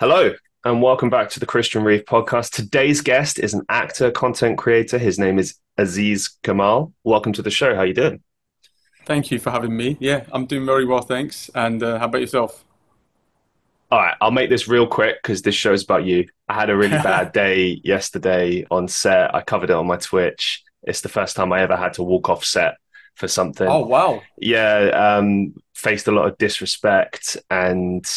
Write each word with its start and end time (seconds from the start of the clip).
Hello, 0.00 0.32
and 0.64 0.80
welcome 0.80 1.10
back 1.10 1.28
to 1.28 1.40
the 1.40 1.44
Christian 1.44 1.84
Reeve 1.84 2.06
podcast. 2.06 2.52
Today's 2.52 3.02
guest 3.02 3.38
is 3.38 3.52
an 3.52 3.66
actor, 3.68 4.10
content 4.10 4.56
creator. 4.56 4.96
His 4.96 5.18
name 5.18 5.38
is 5.38 5.56
Aziz 5.76 6.38
Kemal. 6.42 6.94
Welcome 7.04 7.34
to 7.34 7.42
the 7.42 7.50
show. 7.50 7.74
How 7.74 7.82
you 7.82 7.92
doing? 7.92 8.22
Thank 9.04 9.30
you 9.30 9.38
for 9.38 9.50
having 9.50 9.76
me. 9.76 9.98
Yeah, 10.00 10.24
I'm 10.32 10.46
doing 10.46 10.64
very 10.64 10.86
well, 10.86 11.02
thanks. 11.02 11.50
And 11.54 11.82
uh, 11.82 11.98
how 11.98 12.06
about 12.06 12.22
yourself? 12.22 12.64
All 13.90 13.98
right, 13.98 14.14
I'll 14.22 14.30
make 14.30 14.48
this 14.48 14.66
real 14.66 14.86
quick 14.86 15.22
because 15.22 15.42
this 15.42 15.54
show's 15.54 15.84
about 15.84 16.06
you. 16.06 16.26
I 16.48 16.54
had 16.54 16.70
a 16.70 16.76
really 16.78 16.96
bad 17.02 17.32
day 17.32 17.82
yesterday 17.84 18.64
on 18.70 18.88
set. 18.88 19.34
I 19.34 19.42
covered 19.42 19.68
it 19.68 19.76
on 19.76 19.86
my 19.86 19.98
Twitch. 19.98 20.64
It's 20.82 21.02
the 21.02 21.10
first 21.10 21.36
time 21.36 21.52
I 21.52 21.60
ever 21.60 21.76
had 21.76 21.92
to 21.94 22.02
walk 22.02 22.30
off 22.30 22.42
set 22.42 22.76
for 23.16 23.28
something. 23.28 23.68
Oh 23.68 23.84
wow! 23.84 24.22
Yeah, 24.38 25.18
um, 25.18 25.56
faced 25.74 26.08
a 26.08 26.12
lot 26.12 26.26
of 26.26 26.38
disrespect 26.38 27.36
and 27.50 28.08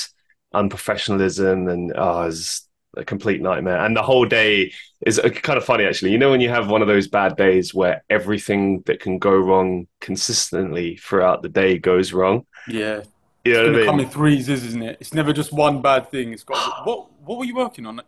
unprofessionalism 0.54 1.71
and 1.71 1.93
oh, 1.95 2.23
it 2.23 2.25
was 2.25 2.67
a 2.95 3.03
complete 3.03 3.41
nightmare. 3.41 3.77
And 3.77 3.95
the 3.95 4.03
whole 4.03 4.25
day 4.25 4.73
is 5.05 5.20
uh, 5.20 5.29
kind 5.29 5.57
of 5.57 5.66
funny, 5.66 5.85
actually. 5.85 6.12
You 6.12 6.17
know, 6.17 6.31
when 6.31 6.41
you 6.41 6.49
have 6.49 6.70
one 6.70 6.81
of 6.81 6.88
those 6.88 7.07
bad 7.07 7.35
days 7.35 7.73
where 7.73 8.03
everything 8.09 8.81
that 8.85 8.99
can 8.99 9.17
go 9.17 9.31
wrong 9.31 9.88
consistently 9.99 10.98
throughout 10.98 11.41
the 11.41 11.49
day 11.49 11.77
goes 11.77 12.13
wrong. 12.13 12.45
Yeah. 12.67 13.02
You 13.43 13.53
know 13.53 13.66
it's 13.66 13.70
I 13.70 13.77
mean? 13.77 13.85
come 13.85 13.99
in 13.99 14.09
threes, 14.09 14.48
isn't 14.48 14.81
it? 14.81 14.98
It's 14.99 15.13
never 15.13 15.34
just 15.34 15.52
one 15.52 15.81
bad 15.81 16.09
thing. 16.09 16.34
It's 16.34 16.43
got 16.43 16.57
what? 16.88 17.12
What 17.21 17.40
were 17.40 17.45
you 17.45 17.55
working 17.55 17.85
on? 17.85 18.01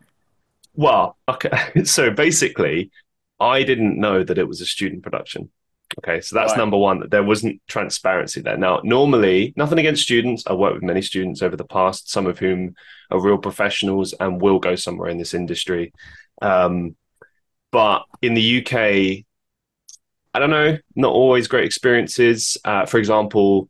Well, 0.74 1.18
okay. 1.28 1.84
So 1.84 2.12
basically, 2.12 2.92
I 3.40 3.64
didn't 3.64 4.00
know 4.00 4.24
that 4.24 4.38
it 4.38 4.48
was 4.48 4.62
a 4.62 4.66
student 4.66 5.04
production. 5.04 5.52
Okay, 6.00 6.20
so 6.22 6.36
that's 6.36 6.52
Right. 6.52 6.58
number 6.58 6.78
one. 6.78 7.08
There 7.10 7.24
wasn't 7.24 7.62
transparency 7.68 8.42
there. 8.42 8.58
Now, 8.58 8.82
normally, 8.84 9.54
nothing 9.56 9.80
against 9.80 10.04
students. 10.04 10.44
I 10.46 10.54
worked 10.54 10.76
with 10.76 10.84
many 10.84 11.02
students 11.02 11.42
over 11.42 11.56
the 11.56 11.64
past, 11.66 12.10
some 12.12 12.26
of 12.28 12.38
whom 12.40 12.76
are 13.12 13.20
real 13.22 13.38
professionals 13.38 14.14
and 14.20 14.42
will 14.42 14.60
go 14.60 14.76
somewhere 14.76 15.10
in 15.10 15.18
this 15.18 15.34
industry. 15.34 15.94
Um, 16.42 16.96
but 17.72 18.04
in 18.22 18.34
the 18.34 18.58
UK, 18.62 19.26
I 20.34 20.40
don't 20.40 20.50
know, 20.50 20.78
not 20.96 21.14
always 21.14 21.48
great 21.48 21.66
experiences. 21.66 22.58
Uh, 22.66 22.86
for 22.86 22.98
example, 22.98 23.70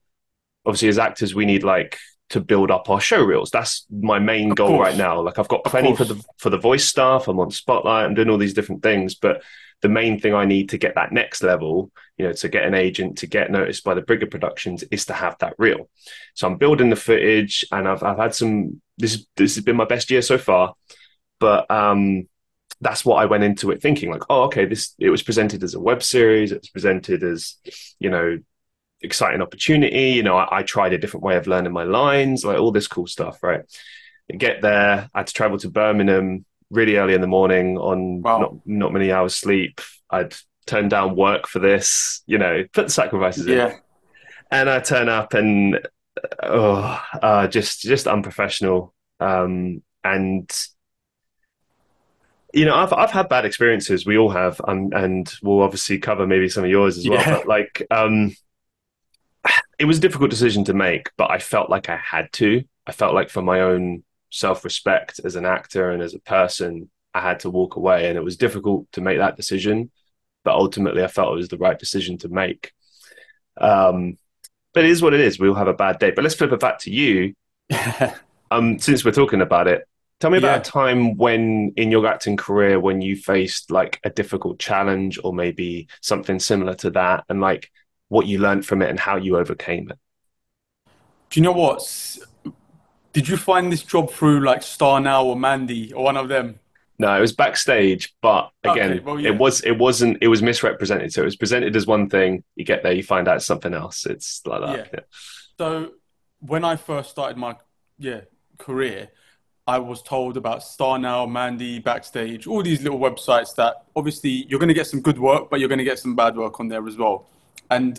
obviously, 0.66 0.88
as 0.90 0.98
actors, 0.98 1.36
we 1.36 1.46
need 1.46 1.64
like 1.64 1.98
to 2.30 2.40
build 2.42 2.72
up 2.72 2.90
our 2.90 3.00
show 3.00 3.22
reels. 3.24 3.52
That's 3.52 3.86
my 3.92 4.18
main 4.18 4.52
Of 4.52 4.58
goal 4.58 4.70
course. 4.70 4.88
right 4.90 4.98
now. 4.98 5.22
Like, 5.22 5.38
I've 5.38 5.48
got 5.48 5.64
plenty 5.64 5.96
for 5.96 6.06
the 6.06 6.20
for 6.38 6.50
the 6.50 6.58
voice 6.58 6.86
stuff. 6.86 7.28
I'm 7.28 7.40
on 7.40 7.52
Spotlight. 7.52 8.06
I'm 8.06 8.16
doing 8.16 8.30
all 8.32 8.40
these 8.40 8.56
different 8.56 8.82
things, 8.82 9.14
but 9.14 9.44
the 9.82 9.90
main 9.90 10.20
thing 10.20 10.34
I 10.34 10.46
need 10.46 10.70
to 10.70 10.78
get 10.78 10.96
that 10.96 11.12
next 11.12 11.44
level, 11.44 11.92
you 12.18 12.26
know, 12.26 12.34
to 12.34 12.50
get 12.50 12.66
an 12.66 12.74
agent, 12.74 13.20
to 13.20 13.28
get 13.28 13.52
noticed 13.52 13.84
by 13.84 13.94
the 13.94 14.02
bigger 14.02 14.26
productions, 14.26 14.84
is 14.84 15.06
to 15.06 15.14
have 15.14 15.38
that 15.40 15.56
reel. 15.58 15.90
So 16.34 16.48
I'm 16.48 16.58
building 16.58 16.90
the 16.90 16.96
footage, 16.96 17.66
and 17.72 17.88
I've 17.88 18.04
I've 18.04 18.18
had 18.18 18.36
some. 18.36 18.82
This 18.98 19.26
this 19.36 19.56
has 19.56 19.64
been 19.64 19.76
my 19.76 19.86
best 19.86 20.10
year 20.10 20.22
so 20.22 20.38
far, 20.38 20.74
but 21.40 21.70
um, 21.70 22.28
that's 22.82 23.06
what 23.06 23.18
I 23.18 23.26
went 23.26 23.44
into 23.44 23.72
it 23.72 23.82
thinking. 23.82 24.10
Like, 24.10 24.24
oh, 24.30 24.44
okay, 24.44 24.66
this 24.66 24.96
it 25.00 25.10
was 25.10 25.24
presented 25.24 25.64
as 25.64 25.74
a 25.74 25.80
web 25.80 26.04
series. 26.04 26.52
It 26.52 26.62
was 26.62 26.70
presented 26.70 27.24
as, 27.24 27.56
you 28.00 28.10
know, 28.10 28.40
exciting 29.02 29.42
opportunity. 29.42 30.12
You 30.12 30.24
know, 30.24 30.38
I, 30.38 30.60
I 30.60 30.64
tried 30.64 30.94
a 30.94 30.98
different 30.98 31.24
way 31.24 31.38
of 31.38 31.48
learning 31.48 31.74
my 31.74 31.84
lines, 31.84 32.46
like 32.46 32.60
all 32.60 32.72
this 32.72 32.88
cool 32.88 33.08
stuff, 33.08 33.42
right? 33.44 33.62
Get 34.36 34.62
there, 34.62 35.10
I 35.14 35.20
had 35.20 35.28
to 35.28 35.34
travel 35.34 35.58
to 35.60 35.70
Birmingham 35.70 36.46
really 36.72 36.98
early 36.98 37.14
in 37.14 37.22
the 37.22 37.28
morning 37.28 37.78
on 37.78 38.22
Wow. 38.22 38.40
not 38.40 38.54
not 38.66 38.94
many 38.94 39.12
hours 39.12 39.36
sleep. 39.36 39.82
I'd 40.10 40.36
turn 40.66 40.90
down 40.90 41.16
work 41.16 41.48
for 41.48 41.60
this, 41.60 42.24
you 42.26 42.38
know, 42.38 42.64
put 42.74 42.88
the 42.88 42.92
sacrifices 42.94 43.46
in. 43.48 43.54
Yeah, 43.58 43.74
And 44.52 44.70
I 44.70 44.80
turn 44.80 45.10
up 45.10 45.34
and 45.34 45.80
oh, 46.44 47.02
uh, 47.22 47.48
just 47.48 47.82
just 47.82 48.08
unprofessional. 48.08 48.94
Um, 49.20 49.84
and 50.04 50.50
you 52.54 52.66
know, 52.66 52.76
I've 52.76 52.94
I've 52.94 53.12
had 53.12 53.28
bad 53.30 53.46
experiences. 53.46 54.06
We 54.06 54.18
all 54.18 54.30
have, 54.30 54.62
um, 54.68 54.90
and 54.94 55.32
we'll 55.44 55.62
obviously 55.62 55.98
cover 56.00 56.26
maybe 56.26 56.48
some 56.50 56.64
of 56.64 56.70
yours 56.70 56.98
as 56.98 57.08
well. 57.08 57.20
Yeah. 57.20 57.30
But 57.30 57.48
like, 57.48 57.86
um, 57.92 58.34
it 59.78 59.86
was 59.86 59.98
a 59.98 60.02
difficult 60.02 60.30
decision 60.30 60.64
to 60.66 60.74
make, 60.74 61.10
but 61.18 61.30
I 61.30 61.40
felt 61.40 61.70
like 61.70 61.90
I 61.90 61.98
had 61.98 62.32
to. 62.34 62.64
I 62.88 62.92
felt 62.92 63.14
like 63.14 63.30
for 63.30 63.42
my 63.42 63.62
own 63.62 64.04
self-respect 64.36 65.22
as 65.24 65.36
an 65.36 65.46
actor 65.46 65.92
and 65.92 66.02
as 66.04 66.14
a 66.14 66.20
person, 66.20 66.90
I 67.14 67.22
had 67.22 67.40
to 67.42 67.50
walk 67.50 67.76
away, 67.76 68.08
and 68.08 68.18
it 68.18 68.24
was 68.24 68.38
difficult 68.38 68.92
to 68.94 69.02
make 69.02 69.18
that 69.20 69.38
decision. 69.38 69.92
But 70.44 70.56
ultimately, 70.56 71.04
I 71.04 71.08
felt 71.08 71.34
it 71.34 71.38
was 71.38 71.48
the 71.48 71.58
right 71.58 71.80
decision 71.80 72.18
to 72.20 72.30
make. 72.30 72.72
Um, 73.58 74.18
but 74.74 74.84
it 74.84 74.90
is 74.92 75.02
what 75.02 75.14
it 75.14 75.22
is. 75.22 75.40
We'll 75.40 75.56
have 75.56 75.70
a 75.70 75.74
bad 75.74 75.98
day. 76.00 76.12
But 76.12 76.24
let's 76.24 76.36
flip 76.36 76.52
it 76.52 76.60
back 76.60 76.80
to 76.80 76.92
you. 76.92 77.34
Um, 78.52 78.78
since 78.78 79.04
we're 79.04 79.12
talking 79.12 79.42
about 79.42 79.68
it, 79.68 79.88
tell 80.20 80.30
me 80.30 80.38
about 80.38 80.54
Yeah. 80.54 80.62
a 80.62 80.64
time 80.64 81.18
when 81.18 81.74
in 81.76 81.90
your 81.90 82.06
acting 82.06 82.38
career 82.38 82.80
when 82.80 83.02
you 83.02 83.16
faced 83.16 83.72
like 83.72 84.00
a 84.04 84.12
difficult 84.12 84.60
challenge 84.60 85.20
or 85.24 85.34
maybe 85.34 85.88
something 86.02 86.40
similar 86.40 86.76
to 86.76 86.92
that, 86.92 87.24
and 87.28 87.42
like 87.42 87.72
what 88.08 88.28
you 88.28 88.38
learned 88.38 88.64
from 88.64 88.84
it 88.84 88.90
and 88.92 89.00
how 89.00 89.16
you 89.18 89.36
overcame 89.38 89.90
it. 89.90 89.98
Do 91.32 91.40
you 91.40 91.44
know 91.44 91.54
what? 91.54 91.82
Did 93.16 93.30
you 93.30 93.38
find 93.38 93.72
this 93.72 93.82
job 93.82 94.12
through 94.12 94.42
like 94.42 94.62
Star 94.62 95.00
Now 95.00 95.24
or 95.24 95.38
Mandy 95.38 95.94
or 95.94 96.04
one 96.04 96.18
of 96.18 96.28
them? 96.28 96.60
No, 97.00 97.16
it 97.18 97.22
was 97.22 97.32
backstage, 97.32 98.14
but 98.22 98.52
again, 98.64 98.92
Okay, 98.92 99.00
well, 99.00 99.20
yeah. 99.20 99.30
it 99.30 99.38
was 99.38 99.62
it 99.62 99.78
wasn't 99.78 100.18
it 100.22 100.28
was 100.28 100.42
misrepresented. 100.42 101.14
So 101.14 101.22
it 101.22 101.26
was 101.26 101.38
presented 101.38 101.74
as 101.78 101.88
one 101.88 102.10
thing. 102.10 102.44
You 102.56 102.66
get 102.66 102.84
there, 102.84 102.92
you 102.92 103.04
find 103.04 103.28
out 103.30 103.38
it's 103.38 103.46
something 103.46 103.74
else. 103.74 104.06
It's 104.06 104.42
like 104.46 104.62
that. 104.62 104.90
Yeah. 104.94 105.00
So 105.58 105.92
when 106.40 106.66
I 106.66 106.76
first 106.76 107.10
started 107.10 107.38
my 107.38 107.56
yeah 107.98 108.22
career, 108.58 109.08
I 109.66 109.80
was 109.80 110.02
told 110.02 110.36
about 110.36 110.62
Star 110.62 111.00
Now, 111.00 111.26
Mandy, 111.26 111.80
Backstage, 111.80 112.48
all 112.48 112.64
these 112.64 112.82
little 112.84 113.00
websites 113.00 113.56
that 113.56 113.86
obviously 113.96 114.46
you're 114.50 114.60
going 114.60 114.68
to 114.68 114.74
get 114.76 114.88
some 114.88 115.02
good 115.02 115.20
work, 115.20 115.50
but 115.50 115.62
you're 115.62 115.70
going 115.70 115.80
to 115.80 115.86
get 115.86 116.00
some 116.00 116.16
bad 116.16 116.36
work 116.36 116.60
on 116.60 116.68
there 116.68 116.86
as 116.86 116.98
well. 116.98 117.28
And 117.70 117.98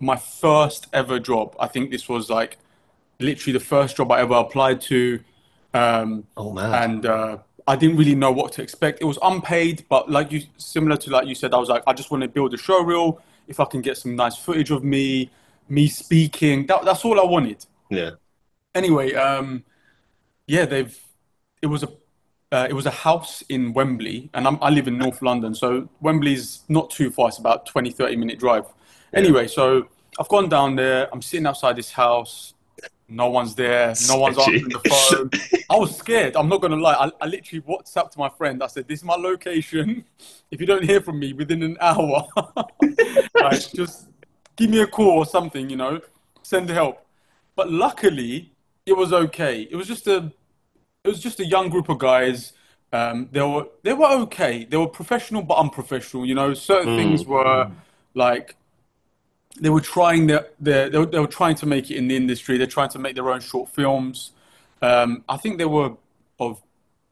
my 0.00 0.16
first 0.16 0.86
ever 0.92 1.18
job, 1.18 1.54
I 1.60 1.66
think 1.66 1.90
this 1.90 2.08
was 2.08 2.30
like 2.30 2.56
literally 3.20 3.58
the 3.58 3.64
first 3.64 3.96
job 3.96 4.10
I 4.12 4.20
ever 4.20 4.34
applied 4.34 4.80
to. 4.82 5.20
Um, 5.74 6.24
Oh 6.36 6.52
man. 6.52 6.72
and 6.74 7.06
uh, 7.06 7.38
I 7.66 7.76
didn't 7.76 7.96
really 7.96 8.14
know 8.14 8.32
what 8.32 8.52
to 8.52 8.62
expect. 8.62 9.00
It 9.00 9.04
was 9.04 9.18
unpaid, 9.22 9.84
but 9.88 10.10
like 10.10 10.32
you, 10.32 10.42
similar 10.56 10.96
to 10.98 11.10
like 11.10 11.26
you 11.26 11.34
said, 11.34 11.52
I 11.54 11.58
was 11.58 11.68
like, 11.68 11.82
I 11.86 11.92
just 11.92 12.10
want 12.10 12.22
to 12.22 12.28
build 12.28 12.54
a 12.54 12.56
show 12.56 12.82
reel. 12.82 13.20
If 13.46 13.60
I 13.60 13.64
can 13.64 13.80
get 13.82 13.96
some 13.96 14.16
nice 14.16 14.36
footage 14.36 14.70
of 14.70 14.84
me, 14.84 15.30
me 15.68 15.88
speaking, 15.88 16.66
that, 16.66 16.84
that's 16.84 17.04
all 17.04 17.20
I 17.20 17.24
wanted. 17.24 17.64
yeah. 17.90 18.10
Anyway, 18.74 19.14
um, 19.14 19.64
yeah, 20.46 20.64
they've. 20.66 20.96
It 21.60 21.66
was 21.66 21.82
a, 21.82 21.88
uh, 22.52 22.66
it 22.70 22.72
was 22.72 22.86
a 22.86 22.90
house 22.90 23.42
in 23.48 23.72
Wembley, 23.72 24.30
and 24.34 24.46
I'm, 24.46 24.58
I 24.62 24.70
live 24.70 24.86
in 24.86 24.96
North 24.98 25.22
London, 25.22 25.54
so 25.54 25.88
Wembley's 26.00 26.62
not 26.68 26.90
too 26.90 27.10
far. 27.10 27.28
It's 27.28 27.38
about 27.38 27.66
20, 27.66 27.90
30 27.90 28.16
minute 28.16 28.38
drive. 28.38 28.64
Anyway, 29.12 29.48
so 29.48 29.88
I've 30.20 30.28
gone 30.28 30.48
down 30.48 30.76
there. 30.76 31.08
I'm 31.12 31.22
sitting 31.22 31.46
outside 31.46 31.76
this 31.76 31.90
house. 31.90 32.54
No 33.10 33.30
one's 33.30 33.54
there. 33.54 33.94
No 34.06 34.18
one's 34.18 34.38
answering 34.38 34.68
the 34.68 34.80
phone. 34.80 35.30
I 35.70 35.76
was 35.76 35.96
scared. 35.96 36.36
I'm 36.36 36.48
not 36.48 36.60
gonna 36.60 36.76
lie. 36.76 36.92
I, 36.92 37.10
I 37.22 37.26
literally 37.26 37.62
WhatsApped 37.62 38.10
to 38.12 38.18
my 38.18 38.28
friend. 38.28 38.62
I 38.62 38.66
said, 38.66 38.86
"This 38.86 39.00
is 39.00 39.04
my 39.04 39.16
location. 39.16 40.04
If 40.50 40.62
you 40.62 40.66
don't 40.66 40.82
hear 40.82 41.02
from 41.02 41.18
me 41.18 41.34
within 41.34 41.62
an 41.62 41.76
hour, 41.78 42.26
like, 43.34 43.70
just 43.70 44.08
give 44.56 44.70
me 44.70 44.80
a 44.80 44.86
call 44.86 45.18
or 45.18 45.26
something. 45.26 45.68
You 45.68 45.76
know, 45.76 46.00
send 46.42 46.70
help." 46.70 47.04
But 47.54 47.70
luckily, 47.70 48.52
it 48.86 48.96
was 48.96 49.12
okay. 49.12 49.68
It 49.70 49.76
was 49.76 49.86
just 49.86 50.06
a, 50.06 50.32
it 51.04 51.08
was 51.08 51.20
just 51.20 51.40
a 51.40 51.44
young 51.44 51.68
group 51.68 51.90
of 51.90 51.98
guys. 51.98 52.54
Um, 52.92 53.28
they 53.30 53.42
were 53.42 53.66
they 53.82 53.92
were 53.92 54.10
okay. 54.22 54.64
They 54.64 54.76
were 54.76 54.88
professional 54.88 55.42
but 55.42 55.58
unprofessional. 55.58 56.24
You 56.24 56.34
know, 56.34 56.54
certain 56.54 56.96
things 56.96 57.26
were 57.26 57.70
like 58.14 58.56
they 59.60 59.70
were 59.70 59.80
trying 59.80 60.26
their, 60.26 60.48
their 60.60 60.88
they, 60.90 60.98
were, 60.98 61.06
they 61.06 61.18
were 61.18 61.26
trying 61.26 61.56
to 61.56 61.66
make 61.66 61.90
it 61.90 61.96
in 61.96 62.08
the 62.08 62.16
industry. 62.16 62.58
They're 62.58 62.66
trying 62.66 62.90
to 62.90 62.98
make 62.98 63.14
their 63.14 63.30
own 63.30 63.40
short 63.40 63.68
films. 63.70 64.32
Um, 64.82 65.24
I 65.28 65.36
think 65.36 65.58
they 65.58 65.64
were 65.64 65.96
of 66.38 66.62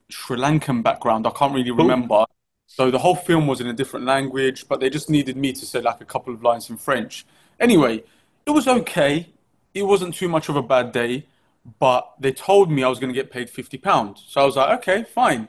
Sri 0.08 0.36
Lankan 0.36 0.82
background. 0.82 1.26
I 1.26 1.30
can't 1.30 1.52
really 1.52 1.72
remember. 1.72 2.24
So 2.68 2.90
the 2.90 2.98
whole 2.98 3.16
film 3.16 3.46
was 3.46 3.60
in 3.60 3.66
a 3.66 3.72
different 3.72 4.06
language, 4.06 4.68
but 4.68 4.80
they 4.80 4.90
just 4.90 5.08
needed 5.08 5.36
me 5.36 5.52
to 5.52 5.66
say 5.66 5.80
like 5.80 6.00
a 6.00 6.04
couple 6.04 6.34
of 6.34 6.42
lines 6.42 6.70
in 6.70 6.76
French. 6.76 7.26
Anyway, 7.58 8.04
it 8.44 8.50
was 8.50 8.68
okay. 8.68 9.32
It 9.74 9.82
wasn't 9.82 10.14
too 10.14 10.28
much 10.28 10.48
of 10.48 10.56
a 10.56 10.62
bad 10.62 10.92
day, 10.92 11.26
but 11.78 12.14
they 12.20 12.32
told 12.32 12.70
me 12.70 12.82
I 12.82 12.88
was 12.88 12.98
going 12.98 13.12
to 13.12 13.14
get 13.14 13.30
paid 13.30 13.50
fifty 13.50 13.78
pounds. 13.78 14.24
So 14.28 14.42
I 14.42 14.44
was 14.44 14.56
like, 14.56 14.78
okay, 14.78 15.04
fine. 15.04 15.48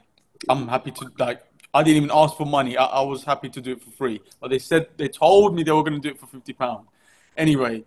I'm 0.50 0.67
happy 0.67 0.91
to 0.91 1.11
like. 1.17 1.44
I 1.73 1.83
didn't 1.83 1.97
even 2.03 2.11
ask 2.13 2.35
for 2.35 2.45
money. 2.45 2.77
I, 2.77 2.85
I 2.85 3.01
was 3.01 3.23
happy 3.23 3.49
to 3.49 3.61
do 3.61 3.73
it 3.73 3.81
for 3.81 3.91
free. 3.91 4.21
But 4.39 4.49
they 4.49 4.59
said 4.59 4.87
they 4.97 5.07
told 5.07 5.55
me 5.55 5.63
they 5.63 5.71
were 5.71 5.83
going 5.83 6.01
to 6.01 6.05
do 6.07 6.09
it 6.09 6.19
for 6.19 6.27
fifty 6.27 6.53
pound. 6.53 6.87
Anyway, 7.35 7.83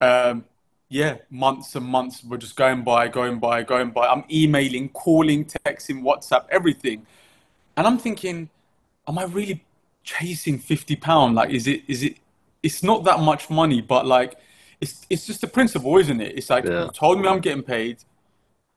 um, 0.00 0.44
yeah, 0.88 1.18
months 1.30 1.74
and 1.74 1.86
months 1.86 2.24
were 2.24 2.38
just 2.38 2.56
going 2.56 2.82
by, 2.84 3.08
going 3.08 3.38
by, 3.38 3.62
going 3.62 3.90
by. 3.90 4.06
I'm 4.06 4.24
emailing, 4.30 4.88
calling, 4.88 5.44
texting, 5.44 6.02
WhatsApp, 6.02 6.46
everything, 6.50 7.06
and 7.76 7.86
I'm 7.86 7.98
thinking, 7.98 8.50
am 9.06 9.18
I 9.18 9.24
really 9.24 9.64
chasing 10.02 10.58
fifty 10.58 10.96
pound? 10.96 11.34
Like, 11.34 11.50
is 11.50 11.66
it? 11.66 11.82
Is 11.86 12.02
it? 12.02 12.16
It's 12.62 12.82
not 12.82 13.04
that 13.04 13.20
much 13.20 13.50
money, 13.50 13.80
but 13.80 14.06
like, 14.06 14.36
it's 14.80 15.06
it's 15.08 15.26
just 15.26 15.40
the 15.42 15.46
principle, 15.46 15.96
isn't 15.98 16.20
it? 16.20 16.36
It's 16.36 16.50
like 16.50 16.64
Yeah. 16.64 16.84
you 16.84 16.90
told 16.90 17.20
me 17.20 17.28
I'm 17.28 17.40
getting 17.40 17.62
paid. 17.62 17.98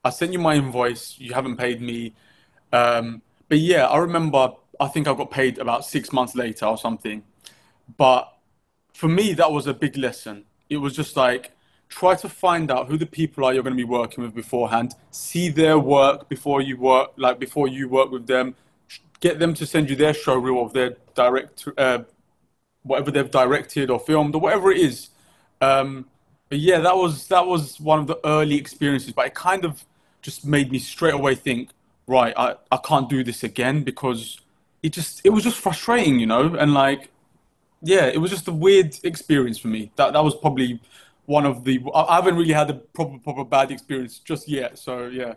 I 0.04 0.12
sent 0.12 0.34
you 0.34 0.40
my 0.40 0.56
invoice. 0.56 1.16
You 1.20 1.34
haven't 1.34 1.58
paid 1.58 1.82
me. 1.82 2.14
Um, 2.72 3.22
but 3.50 3.60
yeah, 3.60 3.88
I 3.88 3.98
remember. 3.98 4.54
I 4.80 4.88
think 4.88 5.08
I 5.10 5.14
got 5.14 5.30
paid 5.30 5.58
about 5.58 5.84
six 5.84 6.14
months 6.14 6.36
later 6.36 6.66
or 6.66 6.78
something. 6.78 7.24
But 7.98 8.32
for 8.94 9.10
me, 9.10 9.34
that 9.34 9.52
was 9.52 9.68
a 9.68 9.74
big 9.74 9.98
lesson. 9.98 10.46
It 10.70 10.78
was 10.78 10.96
just 10.96 11.18
like 11.18 11.52
try 11.90 12.16
to 12.16 12.30
find 12.30 12.72
out 12.72 12.88
who 12.88 12.98
the 12.98 13.06
people 13.06 13.44
are 13.44 13.54
you're 13.54 13.64
going 13.64 13.76
to 13.76 13.78
be 13.78 13.84
working 13.84 14.24
with 14.24 14.34
beforehand. 14.34 14.94
See 15.12 15.50
their 15.50 15.78
work 15.80 16.30
before 16.30 16.62
you 16.62 16.78
work, 16.78 17.12
like 17.18 17.40
before 17.40 17.68
you 17.68 17.90
work 17.90 18.12
with 18.12 18.28
them. 18.28 18.56
Get 19.20 19.40
them 19.40 19.54
to 19.56 19.66
send 19.66 19.90
you 19.90 19.96
their 19.96 20.14
showreel 20.14 20.64
of 20.64 20.72
their 20.74 20.96
direct, 21.16 21.68
uh, 21.78 22.04
whatever 22.84 23.12
they've 23.12 23.30
directed 23.30 23.90
or 23.90 24.00
filmed 24.00 24.36
or 24.36 24.42
whatever 24.42 24.72
it 24.72 24.80
is. 24.80 25.10
Um, 25.60 26.06
but 26.48 26.60
yeah, 26.60 26.80
that 26.80 26.96
was 26.96 27.28
that 27.28 27.46
was 27.46 27.80
one 27.80 28.00
of 28.00 28.08
the 28.08 28.20
early 28.24 28.56
experiences. 28.56 29.12
But 29.12 29.28
it 29.28 29.34
kind 29.34 29.66
of 29.66 29.84
just 30.22 30.46
made 30.46 30.72
me 30.72 30.80
straight 30.80 31.14
away 31.14 31.36
think, 31.36 31.72
right, 32.10 32.34
I, 32.36 32.56
I 32.72 32.78
can't 32.78 33.08
do 33.08 33.24
this 33.24 33.44
again 33.44 33.84
because 33.84 34.42
it 34.82 34.90
just 34.94 35.22
it 35.24 35.30
was 35.30 35.44
just 35.44 35.60
frustrating, 35.60 36.20
you 36.20 36.26
know, 36.26 36.56
and 36.56 36.74
like 36.74 37.10
yeah, 37.82 38.08
it 38.08 38.18
was 38.18 38.32
just 38.32 38.48
a 38.48 38.52
weird 38.52 38.98
experience 39.04 39.58
for 39.58 39.68
me. 39.70 39.92
That 39.96 40.14
that 40.14 40.24
was 40.24 40.36
probably 40.36 40.82
one 41.26 41.46
of 41.46 41.64
the. 41.64 41.80
I 41.94 42.16
haven't 42.16 42.36
really 42.36 42.54
had 42.54 42.70
a 42.70 42.74
proper 42.74 43.20
proper 43.20 43.46
bad 43.46 43.72
experience 43.72 44.20
just 44.20 44.50
yet. 44.50 44.78
So 44.78 45.08
yeah. 45.08 45.36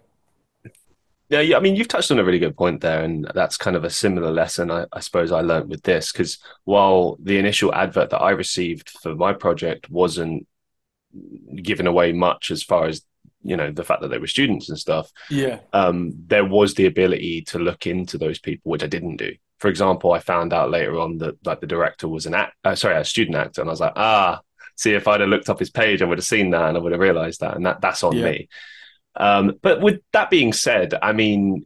Yeah, 1.29 1.41
yeah, 1.41 1.57
I 1.57 1.61
mean, 1.61 1.77
you've 1.77 1.89
touched 1.89 2.11
on 2.11 2.19
a 2.19 2.25
really 2.25 2.39
good 2.39 2.59
point 2.59 2.83
there, 2.83 3.03
and 3.03 3.27
that's 3.35 3.57
kind 3.57 3.75
of 3.75 3.85
a 3.85 3.91
similar 3.91 4.31
lesson 4.31 4.71
I, 4.71 4.85
I 4.93 5.01
suppose 5.01 5.33
I 5.33 5.41
learned 5.41 5.71
with 5.71 5.83
this. 5.83 6.13
Because 6.13 6.39
while 6.65 7.17
the 7.23 7.39
initial 7.39 7.75
advert 7.75 8.11
that 8.11 8.21
I 8.21 8.31
received 8.33 8.91
for 8.91 9.15
my 9.15 9.33
project 9.33 9.89
wasn't 9.89 10.47
giving 11.63 11.87
away 11.87 12.13
much 12.13 12.51
as 12.51 12.63
far 12.63 12.87
as 12.87 13.03
you 13.43 13.57
know 13.57 13.71
the 13.71 13.85
fact 13.85 14.03
that 14.03 14.09
they 14.09 14.19
were 14.19 14.27
students 14.27 14.69
and 14.69 14.79
stuff, 14.79 15.11
yeah, 15.31 15.61
um, 15.73 16.13
there 16.27 16.45
was 16.45 16.75
the 16.75 16.87
ability 16.87 17.43
to 17.43 17.59
look 17.59 17.87
into 17.87 18.19
those 18.19 18.39
people, 18.39 18.71
which 18.71 18.83
I 18.83 18.89
didn't 18.89 19.17
do 19.17 19.33
for 19.63 19.69
example, 19.69 20.11
I 20.11 20.19
found 20.19 20.53
out 20.53 20.73
later 20.73 20.99
on 20.99 21.19
that 21.19 21.37
like 21.47 21.61
the 21.61 21.69
director 21.69 22.09
was 22.09 22.27
an 22.27 22.35
act, 22.35 22.57
uh, 22.65 22.75
sorry, 22.75 22.97
a 22.97 23.05
student 23.05 23.37
actor, 23.37 23.61
and 23.61 23.71
I 23.71 23.73
was 23.73 23.79
like, 23.79 23.93
ah, 23.95 24.41
see 24.75 24.93
if 24.93 25.07
I'd 25.07 25.21
have 25.21 25.29
looked 25.29 25.49
up 25.49 25.61
his 25.61 25.71
page, 25.71 26.03
I 26.03 26.05
would 26.05 26.19
have 26.19 26.25
seen 26.25 26.51
that, 26.51 26.69
and 26.69 26.77
I 26.77 26.81
would 26.81 26.91
have 26.91 27.01
realised 27.01 27.43
that, 27.43 27.55
and 27.55 27.65
that 27.65 27.81
that's 27.81 28.03
on 28.03 28.17
yeah. 28.17 28.25
me. 28.25 28.49
Um, 29.15 29.53
but 29.63 29.81
with 29.81 30.01
that 30.15 30.31
being 30.31 30.53
said, 30.53 30.95
I 31.01 31.13
mean, 31.13 31.65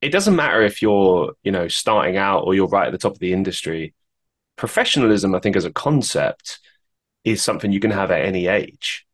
it 0.00 0.12
doesn't 0.12 0.34
matter 0.34 0.62
if 0.62 0.80
you're 0.80 1.34
you 1.42 1.52
know 1.52 1.68
starting 1.68 2.16
out 2.16 2.44
or 2.44 2.54
you're 2.54 2.68
right 2.68 2.86
at 2.86 2.92
the 2.92 2.96
top 2.96 3.12
of 3.12 3.18
the 3.18 3.34
industry. 3.34 3.92
Professionalism, 4.56 5.34
I 5.34 5.40
think, 5.40 5.56
as 5.56 5.66
a 5.66 5.72
concept, 5.72 6.58
is 7.24 7.42
something 7.42 7.70
you 7.70 7.80
can 7.80 7.90
have 7.90 8.10
at 8.10 8.24
any 8.24 8.46
age 8.46 9.06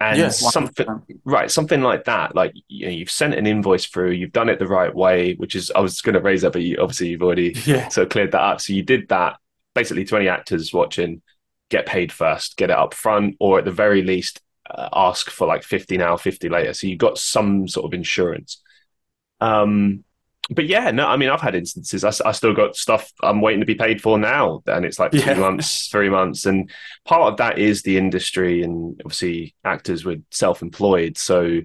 and 0.00 0.18
yes, 0.18 0.40
something 0.52 0.86
right 1.24 1.50
something 1.50 1.80
like 1.80 2.04
that 2.04 2.34
like 2.34 2.52
you 2.68 2.86
know, 2.86 2.92
you've 2.92 3.10
sent 3.10 3.32
an 3.32 3.46
invoice 3.46 3.86
through 3.86 4.10
you've 4.10 4.32
done 4.32 4.48
it 4.48 4.58
the 4.58 4.66
right 4.66 4.94
way 4.94 5.34
which 5.34 5.54
is 5.54 5.70
i 5.76 5.80
was 5.80 6.00
going 6.00 6.14
to 6.14 6.20
raise 6.20 6.42
that 6.42 6.52
but 6.52 6.62
you, 6.62 6.76
obviously 6.80 7.08
you've 7.08 7.22
already 7.22 7.54
yeah. 7.64 7.88
sort 7.88 8.06
of 8.06 8.10
cleared 8.10 8.32
that 8.32 8.40
up. 8.40 8.60
So 8.60 8.72
you 8.72 8.82
did 8.82 9.08
that. 9.08 9.36
Basically 9.74 10.04
20 10.04 10.28
actors 10.28 10.72
watching 10.72 11.22
get 11.70 11.86
paid 11.86 12.12
first 12.12 12.56
get 12.56 12.70
it 12.70 12.76
up 12.76 12.94
front 12.94 13.36
or 13.40 13.58
at 13.58 13.64
the 13.64 13.72
very 13.72 14.02
least 14.02 14.40
uh, 14.70 14.88
ask 14.92 15.30
for 15.30 15.46
like 15.46 15.62
50 15.64 15.96
now 15.98 16.16
50 16.16 16.48
later. 16.48 16.72
So 16.72 16.86
you 16.86 16.96
got 16.96 17.18
some 17.18 17.66
sort 17.66 17.86
of 17.86 17.94
insurance. 17.94 18.62
Um 19.40 20.04
but 20.50 20.66
yeah, 20.66 20.90
no, 20.90 21.06
I 21.06 21.16
mean, 21.16 21.30
I've 21.30 21.40
had 21.40 21.54
instances. 21.54 22.04
I, 22.04 22.12
I, 22.26 22.32
still 22.32 22.52
got 22.52 22.76
stuff 22.76 23.10
I'm 23.22 23.40
waiting 23.40 23.60
to 23.60 23.66
be 23.66 23.74
paid 23.74 24.02
for 24.02 24.18
now, 24.18 24.62
and 24.66 24.84
it's 24.84 24.98
like 24.98 25.12
two 25.12 25.18
yeah. 25.18 25.34
months, 25.34 25.88
three 25.88 26.10
months, 26.10 26.44
and 26.44 26.70
part 27.04 27.32
of 27.32 27.38
that 27.38 27.58
is 27.58 27.82
the 27.82 27.96
industry, 27.96 28.62
and 28.62 29.00
obviously 29.04 29.54
actors 29.64 30.04
were 30.04 30.16
self-employed. 30.30 31.16
So 31.16 31.60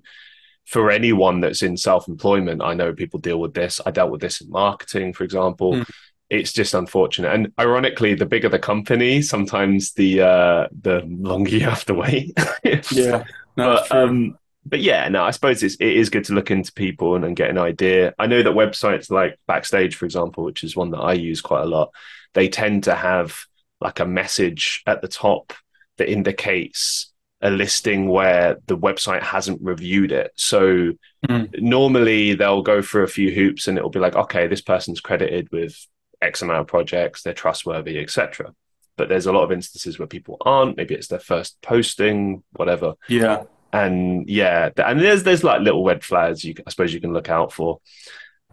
for 0.66 0.92
anyone 0.92 1.42
that's 1.42 1.62
in 1.62 1.76
self-employment, 1.76 2.62
I 2.62 2.74
know 2.74 2.94
people 2.94 3.20
deal 3.20 3.40
with 3.40 3.54
this. 3.54 3.81
I 3.86 3.92
dealt 3.92 4.12
with 4.12 4.22
this 4.22 4.40
in 4.40 4.50
marketing, 4.50 5.14
for 5.14 5.25
example. 5.25 5.74
Mm. 5.74 5.90
It's 6.30 6.54
just 6.54 6.74
unfortunate, 6.74 7.34
and 7.34 7.52
ironically, 7.60 8.14
the 8.14 8.28
bigger 8.28 8.50
the 8.50 8.60
company, 8.60 9.22
sometimes 9.22 9.92
the 9.94 10.22
uh, 10.22 10.68
the 10.82 11.02
longer 11.06 11.52
you 11.52 11.62
have 11.62 11.84
to 11.86 11.96
wait. 11.96 12.32
yeah, 12.92 13.24
no, 13.58 13.75
but 13.75 13.92
um, 13.92 14.38
but 14.66 14.82
yeah, 14.82 15.08
no, 15.10 15.24
I 15.24 15.32
suppose 15.32 15.64
it's, 15.64 15.76
it 15.76 15.96
is 15.96 16.10
good 16.10 16.26
to 16.26 16.34
look 16.34 16.52
into 16.52 16.74
people 16.74 17.16
and, 17.16 17.26
and 17.26 17.36
get 17.36 17.50
an 17.50 17.58
idea. 17.58 18.14
I 18.20 18.28
know 18.28 18.44
that 18.44 18.54
websites 18.54 19.10
like 19.10 19.40
Backstage, 19.48 19.96
for 19.96 20.06
example, 20.06 20.44
which 20.44 20.64
is 20.64 20.76
one 20.76 20.92
that 20.92 21.00
I 21.00 21.14
use 21.14 21.42
quite 21.42 21.64
a 21.64 21.68
lot, 21.68 21.92
they 22.34 22.50
tend 22.50 22.84
to 22.84 22.96
have 22.96 23.46
like 23.82 24.00
a 24.00 24.06
message 24.06 24.84
at 24.86 25.02
the 25.02 25.08
top 25.08 25.54
that 25.98 26.12
indicates 26.12 27.12
a 27.42 27.50
listing 27.50 28.10
where 28.10 28.58
the 28.68 28.78
website 28.78 29.24
hasn't 29.24 29.62
reviewed 29.62 30.12
it. 30.12 30.32
So 30.36 30.92
mm. 31.28 31.62
normally 31.62 32.34
they'll 32.36 32.62
go 32.62 32.82
through 32.82 33.04
a 33.04 33.08
few 33.08 33.32
hoops 33.32 33.68
and 33.68 33.78
it'll 33.78 33.90
be 33.90 34.00
like, 34.00 34.16
okay, 34.16 34.48
this 34.48 34.62
person's 34.62 35.00
credited 35.00 35.50
with 35.52 35.76
X 36.22 36.42
amount 36.42 36.60
of 36.60 36.68
projects, 36.68 37.24
they're 37.24 37.34
trustworthy, 37.34 37.98
etc. 37.98 38.54
But 38.98 39.08
there's 39.08 39.26
a 39.26 39.32
lot 39.32 39.46
of 39.46 39.54
instances 39.54 39.98
where 39.98 40.08
people 40.08 40.36
aren't. 40.42 40.76
Maybe 40.76 40.96
it's 40.96 41.08
their 41.08 41.20
first 41.20 41.58
posting, 41.62 42.44
whatever. 42.52 42.96
Yeah 43.08 43.44
and 43.71 44.30
yeah, 44.30 44.69
and 44.77 45.00
there's 45.00 45.24
there's 45.24 45.44
like 45.44 45.62
little 45.62 45.83
red 45.83 46.04
flags 46.04 46.44
you 46.44 46.56
I 46.66 46.69
suppose 46.69 46.94
you 46.94 47.01
can 47.01 47.13
look 47.13 47.30
out 47.30 47.54
for. 47.54 47.80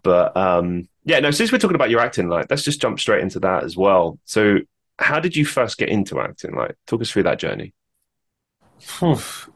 But 0.03 0.37
um, 0.37 0.87
yeah, 1.03 1.19
no. 1.19 1.31
Since 1.31 1.51
we're 1.51 1.57
talking 1.57 1.75
about 1.75 1.89
your 1.89 1.99
acting, 1.99 2.29
like 2.29 2.47
let's 2.49 2.63
just 2.63 2.81
jump 2.81 2.99
straight 2.99 3.21
into 3.21 3.39
that 3.41 3.63
as 3.63 3.75
well. 3.75 4.19
So, 4.25 4.59
how 4.99 5.19
did 5.19 5.35
you 5.35 5.45
first 5.45 5.77
get 5.77 5.89
into 5.89 6.19
acting? 6.19 6.55
Like, 6.55 6.75
talk 6.85 7.01
us 7.01 7.11
through 7.11 7.23
that 7.23 7.39
journey. 7.39 7.73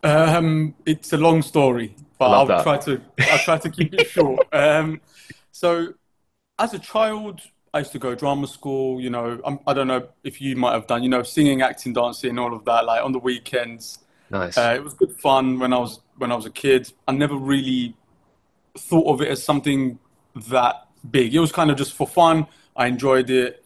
um, 0.03 0.75
it's 0.85 1.13
a 1.13 1.17
long 1.17 1.41
story, 1.41 1.95
but 2.17 2.31
I'll 2.31 2.45
that. 2.47 2.63
try 2.63 2.77
to 2.79 3.01
I'll 3.19 3.39
try 3.39 3.57
to 3.59 3.69
keep 3.69 3.93
it 3.93 4.07
short. 4.07 4.47
Um, 4.53 4.99
so, 5.51 5.93
as 6.57 6.73
a 6.73 6.79
child, 6.79 7.41
I 7.73 7.79
used 7.79 7.91
to 7.93 7.99
go 7.99 8.15
drama 8.15 8.47
school. 8.47 8.99
You 8.99 9.09
know, 9.09 9.39
I'm, 9.45 9.59
I 9.67 9.73
do 9.73 9.85
not 9.85 9.87
know 9.87 10.09
if 10.23 10.41
you 10.41 10.55
might 10.55 10.73
have 10.73 10.87
done. 10.87 11.03
You 11.03 11.09
know, 11.09 11.23
singing, 11.23 11.61
acting, 11.61 11.93
dancing, 11.93 12.37
all 12.39 12.53
of 12.53 12.65
that. 12.65 12.85
Like 12.85 13.03
on 13.03 13.11
the 13.11 13.19
weekends. 13.19 13.99
Nice. 14.31 14.57
Uh, 14.57 14.73
it 14.75 14.83
was 14.83 14.93
good 14.93 15.11
fun 15.17 15.59
when 15.59 15.73
I 15.73 15.77
was 15.77 15.99
when 16.17 16.31
I 16.31 16.35
was 16.35 16.45
a 16.45 16.49
kid. 16.49 16.91
I 17.07 17.11
never 17.11 17.35
really 17.35 17.95
thought 18.77 19.13
of 19.13 19.21
it 19.21 19.27
as 19.27 19.43
something 19.43 19.99
that 20.47 20.87
big. 21.09 21.35
It 21.35 21.39
was 21.39 21.51
kind 21.51 21.69
of 21.69 21.77
just 21.77 21.93
for 21.93 22.07
fun. 22.07 22.47
I 22.75 22.87
enjoyed 22.87 23.29
it, 23.29 23.65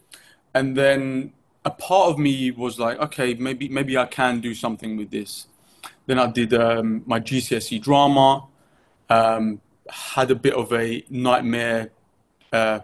and 0.54 0.76
then 0.76 1.32
a 1.64 1.70
part 1.70 2.10
of 2.10 2.18
me 2.18 2.50
was 2.50 2.80
like, 2.80 2.98
okay, 2.98 3.34
maybe 3.34 3.68
maybe 3.68 3.96
I 3.96 4.06
can 4.06 4.40
do 4.40 4.54
something 4.54 4.96
with 4.96 5.10
this. 5.10 5.46
Then 6.06 6.18
I 6.18 6.26
did 6.26 6.52
um, 6.52 7.04
my 7.06 7.20
GCSE 7.20 7.80
drama. 7.80 8.46
Um, 9.08 9.60
had 9.88 10.32
a 10.32 10.34
bit 10.34 10.54
of 10.54 10.72
a 10.72 11.04
nightmare 11.08 11.90
uh, 12.52 12.80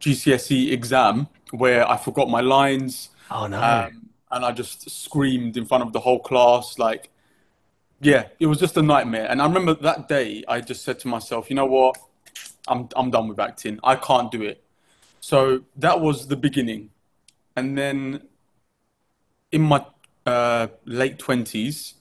GCSE 0.00 0.72
exam 0.72 1.28
where 1.50 1.86
I 1.86 1.98
forgot 1.98 2.30
my 2.30 2.40
lines. 2.40 3.10
Oh 3.30 3.46
no! 3.46 3.60
Um, 3.62 4.07
and 4.30 4.44
I 4.44 4.52
just 4.52 4.90
screamed 4.90 5.56
in 5.56 5.64
front 5.64 5.82
of 5.82 5.92
the 5.92 6.00
whole 6.00 6.20
class. 6.20 6.78
Like, 6.78 7.10
yeah, 8.00 8.28
it 8.38 8.46
was 8.46 8.58
just 8.58 8.76
a 8.76 8.82
nightmare. 8.82 9.26
And 9.28 9.40
I 9.40 9.46
remember 9.46 9.74
that 9.74 10.08
day, 10.08 10.44
I 10.46 10.60
just 10.60 10.84
said 10.84 10.98
to 11.00 11.08
myself, 11.08 11.50
you 11.50 11.56
know 11.56 11.66
what? 11.66 11.96
I'm, 12.66 12.88
I'm 12.94 13.10
done 13.10 13.28
with 13.28 13.38
acting. 13.38 13.80
I 13.82 13.96
can't 13.96 14.30
do 14.30 14.42
it. 14.42 14.62
So 15.20 15.64
that 15.76 16.00
was 16.00 16.28
the 16.28 16.36
beginning. 16.36 16.90
And 17.56 17.76
then 17.76 18.22
in 19.50 19.62
my 19.62 19.84
uh, 20.26 20.68
late 20.84 21.18
20s, 21.18 21.94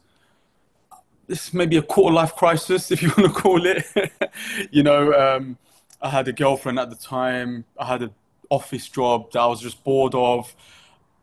this 1.27 1.53
may 1.53 1.65
be 1.65 1.77
a 1.77 1.81
quarter 1.81 2.13
life 2.13 2.35
crisis, 2.35 2.91
if 2.91 3.01
you 3.01 3.09
want 3.17 3.33
to 3.33 3.41
call 3.41 3.65
it. 3.65 3.85
you 4.71 4.83
know, 4.83 5.13
um, 5.13 5.57
I 6.01 6.09
had 6.09 6.27
a 6.27 6.33
girlfriend 6.33 6.79
at 6.79 6.89
the 6.89 6.95
time, 6.95 7.65
I 7.77 7.85
had 7.85 8.03
an 8.03 8.13
office 8.49 8.87
job 8.87 9.31
that 9.31 9.39
I 9.39 9.47
was 9.47 9.61
just 9.61 9.83
bored 9.83 10.15
of. 10.15 10.55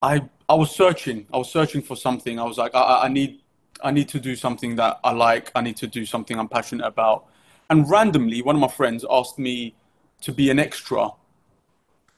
I 0.02 0.28
I 0.48 0.54
was 0.54 0.70
searching. 0.74 1.26
I 1.32 1.38
was 1.38 1.50
searching 1.50 1.82
for 1.82 1.96
something. 1.96 2.38
I 2.38 2.44
was 2.44 2.58
like, 2.58 2.74
I, 2.74 3.04
I 3.04 3.08
need, 3.08 3.40
I 3.82 3.90
need 3.90 4.08
to 4.10 4.20
do 4.20 4.36
something 4.36 4.76
that 4.76 5.00
I 5.02 5.12
like. 5.12 5.50
I 5.54 5.60
need 5.62 5.76
to 5.78 5.86
do 5.86 6.04
something 6.04 6.38
I'm 6.38 6.48
passionate 6.48 6.86
about. 6.86 7.26
And 7.70 7.88
randomly, 7.88 8.42
one 8.42 8.54
of 8.56 8.60
my 8.60 8.68
friends 8.68 9.04
asked 9.10 9.38
me 9.38 9.74
to 10.20 10.32
be 10.32 10.50
an 10.50 10.58
extra 10.58 11.10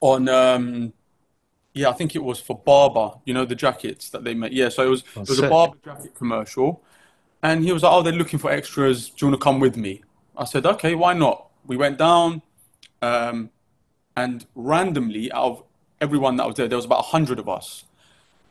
on, 0.00 0.28
um, 0.28 0.92
yeah, 1.72 1.88
I 1.88 1.92
think 1.92 2.16
it 2.16 2.22
was 2.22 2.40
for 2.40 2.58
Barbour. 2.58 3.18
You 3.24 3.34
know 3.34 3.44
the 3.44 3.54
jackets 3.54 4.10
that 4.10 4.24
they 4.24 4.34
make. 4.34 4.52
Yeah, 4.52 4.70
so 4.70 4.82
it 4.82 4.88
was 4.88 5.04
it 5.14 5.28
was 5.28 5.38
a 5.38 5.48
Barbour 5.48 5.76
jacket 5.84 6.14
commercial, 6.14 6.82
and 7.42 7.62
he 7.62 7.70
was 7.70 7.82
like, 7.82 7.92
"Oh, 7.92 8.02
they're 8.02 8.14
looking 8.14 8.38
for 8.38 8.50
extras. 8.50 9.10
Do 9.10 9.26
you 9.26 9.30
want 9.30 9.40
to 9.40 9.44
come 9.44 9.60
with 9.60 9.76
me?" 9.76 10.02
I 10.38 10.46
said, 10.46 10.64
"Okay, 10.64 10.94
why 10.94 11.12
not?" 11.12 11.48
We 11.66 11.76
went 11.76 11.98
down, 11.98 12.40
um, 13.02 13.50
and 14.16 14.46
randomly, 14.54 15.30
out 15.32 15.44
of 15.44 15.62
everyone 16.00 16.36
that 16.36 16.46
was 16.46 16.56
there, 16.56 16.66
there 16.66 16.76
was 16.76 16.86
about 16.86 17.04
hundred 17.04 17.38
of 17.38 17.46
us 17.48 17.84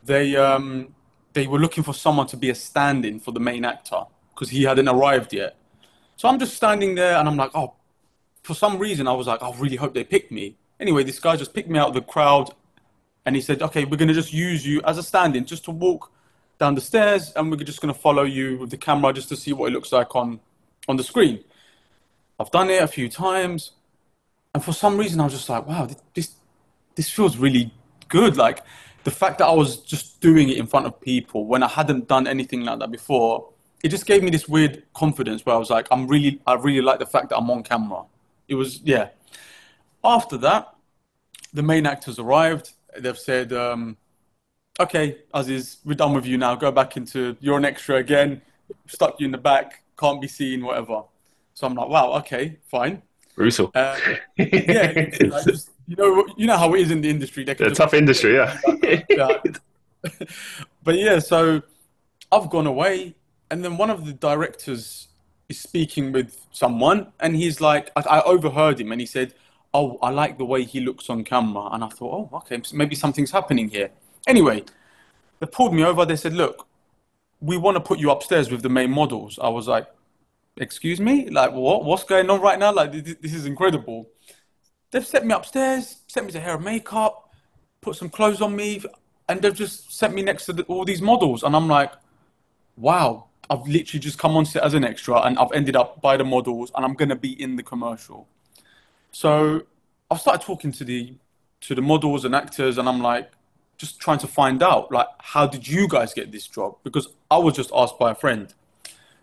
they 0.06 0.36
um, 0.36 0.94
they 1.32 1.46
were 1.46 1.58
looking 1.58 1.84
for 1.84 1.94
someone 1.94 2.26
to 2.28 2.36
be 2.36 2.50
a 2.50 2.54
stand-in 2.54 3.20
for 3.20 3.32
the 3.32 3.40
main 3.40 3.64
actor 3.64 4.04
because 4.34 4.50
he 4.50 4.64
hadn't 4.64 4.88
arrived 4.88 5.32
yet. 5.32 5.56
So 6.16 6.28
I'm 6.28 6.38
just 6.38 6.54
standing 6.54 6.94
there 6.94 7.16
and 7.16 7.28
I'm 7.28 7.36
like, 7.36 7.50
oh, 7.54 7.74
for 8.42 8.54
some 8.54 8.78
reason 8.78 9.06
I 9.06 9.12
was 9.12 9.26
like, 9.26 9.42
I 9.42 9.52
really 9.58 9.76
hope 9.76 9.92
they 9.92 10.04
pick 10.04 10.30
me. 10.30 10.56
Anyway, 10.80 11.04
this 11.04 11.18
guy 11.18 11.36
just 11.36 11.52
picked 11.52 11.68
me 11.68 11.78
out 11.78 11.88
of 11.88 11.94
the 11.94 12.00
crowd 12.00 12.54
and 13.24 13.36
he 13.36 13.42
said, 13.42 13.60
okay, 13.62 13.84
we're 13.84 13.96
to 14.08 14.14
just 14.14 14.32
use 14.32 14.66
you 14.66 14.80
as 14.84 14.98
a 14.98 15.02
stand-in 15.02 15.44
just 15.44 15.64
to 15.64 15.70
walk 15.70 16.10
down 16.58 16.74
the 16.74 16.80
stairs 16.80 17.32
and 17.36 17.50
we're 17.50 17.56
just 17.56 17.80
to 17.92 17.92
follow 17.92 18.22
you 18.22 18.58
with 18.58 18.70
the 18.70 18.76
camera 18.76 19.12
just 19.12 19.28
to 19.28 19.36
see 19.36 19.52
what 19.52 19.68
it 19.70 19.72
looks 19.72 19.92
like 19.92 20.14
on 20.16 20.40
on 20.88 20.96
the 20.96 21.02
screen. 21.02 21.42
I've 22.38 22.50
done 22.50 22.70
it 22.70 22.82
a 22.82 22.86
few 22.86 23.08
times, 23.08 23.72
and 24.54 24.62
for 24.62 24.72
some 24.72 24.98
reason, 24.98 25.20
I 25.20 25.24
was 25.24 25.32
just 25.32 25.48
like, 25.48 25.66
wow, 25.66 25.88
this 26.14 26.34
this 26.94 27.10
feels 27.10 27.36
really 27.36 27.72
good. 28.08 28.36
Like 28.36 28.62
the 29.06 29.12
fact 29.12 29.38
that 29.38 29.46
I 29.46 29.52
was 29.52 29.76
just 29.76 30.20
doing 30.20 30.48
it 30.48 30.56
in 30.56 30.66
front 30.66 30.84
of 30.84 31.00
people 31.00 31.46
when 31.46 31.62
I 31.62 31.68
hadn't 31.68 32.08
done 32.08 32.26
anything 32.26 32.62
like 32.62 32.80
that 32.80 32.90
before, 32.90 33.48
it 33.84 33.90
just 33.90 34.04
gave 34.04 34.20
me 34.20 34.30
this 34.30 34.48
weird 34.48 34.82
confidence 34.94 35.46
where 35.46 35.54
I 35.54 35.58
was 35.58 35.70
like, 35.70 35.86
I'm 35.92 36.08
really, 36.08 36.40
I 36.44 36.54
really 36.54 36.80
like 36.80 36.98
the 36.98 37.06
fact 37.06 37.28
that 37.28 37.36
I'm 37.36 37.48
on 37.48 37.62
camera. 37.62 38.02
It 38.48 38.56
was, 38.56 38.80
yeah. 38.80 39.10
After 40.02 40.36
that, 40.38 40.74
the 41.52 41.62
main 41.62 41.86
actors 41.86 42.18
arrived. 42.18 42.72
They've 42.98 43.16
said, 43.16 43.52
um, 43.52 43.96
okay, 44.80 45.18
Aziz, 45.32 45.76
we're 45.84 45.94
done 45.94 46.12
with 46.12 46.26
you 46.26 46.36
now. 46.36 46.56
Go 46.56 46.72
back 46.72 46.96
into, 46.96 47.36
you're 47.38 47.58
an 47.58 47.64
extra 47.64 47.98
again. 47.98 48.42
Stuck 48.88 49.20
you 49.20 49.26
in 49.26 49.30
the 49.30 49.38
back, 49.38 49.84
can't 49.96 50.20
be 50.20 50.26
seen, 50.26 50.64
whatever. 50.64 51.02
So 51.54 51.68
I'm 51.68 51.74
like, 51.76 51.88
wow, 51.88 52.14
okay, 52.14 52.58
fine. 52.66 53.02
Russell. 53.36 53.70
Uh, 53.72 54.00
yeah, 54.36 55.10
like 55.20 55.44
just, 55.46 55.70
you 55.86 55.96
know, 55.96 56.26
you 56.36 56.46
know 56.46 56.56
how 56.56 56.74
it 56.74 56.80
is 56.80 56.90
in 56.90 57.00
the 57.00 57.10
industry. 57.10 57.44
They 57.44 57.52
a 57.52 57.70
tough 57.70 57.94
industry, 57.94 58.34
yeah. 58.34 58.58
yeah. 59.08 59.38
but 60.82 60.96
yeah, 60.96 61.18
so 61.18 61.62
I've 62.32 62.50
gone 62.50 62.66
away, 62.66 63.14
and 63.50 63.64
then 63.64 63.76
one 63.76 63.90
of 63.90 64.04
the 64.04 64.12
directors 64.12 65.08
is 65.48 65.60
speaking 65.60 66.12
with 66.12 66.46
someone, 66.50 67.12
and 67.20 67.36
he's 67.36 67.60
like, 67.60 67.90
I, 67.94 68.00
I 68.00 68.22
overheard 68.22 68.80
him, 68.80 68.90
and 68.92 69.00
he 69.00 69.06
said, 69.06 69.34
"Oh, 69.72 69.98
I 70.02 70.10
like 70.10 70.38
the 70.38 70.44
way 70.44 70.64
he 70.64 70.80
looks 70.80 71.08
on 71.08 71.22
camera," 71.24 71.68
and 71.72 71.84
I 71.84 71.88
thought, 71.88 72.30
"Oh, 72.32 72.36
okay, 72.38 72.60
maybe 72.72 72.96
something's 72.96 73.30
happening 73.30 73.68
here." 73.68 73.90
Anyway, 74.26 74.64
they 75.38 75.46
pulled 75.46 75.72
me 75.72 75.84
over. 75.84 76.04
They 76.04 76.16
said, 76.16 76.32
"Look, 76.32 76.66
we 77.40 77.56
want 77.56 77.76
to 77.76 77.80
put 77.80 78.00
you 78.00 78.10
upstairs 78.10 78.50
with 78.50 78.62
the 78.62 78.68
main 78.68 78.90
models." 78.90 79.38
I 79.40 79.50
was 79.50 79.68
like, 79.68 79.86
"Excuse 80.56 81.00
me? 81.00 81.30
Like, 81.30 81.52
what? 81.52 81.84
What's 81.84 82.04
going 82.04 82.28
on 82.28 82.40
right 82.40 82.58
now? 82.58 82.72
Like, 82.72 82.90
this 82.92 83.34
is 83.34 83.46
incredible." 83.46 84.08
They've 84.90 85.06
sent 85.06 85.26
me 85.26 85.34
upstairs, 85.34 85.98
sent 86.06 86.26
me 86.26 86.32
to 86.32 86.40
hair 86.40 86.54
and 86.54 86.64
makeup, 86.64 87.30
put 87.80 87.96
some 87.96 88.08
clothes 88.08 88.40
on 88.40 88.54
me, 88.54 88.82
and 89.28 89.42
they've 89.42 89.54
just 89.54 89.92
sent 89.92 90.14
me 90.14 90.22
next 90.22 90.46
to 90.46 90.52
the, 90.52 90.62
all 90.64 90.84
these 90.84 91.02
models. 91.02 91.42
And 91.42 91.56
I'm 91.56 91.68
like, 91.68 91.92
wow, 92.76 93.26
I've 93.50 93.66
literally 93.66 94.00
just 94.00 94.18
come 94.18 94.36
on 94.36 94.44
set 94.46 94.62
as 94.62 94.74
an 94.74 94.84
extra 94.84 95.20
and 95.22 95.38
I've 95.38 95.52
ended 95.52 95.76
up 95.76 96.00
by 96.00 96.16
the 96.16 96.24
models 96.24 96.70
and 96.74 96.84
I'm 96.84 96.94
going 96.94 97.08
to 97.08 97.16
be 97.16 97.40
in 97.40 97.56
the 97.56 97.62
commercial. 97.62 98.26
So 99.12 99.62
I 100.10 100.16
started 100.16 100.44
talking 100.44 100.72
to 100.72 100.84
the 100.84 101.14
to 101.62 101.74
the 101.74 101.82
models 101.82 102.24
and 102.24 102.34
actors 102.34 102.76
and 102.78 102.88
I'm 102.88 103.00
like 103.00 103.30
just 103.78 103.98
trying 103.98 104.18
to 104.18 104.26
find 104.26 104.62
out 104.62 104.92
like 104.92 105.06
how 105.18 105.46
did 105.46 105.66
you 105.66 105.88
guys 105.88 106.12
get 106.12 106.30
this 106.30 106.46
job 106.46 106.76
because 106.84 107.08
I 107.30 107.38
was 107.38 107.56
just 107.56 107.70
asked 107.74 107.98
by 107.98 108.10
a 108.10 108.14
friend 108.14 108.52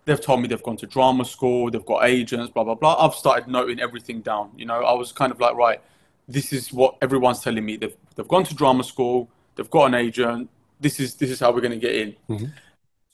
they've 0.06 0.20
told 0.20 0.42
me 0.42 0.48
they've 0.48 0.64
gone 0.64 0.78
to 0.78 0.88
drama 0.88 1.26
school, 1.26 1.72
they've 1.72 1.86
got 1.86 2.06
agents, 2.06 2.52
blah 2.52 2.64
blah 2.64 2.76
blah. 2.76 3.06
I've 3.06 3.16
started 3.16 3.48
noting 3.48 3.80
everything 3.80 4.22
down. 4.22 4.52
You 4.58 4.66
know, 4.66 4.84
I 4.84 4.94
was 4.94 5.12
kind 5.12 5.32
of 5.32 5.40
like, 5.40 5.56
right, 5.56 5.82
this 6.28 6.54
is 6.54 6.72
what 6.72 6.96
everyone's 7.02 7.42
telling 7.42 7.66
me. 7.66 7.78
They've 7.78 7.96
they've 8.16 8.28
gone 8.28 8.44
to 8.46 8.56
drama 8.56 8.84
school, 8.84 9.30
they've 9.56 9.70
got 9.70 9.86
an 9.86 9.96
agent. 9.96 10.50
This 10.80 11.00
is 11.00 11.16
this 11.16 11.30
is 11.30 11.40
how 11.40 11.52
we're 11.52 11.62
going 11.62 11.80
to 11.80 11.80
get 11.80 11.96
in. 11.96 12.16
Mm-hmm. 12.30 12.46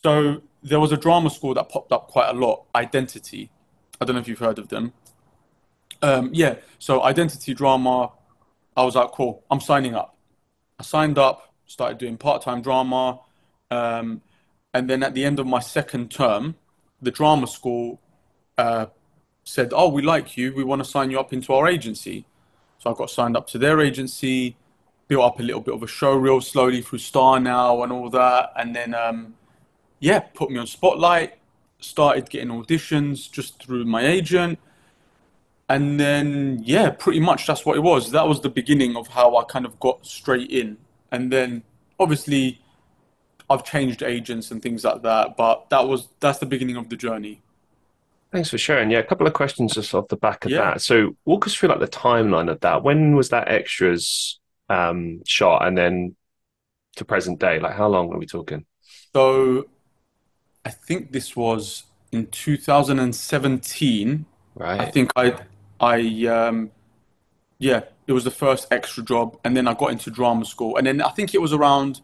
So 0.04 0.42
there 0.64 0.80
was 0.80 0.92
a 0.92 0.98
drama 0.98 1.30
school 1.30 1.54
that 1.54 1.70
popped 1.70 1.92
up 1.92 2.08
quite 2.08 2.30
a 2.30 2.34
lot. 2.34 2.66
Identity. 2.76 3.50
I 4.02 4.06
don't 4.06 4.16
know 4.16 4.22
if 4.22 4.28
you've 4.28 4.40
heard 4.40 4.60
of 4.60 4.70
them. 4.70 4.94
Um, 6.02 6.30
yeah. 6.34 6.56
So 6.80 7.04
identity 7.04 7.54
drama. 7.54 8.12
I 8.76 8.84
was 8.84 8.96
like, 8.96 9.12
cool. 9.12 9.44
I'm 9.52 9.60
signing 9.60 9.96
up. 9.96 10.16
I 10.80 10.84
signed 10.84 11.18
up. 11.18 11.54
Started 11.66 11.98
doing 11.98 12.18
part 12.18 12.42
time 12.42 12.62
drama. 12.62 13.20
Um, 13.70 14.22
and 14.74 14.90
then 14.90 15.04
at 15.04 15.14
the 15.14 15.26
end 15.26 15.40
of 15.40 15.46
my 15.46 15.60
second 15.60 16.12
term, 16.12 16.56
the 17.02 17.12
drama 17.12 17.48
school 17.48 18.00
uh, 18.58 18.88
said, 19.44 19.72
"Oh, 19.74 19.90
we 19.90 20.02
like 20.02 20.38
you. 20.38 20.54
We 20.54 20.64
want 20.64 20.84
to 20.84 20.90
sign 20.90 21.12
you 21.12 21.20
up 21.20 21.34
into 21.34 21.54
our 21.54 21.68
agency." 21.68 22.26
So 22.80 22.92
I 22.92 22.94
got 22.94 23.10
signed 23.10 23.36
up 23.36 23.48
to 23.48 23.58
their 23.58 23.82
agency, 23.82 24.56
built 25.08 25.26
up 25.26 25.40
a 25.40 25.44
little 25.44 25.62
bit 25.62 25.74
of 25.74 25.84
a 25.84 25.88
show 25.88 26.16
reel 26.16 26.40
slowly 26.42 26.82
through 26.82 27.00
Star 27.00 27.40
Now 27.40 27.84
and 27.84 27.92
all 27.92 28.10
that, 28.10 28.52
and 28.56 28.76
then 28.76 28.94
um, 28.94 29.36
yeah, 30.00 30.20
put 30.20 30.50
me 30.50 30.58
on 30.60 30.68
Spotlight. 30.68 31.36
Started 31.82 32.30
getting 32.30 32.50
auditions 32.50 33.32
just 33.32 33.64
through 33.64 33.86
my 33.86 34.06
agent, 34.06 34.60
and 35.70 36.00
then 36.00 36.62
yeah, 36.64 36.90
pretty 36.90 37.20
much 37.20 37.48
that's 37.48 37.66
what 37.66 37.78
it 37.78 37.82
was. 37.82 38.12
That 38.12 38.28
was 38.28 38.42
the 38.42 38.50
beginning 38.50 38.98
of 38.98 39.08
how 39.08 39.38
I 39.38 39.44
kind 39.46 39.66
of 39.66 39.80
got 39.80 40.06
straight 40.06 40.52
in, 40.52 40.78
and 41.12 41.32
then 41.32 41.64
obviously 42.00 42.62
I've 43.50 43.64
changed 43.64 44.04
agents 44.04 44.52
and 44.52 44.62
things 44.62 44.84
like 44.84 45.02
that, 45.04 45.36
but 45.38 45.70
that 45.70 45.88
was 45.88 46.08
that's 46.20 46.40
the 46.40 46.46
beginning 46.46 46.78
of 46.78 46.90
the 46.90 46.96
journey. 46.96 47.42
Thanks 48.32 48.52
for 48.52 48.60
sharing. 48.60 48.92
Yeah, 48.92 49.00
a 49.00 49.04
couple 49.04 49.26
of 49.26 49.34
questions 49.34 49.74
just 49.74 49.94
off 49.96 50.08
the 50.08 50.16
back 50.16 50.46
of 50.46 50.52
yeah. 50.52 50.72
that. 50.72 50.82
So 50.82 51.16
walk 51.26 51.48
us 51.48 51.56
through 51.56 51.70
like 51.70 51.80
the 51.80 51.88
timeline 51.88 52.50
of 52.52 52.60
that. 52.60 52.84
When 52.84 53.16
was 53.16 53.30
that 53.30 53.48
extras 53.48 54.40
um, 54.70 55.22
shot, 55.26 55.66
and 55.66 55.78
then 55.78 56.16
to 56.98 57.06
present 57.06 57.40
day? 57.40 57.60
Like 57.60 57.74
how 57.74 57.88
long 57.88 58.14
are 58.14 58.20
we 58.20 58.28
talking? 58.28 58.66
So, 59.14 59.68
I 60.64 60.70
think 60.70 61.12
this 61.12 61.36
was 61.36 61.84
in 62.12 62.28
2017. 62.28 64.26
Right. 64.56 64.80
I 64.80 64.86
think 64.92 65.12
I, 65.16 65.40
I, 65.80 66.26
um, 66.28 66.72
yeah, 67.58 67.82
it 68.06 68.14
was 68.14 68.24
the 68.24 68.32
first 68.32 68.68
extra 68.72 69.04
job, 69.04 69.40
and 69.44 69.58
then 69.58 69.68
I 69.68 69.74
got 69.74 69.92
into 69.92 70.12
drama 70.12 70.46
school, 70.46 70.78
and 70.78 70.86
then 70.86 71.02
I 71.02 71.10
think 71.10 71.34
it 71.34 71.42
was 71.42 71.54
around 71.54 72.02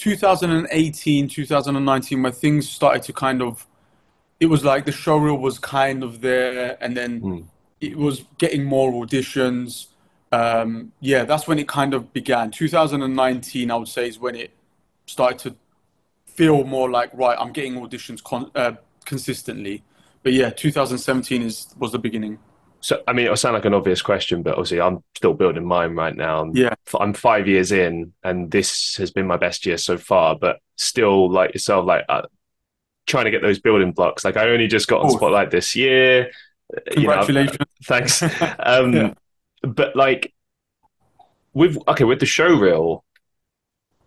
2018, 0.00 1.28
2019, 1.28 2.22
where 2.22 2.32
things 2.32 2.68
started 2.68 3.02
to 3.02 3.12
kind 3.12 3.42
of, 3.42 3.66
it 4.40 4.46
was 4.46 4.64
like 4.64 4.86
the 4.86 4.92
show 4.92 5.18
reel 5.18 5.36
was 5.36 5.58
kind 5.58 6.02
of 6.02 6.22
there, 6.22 6.78
and 6.80 6.96
then 6.96 7.20
mm. 7.20 7.44
it 7.82 7.96
was 7.98 8.24
getting 8.38 8.64
more 8.64 8.90
auditions. 8.92 9.88
Um, 10.32 10.92
yeah, 11.00 11.24
that's 11.24 11.46
when 11.46 11.58
it 11.58 11.68
kind 11.68 11.92
of 11.92 12.14
began. 12.14 12.50
2019, 12.50 13.70
I 13.70 13.76
would 13.76 13.88
say, 13.88 14.08
is 14.08 14.18
when 14.18 14.36
it 14.36 14.52
started 15.04 15.38
to 15.40 15.56
feel 16.24 16.64
more 16.64 16.90
like 16.90 17.10
right. 17.12 17.36
I'm 17.38 17.52
getting 17.52 17.74
auditions 17.74 18.22
con- 18.22 18.50
uh, 18.54 18.72
consistently, 19.04 19.82
but 20.22 20.32
yeah, 20.32 20.48
2017 20.48 21.42
is 21.42 21.74
was 21.78 21.92
the 21.92 21.98
beginning. 21.98 22.38
So, 22.80 23.02
I 23.06 23.12
mean, 23.12 23.26
it'll 23.26 23.36
sound 23.36 23.54
like 23.54 23.66
an 23.66 23.74
obvious 23.74 24.00
question, 24.00 24.42
but 24.42 24.52
obviously, 24.52 24.80
I'm 24.80 25.04
still 25.14 25.34
building 25.34 25.64
mine 25.64 25.94
right 25.94 26.16
now. 26.16 26.40
I'm, 26.40 26.56
yeah, 26.56 26.74
I'm 26.98 27.12
five 27.12 27.46
years 27.46 27.72
in, 27.72 28.14
and 28.24 28.50
this 28.50 28.96
has 28.96 29.10
been 29.10 29.26
my 29.26 29.36
best 29.36 29.66
year 29.66 29.76
so 29.76 29.98
far. 29.98 30.34
But 30.34 30.60
still, 30.76 31.30
like 31.30 31.52
yourself, 31.52 31.86
like 31.86 32.06
uh, 32.08 32.22
trying 33.06 33.26
to 33.26 33.30
get 33.30 33.42
those 33.42 33.58
building 33.58 33.92
blocks. 33.92 34.24
Like 34.24 34.36
I 34.36 34.48
only 34.48 34.66
just 34.66 34.88
got 34.88 35.02
on 35.02 35.10
Spotlight 35.10 35.50
this 35.50 35.76
year. 35.76 36.30
Congratulations! 36.92 37.52
You 37.52 37.58
know, 37.58 37.66
thanks. 37.84 38.22
Um, 38.58 38.92
yeah. 38.94 39.14
But 39.62 39.94
like 39.94 40.32
with 41.52 41.76
okay, 41.86 42.04
with 42.04 42.20
the 42.20 42.26
show 42.26 42.48
reel, 42.48 43.04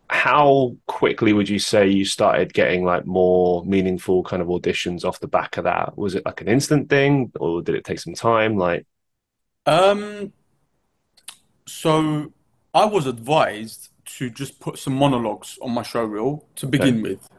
how 0.10 0.76
quickly 0.86 1.34
would 1.34 1.50
you 1.50 1.60
say 1.60 1.88
you 1.88 2.06
started 2.06 2.54
getting 2.54 2.84
like 2.84 3.06
more 3.06 3.66
meaningful 3.66 4.24
kind 4.24 4.42
of 4.42 4.48
auditions 4.48 5.06
off 5.06 5.20
the 5.20 5.28
back 5.28 5.58
of 5.58 5.64
that? 5.64 5.98
Was 5.98 6.16
it 6.16 6.26
like 6.26 6.42
an 6.42 6.48
instant 6.48 6.90
thing 6.90 7.32
or 7.40 7.62
did 7.62 7.76
it 7.76 7.84
take 7.84 8.00
some 8.00 8.14
time? 8.14 8.58
Like, 8.58 8.86
um, 9.66 10.34
so 11.66 12.32
I 12.74 12.86
was 12.86 13.08
advised 13.08 13.90
to 14.06 14.30
just 14.30 14.60
put 14.60 14.78
some 14.78 14.94
monologues 14.94 15.58
on 15.62 15.72
my 15.72 15.84
show 15.84 16.04
reel 16.04 16.46
to 16.58 16.68
begin 16.68 17.00
okay. 17.00 17.02
with. 17.02 17.30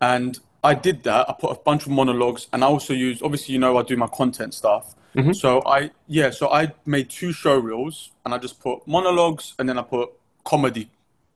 And 0.00 0.38
I 0.62 0.74
did 0.74 1.02
that. 1.04 1.28
I 1.28 1.34
put 1.34 1.50
a 1.50 1.60
bunch 1.60 1.84
of 1.84 1.92
monologues 1.92 2.48
and 2.52 2.64
I 2.64 2.66
also 2.66 2.94
used, 2.94 3.22
obviously, 3.22 3.52
you 3.52 3.58
know, 3.58 3.76
I 3.76 3.82
do 3.82 3.96
my 3.96 4.06
content 4.06 4.54
stuff. 4.54 4.94
Mm-hmm. 5.14 5.32
So 5.32 5.62
I, 5.64 5.90
yeah, 6.08 6.30
so 6.30 6.50
I 6.50 6.72
made 6.86 7.10
two 7.10 7.32
show 7.32 7.56
reels 7.58 8.10
and 8.24 8.34
I 8.34 8.38
just 8.38 8.58
put 8.60 8.86
monologues 8.88 9.54
and 9.58 9.68
then 9.68 9.78
I 9.78 9.82
put 9.82 10.10
comedy 10.44 10.90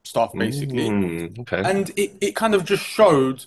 stuff 0.04 0.32
basically. 0.32 0.88
Mm, 0.88 1.38
okay. 1.40 1.62
And 1.64 1.90
it, 1.96 2.12
it 2.20 2.36
kind 2.36 2.54
of 2.54 2.64
just 2.64 2.82
showed 2.82 3.44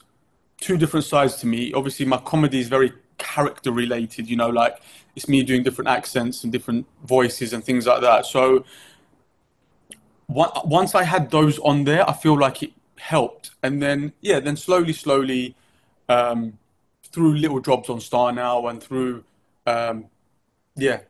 two 0.59 0.77
different 0.77 1.05
sides 1.05 1.35
to 1.37 1.47
me. 1.47 1.73
Obviously, 1.73 2.05
my 2.05 2.17
comedy 2.17 2.59
is 2.59 2.67
very 2.67 2.93
character 3.17 3.71
related, 3.71 4.29
you 4.29 4.35
know, 4.35 4.49
like 4.49 4.81
it's 5.15 5.27
me 5.27 5.43
doing 5.43 5.63
different 5.63 5.89
accents 5.89 6.43
and 6.43 6.51
different 6.51 6.85
voices 7.03 7.53
and 7.53 7.63
things 7.63 7.85
like 7.85 8.01
that. 8.01 8.25
So 8.25 8.65
once 10.27 10.95
I 10.95 11.03
had 11.03 11.29
those 11.29 11.59
on 11.59 11.83
there, 11.83 12.09
I 12.09 12.13
feel 12.13 12.37
like 12.37 12.63
it 12.63 12.71
helped. 12.97 13.51
And 13.63 13.81
then, 13.81 14.13
yeah, 14.21 14.39
then 14.39 14.55
slowly, 14.55 14.93
slowly, 14.93 15.55
um, 16.07 16.57
through 17.03 17.35
little 17.35 17.59
jobs 17.59 17.89
on 17.89 17.99
Star 17.99 18.31
Now 18.31 18.67
and 18.67 18.81
through, 18.81 19.23
um, 19.67 20.05
yeah, 20.75 21.01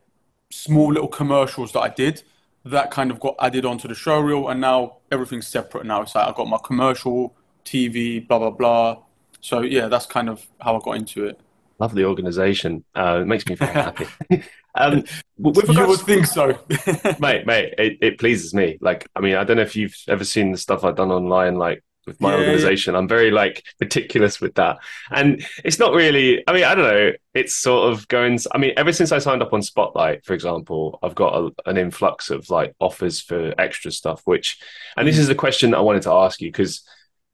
small 0.50 0.92
little 0.92 1.08
commercials 1.08 1.72
that 1.72 1.80
I 1.80 1.88
did, 1.88 2.22
that 2.64 2.90
kind 2.90 3.10
of 3.10 3.20
got 3.20 3.34
added 3.40 3.64
onto 3.64 3.88
the 3.88 3.94
show 3.94 4.20
reel, 4.20 4.48
and 4.48 4.60
now 4.60 4.98
everything's 5.10 5.46
separate. 5.46 5.84
Now 5.84 6.02
it's 6.02 6.14
like 6.14 6.28
I 6.28 6.32
got 6.32 6.48
my 6.48 6.58
commercial, 6.62 7.34
TV, 7.64 8.26
blah 8.26 8.38
blah 8.38 8.50
blah. 8.50 8.98
So 9.40 9.62
yeah, 9.62 9.88
that's 9.88 10.06
kind 10.06 10.28
of 10.28 10.46
how 10.60 10.76
I 10.76 10.80
got 10.80 10.96
into 10.96 11.26
it. 11.26 11.40
Love 11.78 11.94
the 11.94 12.04
organization. 12.04 12.84
Uh, 12.94 13.20
it 13.22 13.26
makes 13.26 13.46
me 13.46 13.56
very 13.56 13.72
happy. 13.72 14.06
um, 14.76 15.02
with 15.36 15.68
you 15.68 15.86
would 15.86 16.00
think 16.00 16.26
so, 16.26 16.56
mate. 17.18 17.44
Mate, 17.44 17.74
it, 17.76 17.98
it 18.00 18.18
pleases 18.18 18.54
me. 18.54 18.78
Like, 18.80 19.08
I 19.16 19.20
mean, 19.20 19.34
I 19.34 19.42
don't 19.42 19.56
know 19.56 19.64
if 19.64 19.74
you've 19.74 19.96
ever 20.06 20.24
seen 20.24 20.52
the 20.52 20.58
stuff 20.58 20.84
I've 20.84 20.94
done 20.94 21.10
online, 21.10 21.56
like 21.56 21.82
with 22.06 22.20
my 22.20 22.32
Yeah, 22.32 22.38
organization. 22.38 22.94
I'm 22.94 23.08
very 23.08 23.30
like 23.30 23.64
meticulous 23.80 24.40
with 24.40 24.54
that. 24.54 24.78
And 25.10 25.44
it's 25.64 25.78
not 25.78 25.94
really, 25.94 26.42
I 26.46 26.52
mean, 26.52 26.64
I 26.64 26.74
don't 26.74 26.84
know. 26.84 27.12
It's 27.34 27.54
sort 27.54 27.92
of 27.92 28.08
going, 28.08 28.38
I 28.52 28.58
mean, 28.58 28.72
ever 28.76 28.92
since 28.92 29.12
I 29.12 29.18
signed 29.18 29.42
up 29.42 29.52
on 29.52 29.62
Spotlight, 29.62 30.24
for 30.24 30.34
example, 30.34 30.98
I've 31.02 31.14
got 31.14 31.34
a, 31.34 31.70
an 31.70 31.76
influx 31.76 32.30
of 32.30 32.50
like 32.50 32.74
offers 32.80 33.20
for 33.20 33.54
extra 33.58 33.90
stuff, 33.90 34.22
which, 34.24 34.58
and 34.96 35.06
this 35.06 35.18
is 35.18 35.28
a 35.28 35.34
question 35.34 35.70
that 35.70 35.78
I 35.78 35.82
wanted 35.82 36.02
to 36.02 36.12
ask 36.12 36.40
you 36.40 36.48
because, 36.50 36.82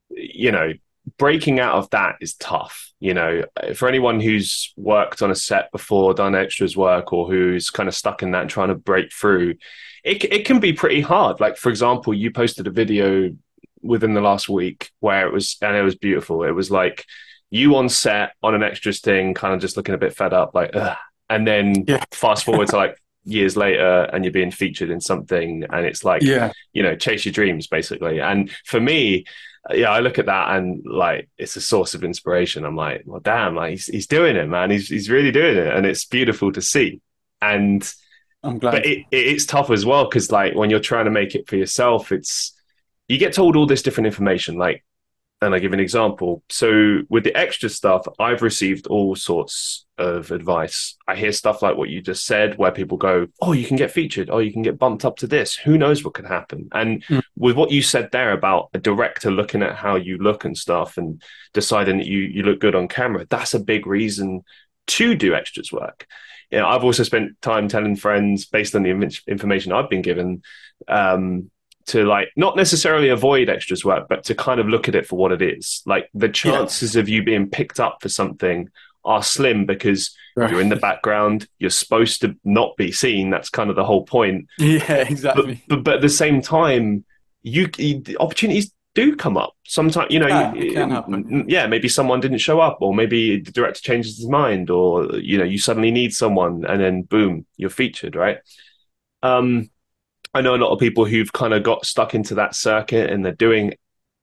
you 0.09 0.51
know, 0.51 0.73
breaking 1.17 1.59
out 1.59 1.75
of 1.75 1.89
that 1.89 2.15
is 2.21 2.35
tough. 2.35 2.91
You 2.99 3.13
know, 3.13 3.45
for 3.75 3.87
anyone 3.87 4.19
who's 4.19 4.73
worked 4.75 5.21
on 5.21 5.31
a 5.31 5.35
set 5.35 5.71
before, 5.71 6.13
done 6.13 6.35
extras 6.35 6.75
work, 6.75 7.13
or 7.13 7.31
who's 7.31 7.69
kind 7.69 7.87
of 7.87 7.95
stuck 7.95 8.21
in 8.23 8.31
that 8.31 8.41
and 8.41 8.49
trying 8.49 8.67
to 8.67 8.75
break 8.75 9.11
through, 9.13 9.55
it, 10.03 10.23
it 10.25 10.45
can 10.45 10.59
be 10.59 10.73
pretty 10.73 10.99
hard. 11.01 11.39
Like, 11.39 11.55
for 11.55 11.69
example, 11.69 12.13
you 12.13 12.29
posted 12.29 12.67
a 12.67 12.71
video 12.71 13.29
within 13.81 14.13
the 14.13 14.21
last 14.21 14.49
week 14.49 14.91
where 14.99 15.27
it 15.27 15.33
was, 15.33 15.57
and 15.61 15.75
it 15.75 15.81
was 15.81 15.95
beautiful. 15.95 16.43
It 16.43 16.51
was 16.51 16.69
like 16.71 17.05
you 17.49 17.75
on 17.75 17.89
set 17.89 18.33
on 18.43 18.53
an 18.55 18.63
extras 18.63 18.99
thing, 19.01 19.33
kind 19.33 19.53
of 19.53 19.59
just 19.61 19.75
looking 19.77 19.95
a 19.95 19.97
bit 19.97 20.15
fed 20.15 20.33
up, 20.33 20.53
like, 20.53 20.71
Ugh. 20.75 20.95
and 21.29 21.47
then 21.47 21.83
Yeah. 21.87 22.03
fast 22.11 22.43
forward 22.45 22.67
to 22.69 22.75
like 22.77 22.95
years 23.25 23.55
later 23.57 24.09
and 24.13 24.23
you're 24.23 24.31
being 24.31 24.49
featured 24.51 24.89
in 24.89 25.01
something 25.01 25.65
and 25.71 25.85
it's 25.85 26.03
like 26.03 26.21
Yeah. 26.21 26.51
you 26.73 26.81
know 26.81 26.95
chase 26.95 27.25
your 27.25 27.33
dreams 27.33 27.67
basically 27.67 28.19
and 28.21 28.49
for 28.65 28.79
me 28.79 29.25
yeah 29.71 29.91
i 29.91 29.99
look 29.99 30.17
at 30.17 30.25
that 30.27 30.55
and 30.55 30.83
like 30.85 31.29
it's 31.37 31.55
a 31.57 31.61
source 31.61 31.93
of 31.93 32.03
inspiration 32.03 32.63
i'm 32.65 32.77
like 32.77 33.03
well 33.05 33.19
damn 33.19 33.55
like 33.55 33.71
he's, 33.71 33.85
he's 33.87 34.07
doing 34.07 34.35
it 34.37 34.47
man 34.47 34.71
he's, 34.71 34.87
he's 34.87 35.09
really 35.09 35.31
doing 35.31 35.57
it 35.57 35.67
and 35.75 35.85
it's 35.85 36.05
beautiful 36.05 36.51
to 36.53 36.61
see 36.61 37.01
and 37.41 37.93
I'm 38.41 38.57
glad. 38.57 38.71
but 38.71 38.85
it, 38.85 38.99
it, 39.11 39.27
it's 39.27 39.45
tough 39.45 39.69
as 39.69 39.85
well 39.85 40.05
because 40.05 40.31
like 40.31 40.55
when 40.55 40.69
you're 40.69 40.79
trying 40.79 41.05
to 41.05 41.11
make 41.11 41.35
it 41.35 41.47
for 41.47 41.57
yourself 41.57 42.11
it's 42.11 42.53
you 43.09 43.17
get 43.17 43.33
told 43.33 43.55
all 43.57 43.65
this 43.65 43.81
different 43.81 44.07
information 44.07 44.55
like 44.55 44.85
and 45.41 45.55
i 45.55 45.59
give 45.59 45.71
an 45.71 45.79
example. 45.79 46.43
So 46.49 47.01
with 47.09 47.23
the 47.23 47.35
extra 47.35 47.69
stuff 47.69 48.05
i've 48.19 48.41
received 48.41 48.87
all 48.87 49.15
sorts 49.15 49.85
of 49.97 50.31
advice. 50.31 50.95
I 51.09 51.15
hear 51.17 51.33
stuff 51.33 51.61
like 51.61 51.75
what 51.75 51.89
you 51.89 52.01
just 52.01 52.25
said 52.25 52.57
where 52.57 52.71
people 52.71 52.97
go 52.97 53.27
oh 53.41 53.51
you 53.53 53.65
can 53.65 53.75
get 53.77 53.91
featured. 53.91 54.29
Oh 54.29 54.39
you 54.39 54.53
can 54.53 54.61
get 54.61 54.79
bumped 54.79 55.03
up 55.05 55.17
to 55.17 55.27
this. 55.27 55.55
Who 55.55 55.77
knows 55.77 56.03
what 56.03 56.13
could 56.13 56.25
happen? 56.27 56.69
And 56.71 57.03
Mm. 57.05 57.21
with 57.35 57.55
what 57.57 57.71
you 57.71 57.81
said 57.81 58.09
there 58.11 58.31
about 58.33 58.69
a 58.73 58.79
director 58.79 59.29
looking 59.31 59.63
at 59.63 59.75
how 59.75 59.95
you 59.95 60.17
look 60.17 60.45
and 60.45 60.57
stuff 60.57 60.97
and 60.97 61.21
deciding 61.53 61.97
that 61.97 62.07
you 62.07 62.19
you 62.19 62.43
look 62.43 62.59
good 62.59 62.75
on 62.75 62.87
camera 62.87 63.25
that's 63.29 63.53
a 63.53 63.59
big 63.59 63.87
reason 63.87 64.43
to 64.87 65.15
do 65.15 65.35
extras 65.35 65.71
work. 65.71 66.07
You 66.51 66.57
know, 66.59 66.67
I've 66.67 66.83
also 66.83 67.03
spent 67.03 67.39
time 67.41 67.67
telling 67.67 67.95
friends 67.95 68.45
based 68.45 68.75
on 68.75 68.83
the 68.83 68.89
information 69.27 69.71
I've 69.71 69.89
been 69.89 70.01
given 70.01 70.41
um, 70.87 71.51
to 71.87 72.05
like 72.05 72.29
not 72.35 72.55
necessarily 72.55 73.09
avoid 73.09 73.49
extras 73.49 73.83
work, 73.83 74.07
but 74.09 74.23
to 74.25 74.35
kind 74.35 74.59
of 74.59 74.67
look 74.67 74.87
at 74.87 74.95
it 74.95 75.07
for 75.07 75.17
what 75.17 75.31
it 75.31 75.41
is. 75.41 75.81
Like 75.85 76.09
the 76.13 76.29
chances 76.29 76.95
of 76.95 77.09
you 77.09 77.23
being 77.23 77.49
picked 77.49 77.79
up 77.79 77.99
for 78.01 78.09
something 78.09 78.69
are 79.05 79.23
slim 79.23 79.65
because 79.65 80.15
you're 80.37 80.61
in 80.61 80.69
the 80.69 80.75
background. 80.75 81.47
You're 81.57 81.69
supposed 81.69 82.21
to 82.21 82.35
not 82.43 82.77
be 82.77 82.91
seen. 82.91 83.29
That's 83.29 83.49
kind 83.49 83.69
of 83.69 83.75
the 83.75 83.83
whole 83.83 84.05
point. 84.05 84.47
yeah, 84.57 84.93
exactly. 84.93 85.63
but, 85.67 85.83
but 85.83 85.95
at 85.95 86.01
the 86.01 86.09
same 86.09 86.41
time, 86.41 87.03
you, 87.41 87.69
you 87.77 88.01
the 88.01 88.17
opportunities 88.19 88.71
do 88.95 89.15
come 89.15 89.37
up. 89.37 89.53
Sometimes 89.65 90.11
you 90.13 90.19
know, 90.19 90.27
Yeah, 90.27 90.53
you- 90.53 90.73
can 90.73 90.91
happen. 90.91 91.45
yeah, 91.47 91.67
maybe 91.67 91.87
someone 91.89 92.19
didn't 92.19 92.37
show 92.39 92.59
up, 92.59 92.77
or 92.81 92.93
maybe 92.93 93.39
the 93.41 93.51
director 93.51 93.81
changes 93.81 94.17
his 94.17 94.27
mind, 94.29 94.69
or 94.69 95.15
you 95.17 95.37
know, 95.37 95.43
you 95.43 95.57
suddenly 95.57 95.91
need 95.91 96.13
someone, 96.13 96.65
and 96.65 96.79
then 96.81 97.01
boom, 97.03 97.45
you're 97.57 97.69
featured, 97.69 98.15
right? 98.15 98.37
Um, 99.23 99.69
I 100.33 100.41
know 100.41 100.55
a 100.55 100.57
lot 100.57 100.71
of 100.71 100.79
people 100.79 101.05
who've 101.05 101.31
kind 101.31 101.53
of 101.53 101.63
got 101.63 101.85
stuck 101.85 102.13
into 102.13 102.35
that 102.35 102.55
circuit, 102.55 103.09
and 103.09 103.25
they're 103.25 103.33
doing 103.33 103.73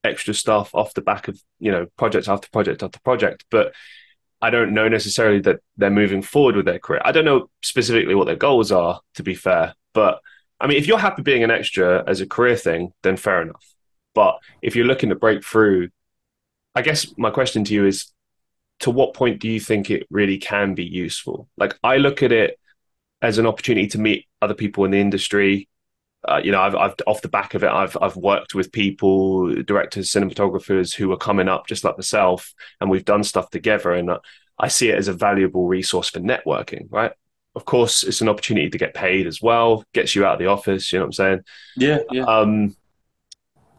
extra 0.05 0.35
stuff 0.35 0.75
off 0.75 0.95
the 0.95 1.03
back 1.03 1.29
of 1.29 1.41
you 1.59 1.73
know 1.73 1.87
project 1.97 2.29
after 2.29 2.49
project 2.51 2.83
after 2.83 3.01
project, 3.01 3.45
but 3.51 3.75
I 4.41 4.51
don't 4.51 4.75
know 4.75 4.89
necessarily 4.89 5.41
that 5.41 5.61
they're 5.77 5.91
moving 5.91 6.23
forward 6.23 6.57
with 6.57 6.67
their 6.67 6.79
career. 6.79 7.03
I 7.05 7.13
don't 7.13 7.25
know 7.25 7.51
specifically 7.63 8.15
what 8.15 8.27
their 8.27 8.37
goals 8.37 8.71
are, 8.71 9.01
to 9.15 9.23
be 9.23 9.35
fair, 9.35 9.75
but 9.95 10.21
I 10.61 10.67
mean, 10.67 10.79
if 10.79 10.87
you're 10.87 10.99
happy 10.99 11.23
being 11.23 11.45
an 11.45 11.51
extra 11.51 12.05
as 12.07 12.21
a 12.21 12.27
career 12.27 12.57
thing, 12.57 12.93
then 13.03 13.17
fair 13.17 13.43
enough. 13.43 13.65
But 14.15 14.39
if 14.63 14.75
you're 14.75 14.87
looking 14.87 15.11
to 15.11 15.15
break 15.15 15.45
through, 15.45 15.91
I 16.75 16.83
guess 16.83 17.13
my 17.19 17.31
question 17.31 17.65
to 17.65 17.75
you 17.75 17.87
is 17.87 18.13
to 18.81 18.91
what 18.91 19.15
point 19.15 19.41
do 19.41 19.49
you 19.49 19.61
think 19.61 19.91
it 19.91 20.07
really 20.11 20.39
can 20.39 20.75
be 20.75 20.85
useful? 20.85 21.49
Like, 21.57 21.79
I 21.83 21.99
look 21.99 22.23
at 22.23 22.33
it 22.33 22.59
as 23.21 23.39
an 23.39 23.47
opportunity 23.47 23.87
to 23.89 23.99
meet 23.99 24.27
other 24.41 24.55
people 24.55 24.85
in 24.85 24.91
the 24.91 24.99
industry. 24.99 25.69
Uh, 26.27 26.41
you 26.43 26.51
know, 26.51 26.61
I've, 26.61 26.75
I've 26.75 26.95
off 27.07 27.23
the 27.23 27.29
back 27.29 27.55
of 27.55 27.63
it, 27.63 27.71
I've 27.71 27.97
I've 28.01 28.17
worked 28.17 28.55
with 28.55 28.73
people, 28.73 29.63
directors, 29.63 30.11
cinematographers 30.11 30.95
who 30.95 31.13
are 31.13 31.17
coming 31.17 31.49
up 31.49 31.67
just 31.67 31.85
like 31.85 31.97
myself, 31.97 32.53
and 32.81 32.91
we've 32.91 33.05
done 33.05 33.23
stuff 33.23 33.51
together. 33.51 33.93
And 33.93 34.11
uh, 34.11 34.19
I 34.59 34.69
see 34.69 34.91
it 34.91 34.99
as 34.99 35.09
a 35.09 35.13
valuable 35.13 35.69
resource 35.69 36.11
for 36.11 36.21
networking. 36.21 36.89
Right? 36.91 37.13
Of 37.55 37.65
course, 37.65 38.03
it's 38.03 38.21
an 38.21 38.29
opportunity 38.29 38.69
to 38.69 38.79
get 38.79 38.93
paid 38.93 39.27
as 39.27 39.41
well. 39.41 39.85
Gets 39.95 40.15
you 40.15 40.27
out 40.27 40.35
of 40.35 40.39
the 40.41 40.47
office. 40.47 40.93
You 40.93 40.99
know 40.99 41.05
what 41.05 41.09
I'm 41.09 41.13
saying? 41.13 41.41
Yeah, 41.77 41.99
yeah. 42.11 42.25
Um, 42.25 42.77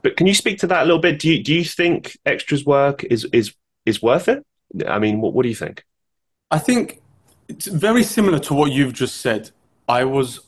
but 0.02 0.16
can 0.16 0.26
you 0.26 0.34
speak 0.34 0.60
to 0.60 0.68
that 0.68 0.84
a 0.84 0.86
little 0.86 1.02
bit? 1.02 1.20
Do 1.20 1.30
you 1.30 1.44
do 1.44 1.54
you 1.54 1.66
think 1.66 2.18
extras 2.26 2.66
work 2.66 3.04
is 3.04 3.26
is 3.34 3.54
is 3.86 4.02
worth 4.02 4.30
it? 4.30 4.46
I 4.88 5.00
mean, 5.00 5.20
what 5.20 5.34
what 5.34 5.44
do 5.44 5.50
you 5.50 5.56
think? 5.56 5.84
I 6.50 6.60
think 6.60 7.02
it's 7.50 7.68
very 7.68 8.04
similar 8.04 8.40
to 8.40 8.54
what 8.54 8.72
you've 8.72 8.94
just 8.94 9.18
said. 9.18 9.52
I 9.88 10.06
was 10.06 10.47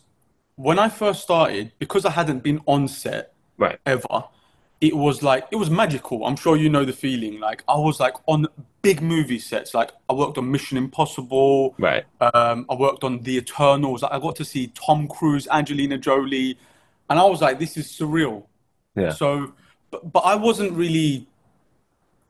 when 0.60 0.78
I 0.78 0.89
first 0.89 1.22
started 1.22 1.72
because 1.80 2.04
I 2.04 2.10
hadn't 2.10 2.43
been 2.43 2.60
on 2.65 2.89
set 2.89 3.32
Right. 3.58 3.80
ever. 3.86 4.26
It 4.82 4.95
was 4.95 5.24
like 5.24 5.45
it 5.52 5.56
was 5.56 5.69
magical. 5.69 6.26
I'm 6.26 6.36
sure 6.36 6.58
you 6.58 6.69
know 6.69 6.84
the 6.84 6.91
feeling. 6.91 7.39
Like 7.39 7.63
I 7.67 7.78
was 7.78 8.00
like 8.00 8.13
on 8.26 8.45
big 8.82 9.02
movie 9.02 9.39
sets. 9.39 9.74
Like 9.74 9.91
I 10.10 10.13
worked 10.13 10.38
on 10.38 10.52
Mission 10.52 10.78
Impossible. 10.78 11.76
Right. 11.78 12.04
Um, 12.19 12.65
I 12.69 12.76
worked 12.76 13.06
on 13.06 13.22
The 13.24 13.38
Eternals. 13.38 14.02
Like, 14.02 14.12
I 14.12 14.19
got 14.19 14.36
to 14.36 14.45
see 14.45 14.67
Tom 14.67 15.08
Cruise, 15.08 15.48
Angelina 15.50 15.98
Jolie, 15.98 16.58
and 17.10 17.19
I 17.19 17.24
was 17.24 17.41
like, 17.41 17.58
this 17.58 17.78
is 17.78 17.88
surreal. 17.88 18.43
Yeah. 18.95 19.12
So, 19.12 19.54
but, 19.91 20.12
but 20.12 20.19
I 20.19 20.36
wasn't 20.36 20.74
really 20.74 21.26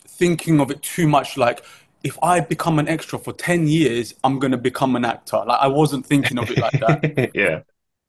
thinking 0.08 0.60
of 0.60 0.70
it 0.70 0.84
too 0.84 1.08
much 1.08 1.36
like, 1.38 1.63
if 2.04 2.18
I 2.24 2.39
become 2.39 2.80
an 2.80 2.88
extra 2.88 3.20
for 3.20 3.34
10 3.34 3.68
years, 3.68 4.13
I'm 4.24 4.39
going 4.39 4.52
to 4.52 4.58
become 4.58 4.96
an 4.96 5.04
actor. 5.04 5.44
Like, 5.46 5.60
I 5.60 5.68
wasn't 5.68 6.06
thinking 6.06 6.38
of 6.38 6.50
it 6.50 6.58
like 6.58 6.80
that. 6.80 7.32
yeah. 7.36 7.62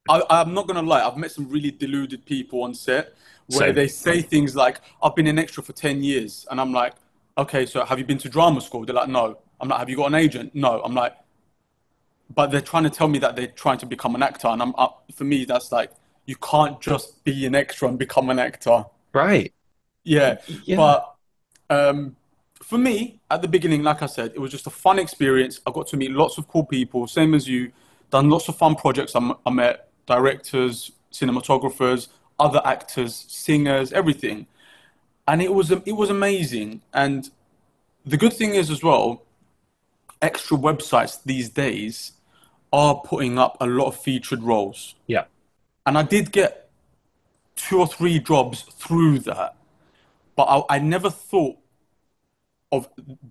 I, 0.09 0.23
I'm 0.31 0.55
not 0.55 0.67
going 0.67 0.83
to 0.83 0.89
lie, 0.89 1.07
I've 1.07 1.17
met 1.17 1.31
some 1.31 1.49
really 1.49 1.71
deluded 1.71 2.25
people 2.25 2.63
on 2.63 2.75
set 2.75 3.15
where 3.49 3.69
Same. 3.69 3.75
they 3.75 3.89
say 3.89 4.23
things 4.23 4.55
like, 4.55 4.81
I've 5.03 5.15
been 5.15 5.27
an 5.27 5.39
extra 5.39 5.63
for 5.63 5.73
10 5.73 6.03
years. 6.03 6.47
And 6.51 6.61
I'm 6.61 6.73
like, 6.73 6.95
okay, 7.37 7.67
so 7.67 7.85
have 7.85 7.99
you 7.99 8.05
been 8.05 8.19
to 8.19 8.29
drama 8.29 8.61
school? 8.61 8.85
They're 8.85 8.95
like, 8.95 9.09
no. 9.09 9.39
I'm 9.61 9.69
like, 9.69 9.79
have 9.79 9.91
you 9.91 9.97
got 9.97 10.07
an 10.07 10.15
agent? 10.15 10.55
No. 10.55 10.81
I'm 10.83 10.95
like, 10.95 11.15
but 12.33 12.51
they're 12.51 12.61
trying 12.61 12.85
to 12.85 12.91
tell 12.91 13.09
me 13.09 13.19
that 13.19 13.35
they're 13.35 13.49
trying 13.49 13.79
to 13.79 13.87
become 13.87 14.15
an 14.15 14.23
actor. 14.23 14.49
And 14.49 14.63
I'm 14.63 14.75
up 14.77 15.05
for 15.15 15.25
me, 15.25 15.45
that's 15.45 15.73
like, 15.73 15.91
you 16.27 16.37
can't 16.37 16.81
just 16.81 17.25
be 17.25 17.45
an 17.45 17.55
extra 17.55 17.89
and 17.89 17.99
become 17.99 18.31
an 18.31 18.39
actor. 18.39 18.85
Right. 19.13 19.53
Yeah. 20.05 20.39
Yeah. 20.65 20.77
But 20.77 21.15
um, 21.71 22.17
for 22.63 22.79
me, 22.79 23.21
at 23.31 23.43
the 23.43 23.49
beginning, 23.49 23.83
like 23.83 24.03
I 24.03 24.07
said, 24.07 24.33
it 24.35 24.39
was 24.39 24.53
just 24.53 24.67
a 24.67 24.71
fun 24.71 24.99
experience. 24.99 25.61
I 25.67 25.73
got 25.73 25.89
to 25.89 25.97
meet 25.97 26.13
lots 26.13 26.39
of 26.39 26.47
cool 26.47 26.65
people, 26.65 27.09
same 27.09 27.35
as 27.35 27.49
you, 27.49 27.73
done 28.11 28.31
lots 28.31 28.49
of 28.49 28.57
fun 28.57 28.77
projects. 28.77 29.17
I, 29.17 29.35
I 29.45 29.51
met 29.51 29.90
directors, 30.07 30.93
cinematographers, 31.13 32.09
other 32.39 32.63
actors, 32.65 33.27
singers, 33.29 33.93
everything. 33.93 34.47
And 35.29 35.43
it 35.43 35.53
was 35.53 35.71
it 35.71 35.93
was 35.93 36.11
amazing. 36.11 36.83
And 36.93 37.31
the 38.05 38.17
good 38.17 38.33
thing 38.33 38.55
is 38.55 38.71
as 38.71 38.83
well, 38.83 39.23
extra 40.23 40.57
websites 40.57 41.23
these 41.25 41.49
days 41.51 42.13
are 42.73 43.01
putting 43.05 43.39
up 43.39 43.57
a 43.61 43.67
lot 43.67 43.87
of 43.87 43.97
featured 43.97 44.43
roles. 44.43 44.95
yeah. 45.07 45.25
And 45.87 45.99
I 45.99 46.03
did 46.03 46.31
get 46.31 46.71
two 47.57 47.81
or 47.81 47.87
three 47.87 48.21
jobs 48.21 48.63
through 48.63 49.21
that, 49.21 49.57
but 50.37 50.45
I, 50.45 50.77
I 50.77 50.79
never 50.79 51.11
thought 51.11 51.57
of 52.71 52.89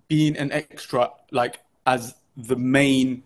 being 0.08 0.36
an 0.36 0.52
extra 0.52 1.10
like 1.30 1.60
as 1.86 2.14
the 2.36 2.56
main 2.56 3.22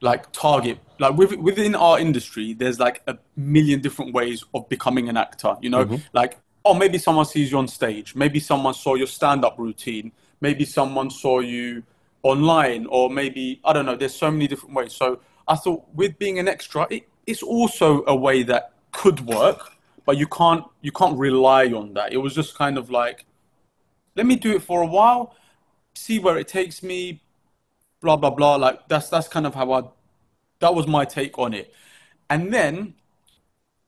like 0.00 0.30
target. 0.32 0.78
Like 0.98 1.16
with, 1.16 1.32
within 1.34 1.74
our 1.74 1.98
industry, 1.98 2.54
there's 2.54 2.78
like 2.78 3.02
a 3.06 3.18
million 3.36 3.80
different 3.80 4.12
ways 4.14 4.44
of 4.54 4.68
becoming 4.68 5.08
an 5.08 5.16
actor. 5.16 5.56
You 5.60 5.70
know, 5.70 5.84
mm-hmm. 5.84 5.96
like 6.12 6.38
oh 6.64 6.74
maybe 6.74 6.98
someone 6.98 7.24
sees 7.24 7.50
you 7.50 7.58
on 7.58 7.68
stage, 7.68 8.14
maybe 8.14 8.40
someone 8.40 8.74
saw 8.74 8.94
your 8.94 9.06
stand-up 9.06 9.58
routine, 9.58 10.12
maybe 10.40 10.64
someone 10.64 11.10
saw 11.10 11.40
you 11.40 11.82
online, 12.22 12.86
or 12.86 13.10
maybe 13.10 13.60
I 13.64 13.72
don't 13.72 13.86
know. 13.86 13.96
There's 13.96 14.14
so 14.14 14.30
many 14.30 14.46
different 14.48 14.74
ways. 14.74 14.92
So 14.92 15.20
I 15.46 15.56
thought 15.56 15.84
with 15.94 16.18
being 16.18 16.38
an 16.38 16.48
extra, 16.48 16.86
it, 16.90 17.08
it's 17.26 17.42
also 17.42 18.04
a 18.06 18.14
way 18.14 18.42
that 18.44 18.72
could 18.92 19.20
work, 19.20 19.72
but 20.04 20.16
you 20.16 20.26
can't 20.26 20.64
you 20.80 20.92
can't 20.92 21.18
rely 21.18 21.66
on 21.66 21.94
that. 21.94 22.12
It 22.12 22.18
was 22.18 22.34
just 22.34 22.56
kind 22.56 22.76
of 22.78 22.90
like 22.90 23.24
let 24.16 24.26
me 24.26 24.36
do 24.36 24.54
it 24.54 24.62
for 24.62 24.82
a 24.82 24.86
while, 24.86 25.34
see 25.94 26.18
where 26.18 26.36
it 26.38 26.48
takes 26.48 26.82
me, 26.82 27.22
blah 28.00 28.16
blah 28.16 28.30
blah. 28.30 28.56
Like 28.56 28.88
that's 28.88 29.08
that's 29.08 29.28
kind 29.28 29.46
of 29.46 29.54
how 29.54 29.72
I 29.72 29.82
that 30.60 30.74
was 30.74 30.86
my 30.86 31.04
take 31.04 31.38
on 31.38 31.54
it. 31.54 31.72
And 32.30 32.52
then 32.52 32.94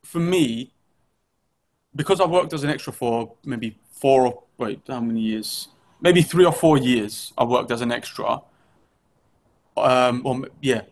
for 0.04 0.20
me, 0.20 0.72
because 1.94 2.20
I 2.20 2.26
worked 2.26 2.52
as 2.52 2.64
an 2.64 2.70
extra 2.70 2.92
for 2.92 3.34
maybe 3.44 3.78
four 3.90 4.26
or 4.26 4.42
wait, 4.58 4.80
how 4.86 5.00
many 5.00 5.20
years? 5.20 5.68
Maybe 6.00 6.22
three 6.22 6.44
or 6.44 6.52
four 6.52 6.78
years. 6.78 7.32
I 7.36 7.44
worked 7.44 7.70
as 7.70 7.80
an 7.80 7.92
extra. 7.92 8.40
Um, 9.76 10.22
or 10.24 10.42
yeah, 10.60 10.82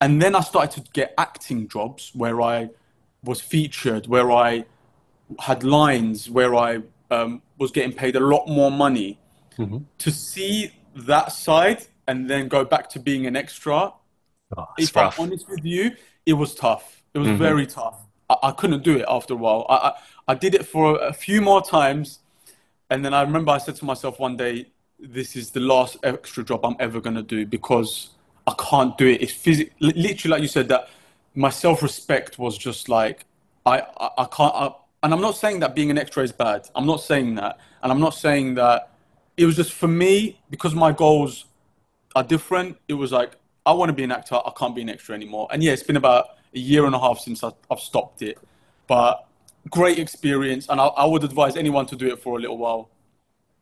and 0.00 0.22
then 0.22 0.34
I 0.34 0.40
started 0.40 0.84
to 0.84 0.90
get 0.92 1.12
acting 1.18 1.68
jobs 1.68 2.12
where 2.14 2.40
I 2.40 2.70
was 3.24 3.40
featured, 3.40 4.06
where 4.06 4.30
I 4.30 4.64
had 5.40 5.64
lines, 5.64 6.30
where 6.30 6.54
I 6.54 6.82
um, 7.10 7.42
was 7.58 7.70
getting 7.72 7.92
paid 7.92 8.16
a 8.16 8.20
lot 8.20 8.46
more 8.48 8.70
money. 8.70 9.18
Mm-hmm. 9.58 9.78
To 9.98 10.10
see 10.12 10.72
that 11.06 11.32
side 11.32 11.86
and 12.06 12.28
then 12.28 12.48
go 12.48 12.64
back 12.64 12.88
to 12.90 13.00
being 13.00 13.26
an 13.26 13.36
extra, 13.36 13.92
oh, 14.56 14.66
if 14.78 14.94
rough. 14.96 15.18
I'm 15.18 15.26
honest 15.26 15.48
with 15.48 15.64
you, 15.64 15.92
it 16.26 16.32
was 16.32 16.54
tough. 16.54 17.02
It 17.14 17.18
was 17.18 17.28
mm-hmm. 17.28 17.38
very 17.38 17.66
tough. 17.66 18.00
I, 18.28 18.36
I, 18.44 18.50
couldn't 18.52 18.82
do 18.82 18.96
it 18.96 19.04
after 19.08 19.34
a 19.34 19.36
while. 19.36 19.66
I, 19.68 19.74
I, 19.74 19.92
I 20.28 20.34
did 20.34 20.54
it 20.54 20.66
for 20.66 20.98
a, 20.98 21.08
a 21.08 21.12
few 21.12 21.40
more 21.40 21.62
times. 21.62 22.20
And 22.90 23.04
then 23.04 23.12
I 23.12 23.22
remember 23.22 23.52
I 23.52 23.58
said 23.58 23.76
to 23.76 23.84
myself 23.84 24.18
one 24.18 24.36
day, 24.36 24.66
this 24.98 25.36
is 25.36 25.50
the 25.50 25.60
last 25.60 25.96
extra 26.02 26.42
job 26.42 26.64
I'm 26.64 26.76
ever 26.80 27.00
going 27.00 27.16
to 27.16 27.22
do 27.22 27.46
because 27.46 28.10
I 28.46 28.54
can't 28.58 28.96
do 28.98 29.06
it. 29.06 29.22
It's 29.22 29.32
physically, 29.32 29.92
literally, 29.92 30.32
like 30.32 30.42
you 30.42 30.48
said, 30.48 30.68
that 30.68 30.88
my 31.34 31.50
self 31.50 31.82
respect 31.82 32.38
was 32.38 32.58
just 32.58 32.88
like, 32.88 33.24
I, 33.64 33.80
I, 33.98 34.10
I 34.18 34.24
can't. 34.24 34.54
I, 34.54 34.70
and 35.02 35.14
I'm 35.14 35.20
not 35.20 35.36
saying 35.36 35.60
that 35.60 35.74
being 35.74 35.90
an 35.90 35.98
extra 35.98 36.22
is 36.24 36.32
bad. 36.32 36.68
I'm 36.74 36.86
not 36.86 37.02
saying 37.02 37.36
that. 37.36 37.58
And 37.82 37.92
I'm 37.92 38.00
not 38.00 38.14
saying 38.14 38.54
that 38.54 38.90
it 39.38 39.46
was 39.46 39.56
just 39.56 39.72
for 39.72 39.88
me, 39.88 40.40
because 40.50 40.74
my 40.74 40.92
goals 40.92 41.46
are 42.14 42.24
different, 42.24 42.76
it 42.88 42.94
was 42.94 43.12
like, 43.12 43.32
I 43.64 43.72
want 43.72 43.90
to 43.90 43.92
be 43.92 44.02
an 44.02 44.10
actor. 44.10 44.34
I 44.34 44.50
can't 44.56 44.74
be 44.74 44.82
an 44.82 44.88
extra 44.88 45.14
anymore. 45.14 45.46
And 45.50 45.62
yeah, 45.62 45.72
it's 45.72 45.82
been 45.82 45.96
about 45.96 46.26
a 46.54 46.58
year 46.58 46.86
and 46.86 46.94
a 46.94 46.98
half 46.98 47.20
since 47.20 47.44
I, 47.44 47.52
have 47.70 47.80
stopped 47.80 48.22
it. 48.22 48.38
But 48.86 49.26
great 49.70 49.98
experience. 49.98 50.66
And 50.68 50.80
I, 50.80 50.86
I, 50.86 51.04
would 51.04 51.22
advise 51.22 51.56
anyone 51.56 51.86
to 51.86 51.96
do 51.96 52.08
it 52.08 52.20
for 52.20 52.38
a 52.38 52.40
little 52.40 52.58
while. 52.58 52.90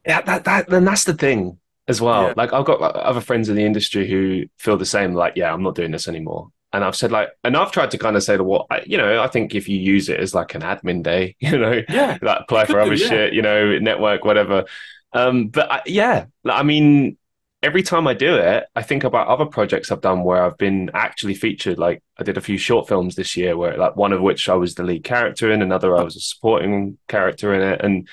Yeah, 0.06 0.22
that, 0.22 0.44
that, 0.44 0.70
then 0.70 0.84
that's 0.84 1.04
the 1.04 1.14
thing 1.14 1.58
as 1.88 2.00
well. 2.00 2.28
Yeah. 2.28 2.34
Like 2.36 2.52
I've 2.52 2.64
got 2.64 2.80
other 2.80 3.20
friends 3.20 3.48
in 3.48 3.56
the 3.56 3.64
industry 3.64 4.08
who 4.08 4.44
feel 4.58 4.76
the 4.76 4.86
same. 4.86 5.14
Like, 5.14 5.34
yeah, 5.36 5.52
I'm 5.52 5.62
not 5.62 5.74
doing 5.74 5.90
this 5.90 6.08
anymore. 6.08 6.48
And 6.72 6.84
I've 6.84 6.96
said 6.96 7.10
like, 7.10 7.30
and 7.42 7.56
I've 7.56 7.72
tried 7.72 7.90
to 7.92 7.98
kind 7.98 8.16
of 8.16 8.22
say 8.22 8.36
to 8.36 8.44
what 8.44 8.66
you 8.86 8.98
know. 8.98 9.22
I 9.22 9.28
think 9.28 9.54
if 9.54 9.68
you 9.68 9.78
use 9.78 10.08
it 10.08 10.20
as 10.20 10.34
like 10.34 10.54
an 10.54 10.62
admin 10.62 11.02
day, 11.02 11.34
you 11.40 11.56
know, 11.56 11.80
yeah, 11.88 12.18
like 12.20 12.42
apply 12.42 12.66
for 12.66 12.80
other 12.80 12.94
yeah. 12.94 13.08
shit, 13.08 13.32
you 13.32 13.42
know, 13.42 13.78
network, 13.78 14.24
whatever. 14.24 14.64
Um, 15.12 15.48
but 15.48 15.70
I, 15.70 15.82
yeah, 15.86 16.26
I 16.44 16.62
mean, 16.62 17.16
every 17.62 17.82
time 17.82 18.06
I 18.06 18.14
do 18.14 18.36
it, 18.36 18.66
I 18.74 18.82
think 18.82 19.04
about 19.04 19.28
other 19.28 19.46
projects 19.46 19.90
I've 19.90 20.00
done 20.00 20.24
where 20.24 20.42
I've 20.42 20.58
been 20.58 20.90
actually 20.94 21.34
featured. 21.34 21.78
Like 21.78 22.02
I 22.18 22.22
did 22.22 22.36
a 22.36 22.42
few 22.42 22.58
short 22.58 22.88
films 22.88 23.14
this 23.14 23.36
year, 23.36 23.56
where 23.56 23.76
like 23.76 23.96
one 23.96 24.12
of 24.12 24.20
which 24.20 24.48
I 24.48 24.54
was 24.54 24.74
the 24.74 24.82
lead 24.82 25.04
character 25.04 25.50
in, 25.50 25.62
another 25.62 25.96
I 25.96 26.02
was 26.02 26.16
a 26.16 26.20
supporting 26.20 26.98
character 27.08 27.54
in 27.54 27.62
it, 27.62 27.80
and 27.82 28.08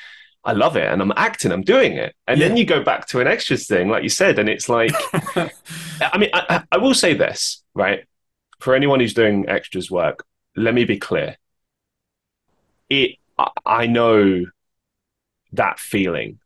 I 0.45 0.51
love 0.51 0.75
it 0.75 0.91
and 0.91 1.01
I'm 1.01 1.13
acting, 1.15 1.51
I'm 1.51 1.62
doing 1.62 1.93
it. 1.93 2.15
And 2.27 2.39
yeah. 2.39 2.47
then 2.47 2.58
you 2.58 2.65
go 2.65 2.84
back 2.84 3.08
to 3.08 3.21
an 3.21 3.27
extras 3.27 3.65
thing, 3.65 3.89
like 3.89 4.03
you 4.03 4.10
said, 4.10 4.39
and 4.39 4.49
it's 4.49 4.67
like, 4.67 4.91
I 5.36 6.17
mean, 6.17 6.29
I, 6.34 6.63
I, 6.71 6.77
will 6.77 6.93
say 6.93 7.13
this, 7.13 7.63
right? 7.73 8.06
For 8.60 8.75
anyone 8.75 8.99
who's 8.99 9.13
doing 9.13 9.47
extras 9.47 9.89
work, 9.89 10.25
let 10.56 10.73
me 10.73 10.84
be 10.84 10.97
clear. 10.97 11.38
It, 12.89 13.17
I 13.65 13.88
know 13.88 14.45
that 15.53 15.79
feeling, 15.79 16.39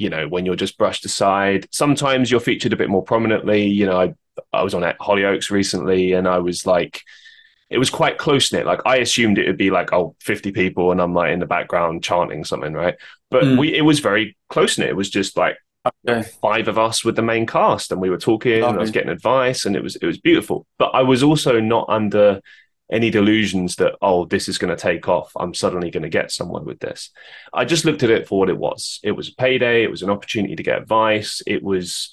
you 0.00 0.08
know, 0.08 0.26
when 0.26 0.46
you're 0.46 0.56
just 0.56 0.78
brushed 0.78 1.04
aside. 1.04 1.68
Sometimes 1.72 2.30
you're 2.30 2.40
featured 2.40 2.72
a 2.72 2.76
bit 2.76 2.88
more 2.88 3.02
prominently. 3.02 3.66
You 3.66 3.84
know, 3.84 4.00
I, 4.00 4.14
I 4.52 4.62
was 4.62 4.72
on 4.72 4.82
at 4.82 4.98
Hollyoaks 4.98 5.50
recently 5.50 6.12
and 6.12 6.26
I 6.26 6.38
was 6.38 6.64
like, 6.66 7.02
it 7.68 7.78
was 7.78 7.90
quite 7.90 8.16
close 8.16 8.50
knit. 8.50 8.64
Like 8.64 8.80
I 8.86 8.96
assumed 8.96 9.38
it 9.38 9.46
would 9.46 9.58
be 9.58 9.70
like 9.70 9.92
oh 9.92 10.16
50 10.20 10.52
people 10.52 10.90
and 10.90 11.02
I'm 11.02 11.14
like 11.14 11.32
in 11.32 11.38
the 11.38 11.46
background 11.46 12.02
chanting 12.02 12.44
something, 12.44 12.72
right? 12.72 12.96
But 13.30 13.44
mm. 13.44 13.58
we 13.58 13.76
it 13.76 13.82
was 13.82 14.00
very 14.00 14.36
close 14.48 14.78
knit. 14.78 14.88
It 14.88 14.96
was 14.96 15.10
just 15.10 15.36
like 15.36 15.58
okay. 16.08 16.28
five 16.40 16.66
of 16.68 16.78
us 16.78 17.04
with 17.04 17.14
the 17.14 17.22
main 17.22 17.46
cast, 17.46 17.92
and 17.92 18.00
we 18.00 18.10
were 18.10 18.18
talking, 18.18 18.64
and 18.64 18.76
I 18.76 18.80
was 18.80 18.90
getting 18.90 19.10
advice, 19.10 19.66
and 19.66 19.76
it 19.76 19.82
was 19.82 19.96
it 19.96 20.06
was 20.06 20.18
beautiful. 20.18 20.66
But 20.78 20.94
I 20.94 21.02
was 21.02 21.22
also 21.22 21.60
not 21.60 21.86
under 21.88 22.40
any 22.90 23.10
delusions 23.10 23.76
that 23.76 23.94
oh 24.02 24.24
this 24.24 24.48
is 24.48 24.58
going 24.58 24.74
to 24.74 24.80
take 24.80 25.08
off 25.08 25.32
i'm 25.36 25.54
suddenly 25.54 25.90
going 25.90 26.02
to 26.02 26.08
get 26.08 26.30
somewhere 26.30 26.62
with 26.62 26.80
this 26.80 27.10
i 27.52 27.64
just 27.64 27.84
looked 27.84 28.02
at 28.02 28.10
it 28.10 28.26
for 28.26 28.38
what 28.38 28.50
it 28.50 28.58
was 28.58 29.00
it 29.02 29.12
was 29.12 29.28
a 29.28 29.34
payday 29.34 29.82
it 29.82 29.90
was 29.90 30.02
an 30.02 30.10
opportunity 30.10 30.56
to 30.56 30.62
get 30.62 30.78
advice 30.78 31.42
it 31.46 31.62
was 31.62 32.10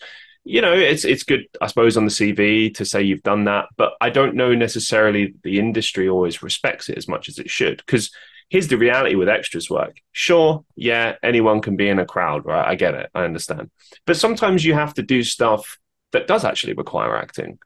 you 0.48 0.62
know, 0.62 0.74
it's 0.74 1.04
it's 1.04 1.24
good, 1.24 1.46
I 1.62 1.68
suppose, 1.68 1.98
on 1.98 2.06
the 2.06 2.12
CV 2.12 2.74
to 2.76 2.86
say 2.86 3.02
you've 3.02 3.24
done 3.24 3.44
that, 3.46 3.66
but 3.76 3.94
I 4.00 4.10
don't 4.10 4.36
know 4.36 4.56
necessarily 4.56 5.36
the 5.44 5.60
industry 5.60 6.08
always 6.08 6.42
respects 6.42 6.88
it 6.88 6.98
as 6.98 7.08
much 7.08 7.28
as 7.28 7.38
it 7.38 7.50
should. 7.50 7.78
Because 7.78 8.12
here's 8.50 8.70
the 8.70 8.78
reality 8.78 9.16
with 9.16 9.28
extras 9.28 9.70
work. 9.70 9.98
Sure, 10.14 10.64
yeah, 10.76 11.16
anyone 11.22 11.62
can 11.62 11.76
be 11.76 11.90
in 11.90 12.00
a 12.00 12.06
crowd, 12.06 12.46
right? 12.46 12.66
I 12.66 12.76
get 12.76 12.94
it, 12.94 13.10
I 13.14 13.26
understand, 13.26 13.70
but 14.06 14.16
sometimes 14.16 14.64
you 14.64 14.74
have 14.74 14.94
to 14.94 15.04
do 15.04 15.22
stuff 15.22 15.78
that 16.14 16.28
does 16.28 16.46
actually 16.46 16.74
require 16.74 17.18
acting, 17.18 17.60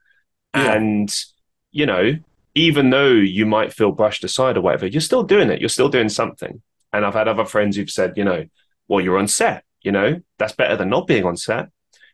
yeah. 0.56 0.74
and 0.74 1.15
you 1.71 1.86
know, 1.86 2.13
even 2.56 2.90
though 2.90 3.12
you 3.12 3.46
might 3.46 3.74
feel 3.74 3.92
brushed 3.92 4.24
aside 4.24 4.58
or 4.58 4.62
whatever, 4.62 4.88
you're 4.88 5.02
still 5.02 5.24
doing 5.24 5.50
it. 5.50 5.60
You're 5.60 5.70
still 5.70 5.90
doing 5.90 6.10
something. 6.10 6.62
And 6.94 7.06
I've 7.06 7.14
had 7.14 7.28
other 7.28 7.46
friends 7.46 7.76
who've 7.76 7.90
said, 7.90 8.14
you 8.18 8.24
know, 8.24 8.46
well, 8.88 9.02
you're 9.02 9.18
on 9.18 9.28
set. 9.28 9.64
You 9.82 9.92
know, 9.92 10.22
that's 10.38 10.54
better 10.54 10.76
than 10.76 10.90
not 10.90 11.08
being 11.08 11.26
on 11.26 11.38
set 11.38 11.70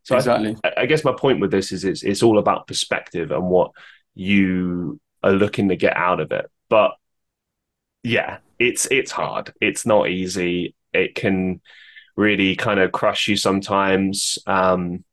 so 0.08 0.16
exactly. 0.16 0.56
I, 0.64 0.72
I, 0.78 0.86
guess 0.86 1.04
my 1.04 1.12
point 1.12 1.42
with 1.42 1.52
this 1.52 1.74
is 1.74 1.84
it's 1.84 2.02
it's 2.02 2.24
all 2.24 2.40
about 2.40 2.66
perspective 2.66 3.30
and 3.30 3.50
what 3.50 3.72
you 4.16 5.02
are 5.22 5.34
looking 5.34 5.68
to 5.68 5.76
get 5.76 5.98
out 5.98 6.22
of 6.22 6.32
it. 6.32 6.50
But 6.70 6.92
yeah, 8.04 8.38
it's 8.58 8.86
it's 8.90 9.12
hard. 9.12 9.52
It's 9.60 9.86
not 9.86 10.10
easy. 10.10 10.76
It 10.94 11.16
can 11.16 11.60
really 12.16 12.56
kind 12.56 12.80
of 12.80 12.94
crush 12.94 13.28
you 13.28 13.36
sometimes. 13.36 14.40
Um, 14.48 15.04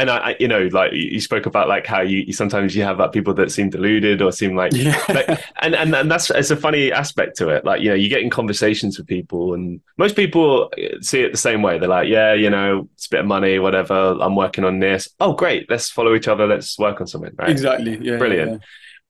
and 0.00 0.08
I, 0.08 0.16
I, 0.16 0.36
you 0.40 0.48
know, 0.48 0.66
like 0.72 0.92
you 0.94 1.20
spoke 1.20 1.44
about 1.44 1.68
like 1.68 1.86
how 1.86 2.00
you, 2.00 2.20
you 2.20 2.32
sometimes 2.32 2.74
you 2.74 2.82
have 2.84 2.98
like 2.98 3.12
people 3.12 3.34
that 3.34 3.52
seem 3.52 3.68
deluded 3.68 4.22
or 4.22 4.32
seem 4.32 4.56
like, 4.56 4.72
yeah. 4.72 4.98
like 5.10 5.28
and, 5.60 5.74
and 5.74 5.94
and 5.94 6.10
that's 6.10 6.30
it's 6.30 6.50
a 6.50 6.56
funny 6.56 6.90
aspect 6.90 7.36
to 7.36 7.50
it. 7.50 7.66
Like 7.66 7.82
you 7.82 7.90
know, 7.90 7.94
you 7.94 8.08
get 8.08 8.22
in 8.22 8.30
conversations 8.30 8.96
with 8.96 9.06
people, 9.06 9.52
and 9.52 9.78
most 9.98 10.16
people 10.16 10.72
see 11.02 11.20
it 11.20 11.32
the 11.32 11.38
same 11.38 11.60
way. 11.60 11.78
They're 11.78 11.88
like, 11.88 12.08
yeah, 12.08 12.32
you 12.32 12.48
know, 12.48 12.88
it's 12.94 13.06
a 13.06 13.10
bit 13.10 13.20
of 13.20 13.26
money, 13.26 13.58
whatever. 13.58 14.16
I'm 14.18 14.36
working 14.36 14.64
on 14.64 14.78
this. 14.78 15.06
Oh, 15.20 15.34
great, 15.34 15.68
let's 15.68 15.90
follow 15.90 16.14
each 16.14 16.28
other. 16.28 16.46
Let's 16.46 16.78
work 16.78 17.02
on 17.02 17.06
something. 17.06 17.34
Right? 17.36 17.50
Exactly. 17.50 17.98
Yeah. 18.00 18.16
Brilliant. 18.16 18.52
Yeah. 18.52 18.58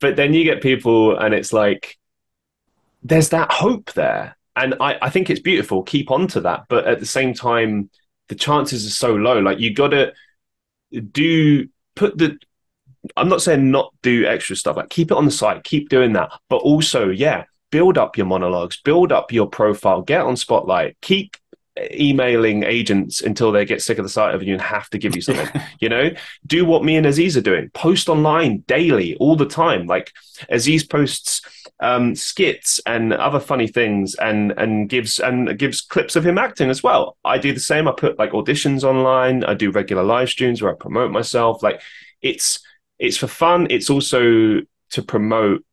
But 0.01 0.17
then 0.17 0.35
you 0.35 0.43
get 0.43 0.61
people, 0.61 1.17
and 1.17 1.33
it's 1.33 1.53
like 1.53 1.99
there's 3.05 3.29
that 3.29 3.53
hope 3.53 3.93
there, 3.93 4.37
and 4.57 4.75
I 4.81 4.99
I 5.01 5.11
think 5.11 5.31
it's 5.31 5.41
beautiful. 5.41 5.85
Keep 5.85 6.11
on 6.11 6.27
to 6.29 6.41
that, 6.41 6.65
but 6.69 6.89
at 6.89 6.99
the 6.99 7.07
same 7.07 7.33
time, 7.33 7.91
the 8.27 8.35
chances 8.35 8.85
are 8.85 8.91
so 8.91 9.15
low. 9.15 9.39
Like 9.39 9.61
you 9.61 9.73
got 9.73 9.89
to 9.89 10.15
do 10.91 11.69
put 11.95 12.19
the 12.19 12.39
I'm 13.17 13.29
not 13.29 13.43
saying 13.43 13.71
not 13.71 13.95
do 14.03 14.27
extra 14.27 14.57
stuff, 14.57 14.77
like 14.77 14.91
keep 14.91 15.11
it 15.11 15.17
on 15.17 15.25
the 15.25 15.31
site, 15.31 15.65
keep 15.65 15.89
doing 15.89 16.13
that. 16.15 16.31
But 16.49 16.57
also, 16.57 17.09
yeah, 17.09 17.45
build 17.71 17.97
up 17.97 18.17
your 18.17 18.27
monologues, 18.27 18.81
build 18.83 19.11
up 19.13 19.33
your 19.33 19.47
profile, 19.47 20.03
get 20.03 20.21
on 20.21 20.37
spotlight, 20.37 20.97
keep 21.01 21.37
emailing 21.93 22.65
agents 22.65 23.23
until 23.23 23.53
they 23.53 23.65
get 23.65 23.83
sick 23.83 23.99
of 23.99 24.05
the 24.05 24.09
sight 24.11 24.35
of 24.35 24.43
you 24.43 24.53
and 24.53 24.63
have 24.63 24.91
to 24.91 24.99
give 24.99 25.17
you 25.17 25.23
something. 25.23 25.49
you 25.81 25.89
know, 25.89 26.11
do 26.47 26.65
what 26.65 26.85
me 26.85 26.97
and 26.97 27.07
Aziz 27.07 27.37
are 27.37 27.43
doing. 27.43 27.71
Post 27.71 28.09
online 28.09 28.59
daily, 28.67 29.17
all 29.17 29.37
the 29.37 29.47
time. 29.47 29.87
Like 29.87 30.13
Aziz 30.49 30.85
posts 30.85 31.43
um, 31.81 32.15
skits 32.15 32.81
and 32.87 33.13
other 33.13 33.41
funny 33.41 33.67
things, 33.67 34.15
and 34.17 34.53
and 34.53 34.89
gives 34.89 35.19
and 35.19 35.59
gives 35.59 35.81
clips 35.81 36.17
of 36.17 36.27
him 36.27 36.39
acting 36.39 36.71
as 36.71 36.83
well. 36.83 37.17
I 37.25 37.39
do 37.39 37.53
the 37.53 37.61
same. 37.61 37.89
I 37.89 37.93
put 37.93 38.19
like 38.19 38.33
auditions 38.33 38.85
online. 38.85 39.45
I 39.45 39.55
do 39.55 39.71
regular 39.71 40.03
live 40.03 40.29
streams 40.29 40.63
where 40.63 40.73
I 40.73 40.77
promote 40.77 41.11
myself. 41.11 41.63
Like 41.63 41.81
it's 42.23 42.61
it's 42.99 43.17
for 43.17 43.27
fun. 43.27 43.67
It's 43.71 43.91
also 43.91 44.61
to 44.91 45.03
promote 45.03 45.65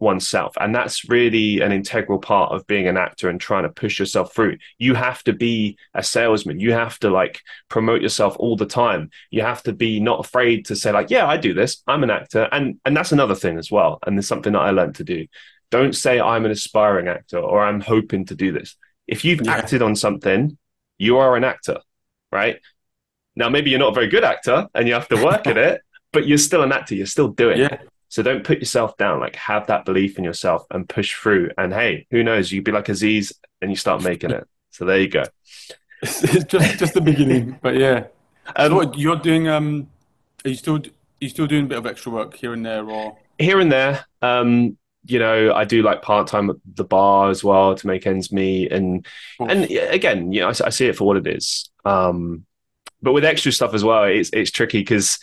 oneself. 0.00 0.54
And 0.60 0.74
that's 0.74 1.08
really 1.08 1.60
an 1.60 1.72
integral 1.72 2.18
part 2.18 2.52
of 2.52 2.66
being 2.66 2.86
an 2.86 2.96
actor 2.96 3.28
and 3.28 3.40
trying 3.40 3.62
to 3.62 3.68
push 3.68 3.98
yourself 3.98 4.34
through. 4.34 4.58
You 4.78 4.94
have 4.94 5.22
to 5.24 5.32
be 5.32 5.78
a 5.94 6.02
salesman. 6.02 6.60
You 6.60 6.72
have 6.72 6.98
to 7.00 7.10
like 7.10 7.40
promote 7.68 8.02
yourself 8.02 8.36
all 8.38 8.56
the 8.56 8.66
time. 8.66 9.10
You 9.30 9.42
have 9.42 9.62
to 9.64 9.72
be 9.72 10.00
not 10.00 10.20
afraid 10.20 10.66
to 10.66 10.76
say 10.76 10.92
like, 10.92 11.10
yeah, 11.10 11.26
I 11.26 11.36
do 11.36 11.54
this. 11.54 11.82
I'm 11.86 12.04
an 12.04 12.10
actor. 12.10 12.48
And 12.52 12.78
and 12.84 12.96
that's 12.96 13.12
another 13.12 13.34
thing 13.34 13.58
as 13.58 13.70
well. 13.70 13.98
And 14.06 14.16
there's 14.16 14.28
something 14.28 14.52
that 14.52 14.60
I 14.60 14.70
learned 14.70 14.96
to 14.96 15.04
do. 15.04 15.26
Don't 15.70 15.94
say 15.94 16.20
I'm 16.20 16.44
an 16.44 16.50
aspiring 16.50 17.08
actor 17.08 17.38
or 17.38 17.64
I'm 17.64 17.80
hoping 17.80 18.26
to 18.26 18.34
do 18.34 18.52
this. 18.52 18.76
If 19.06 19.24
you've 19.24 19.42
yeah. 19.42 19.52
acted 19.52 19.82
on 19.82 19.96
something, 19.96 20.56
you 20.98 21.18
are 21.18 21.36
an 21.36 21.44
actor, 21.44 21.78
right? 22.32 22.60
Now 23.36 23.48
maybe 23.48 23.70
you're 23.70 23.80
not 23.80 23.90
a 23.90 23.94
very 23.94 24.08
good 24.08 24.24
actor 24.24 24.68
and 24.74 24.86
you 24.86 24.94
have 24.94 25.08
to 25.08 25.22
work 25.22 25.46
at 25.46 25.56
it, 25.68 25.82
but 26.12 26.26
you're 26.26 26.38
still 26.38 26.62
an 26.62 26.72
actor. 26.72 26.94
You're 26.94 27.06
still 27.06 27.28
doing 27.28 27.58
yeah. 27.58 27.74
it. 27.74 27.88
So 28.08 28.22
don't 28.22 28.44
put 28.44 28.60
yourself 28.60 28.96
down. 28.96 29.18
Like 29.18 29.34
have 29.36 29.66
that 29.66 29.84
belief 29.84 30.18
in 30.18 30.24
yourself 30.24 30.64
and 30.70 30.88
push 30.88 31.14
through. 31.14 31.50
And 31.58 31.72
hey, 31.72 32.06
who 32.10 32.22
knows? 32.22 32.52
You'd 32.52 32.64
be 32.64 32.70
like 32.70 32.88
Aziz 32.88 33.32
and 33.60 33.70
you 33.70 33.76
start 33.76 34.02
making 34.02 34.30
it. 34.30 34.46
So 34.70 34.84
there 34.84 35.00
you 35.00 35.08
go. 35.08 35.24
it's 36.02 36.44
just 36.44 36.78
just 36.78 36.94
the 36.94 37.00
beginning, 37.00 37.58
but 37.62 37.76
yeah. 37.76 38.06
Um, 38.56 38.68
so 38.68 38.74
what 38.76 38.98
you're 38.98 39.16
doing? 39.16 39.48
Um, 39.48 39.88
are 40.44 40.50
you 40.50 40.56
still 40.56 40.76
are 40.76 40.82
you 41.20 41.28
still 41.28 41.46
doing 41.46 41.64
a 41.64 41.68
bit 41.68 41.78
of 41.78 41.86
extra 41.86 42.12
work 42.12 42.34
here 42.34 42.52
and 42.52 42.64
there, 42.64 42.88
or 42.88 43.16
here 43.38 43.60
and 43.60 43.72
there? 43.72 44.04
Um, 44.20 44.76
you 45.06 45.18
know, 45.18 45.52
I 45.52 45.64
do 45.64 45.82
like 45.82 46.02
part 46.02 46.26
time 46.26 46.50
at 46.50 46.56
the 46.74 46.84
bar 46.84 47.30
as 47.30 47.44
well 47.44 47.74
to 47.74 47.86
make 47.86 48.06
ends 48.06 48.32
meet, 48.32 48.72
and 48.72 49.06
and 49.38 49.64
again, 49.70 50.32
you 50.32 50.40
know, 50.40 50.48
I, 50.48 50.66
I, 50.66 50.70
see 50.70 50.86
it 50.86 50.96
for 50.96 51.04
what 51.04 51.16
it 51.16 51.26
is. 51.26 51.70
Um, 51.84 52.46
but 53.02 53.12
with 53.12 53.24
extra 53.24 53.52
stuff 53.52 53.74
as 53.74 53.84
well, 53.84 54.04
it's 54.04 54.30
it's 54.32 54.50
tricky 54.50 54.80
because 54.80 55.18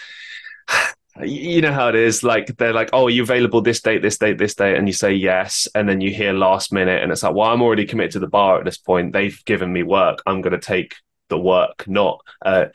you 1.24 1.62
know 1.62 1.74
how 1.74 1.90
it 1.90 1.96
is. 1.96 2.24
Like 2.24 2.58
they're 2.58 2.74
like, 2.74 2.92
"Oh, 2.94 3.06
are 3.06 3.10
you 3.10 3.24
available 3.24 3.62
this 3.62 3.82
date, 3.82 4.02
this 4.02 4.18
date, 4.18 4.38
this 4.38 4.56
date?" 4.56 4.78
And 4.78 4.88
you 4.88 4.94
say 4.94 5.14
yes, 5.14 5.68
and 5.74 5.90
then 5.90 6.00
you 6.00 6.12
hear 6.12 6.34
last 6.34 6.72
minute, 6.72 7.02
and 7.02 7.12
it's 7.12 7.24
like, 7.24 7.34
"Well, 7.34 7.50
I'm 7.50 7.62
already 7.62 7.86
committed 7.86 8.12
to 8.14 8.20
the 8.20 8.28
bar 8.28 8.60
at 8.60 8.66
this 8.66 8.78
point. 8.78 9.14
They've 9.14 9.44
given 9.46 9.74
me 9.74 9.84
work. 9.84 10.22
I'm 10.28 10.42
going 10.42 10.54
to 10.54 10.60
take 10.60 10.96
the 11.30 11.40
work, 11.40 11.88
not 11.88 12.22
uh, 12.46 12.66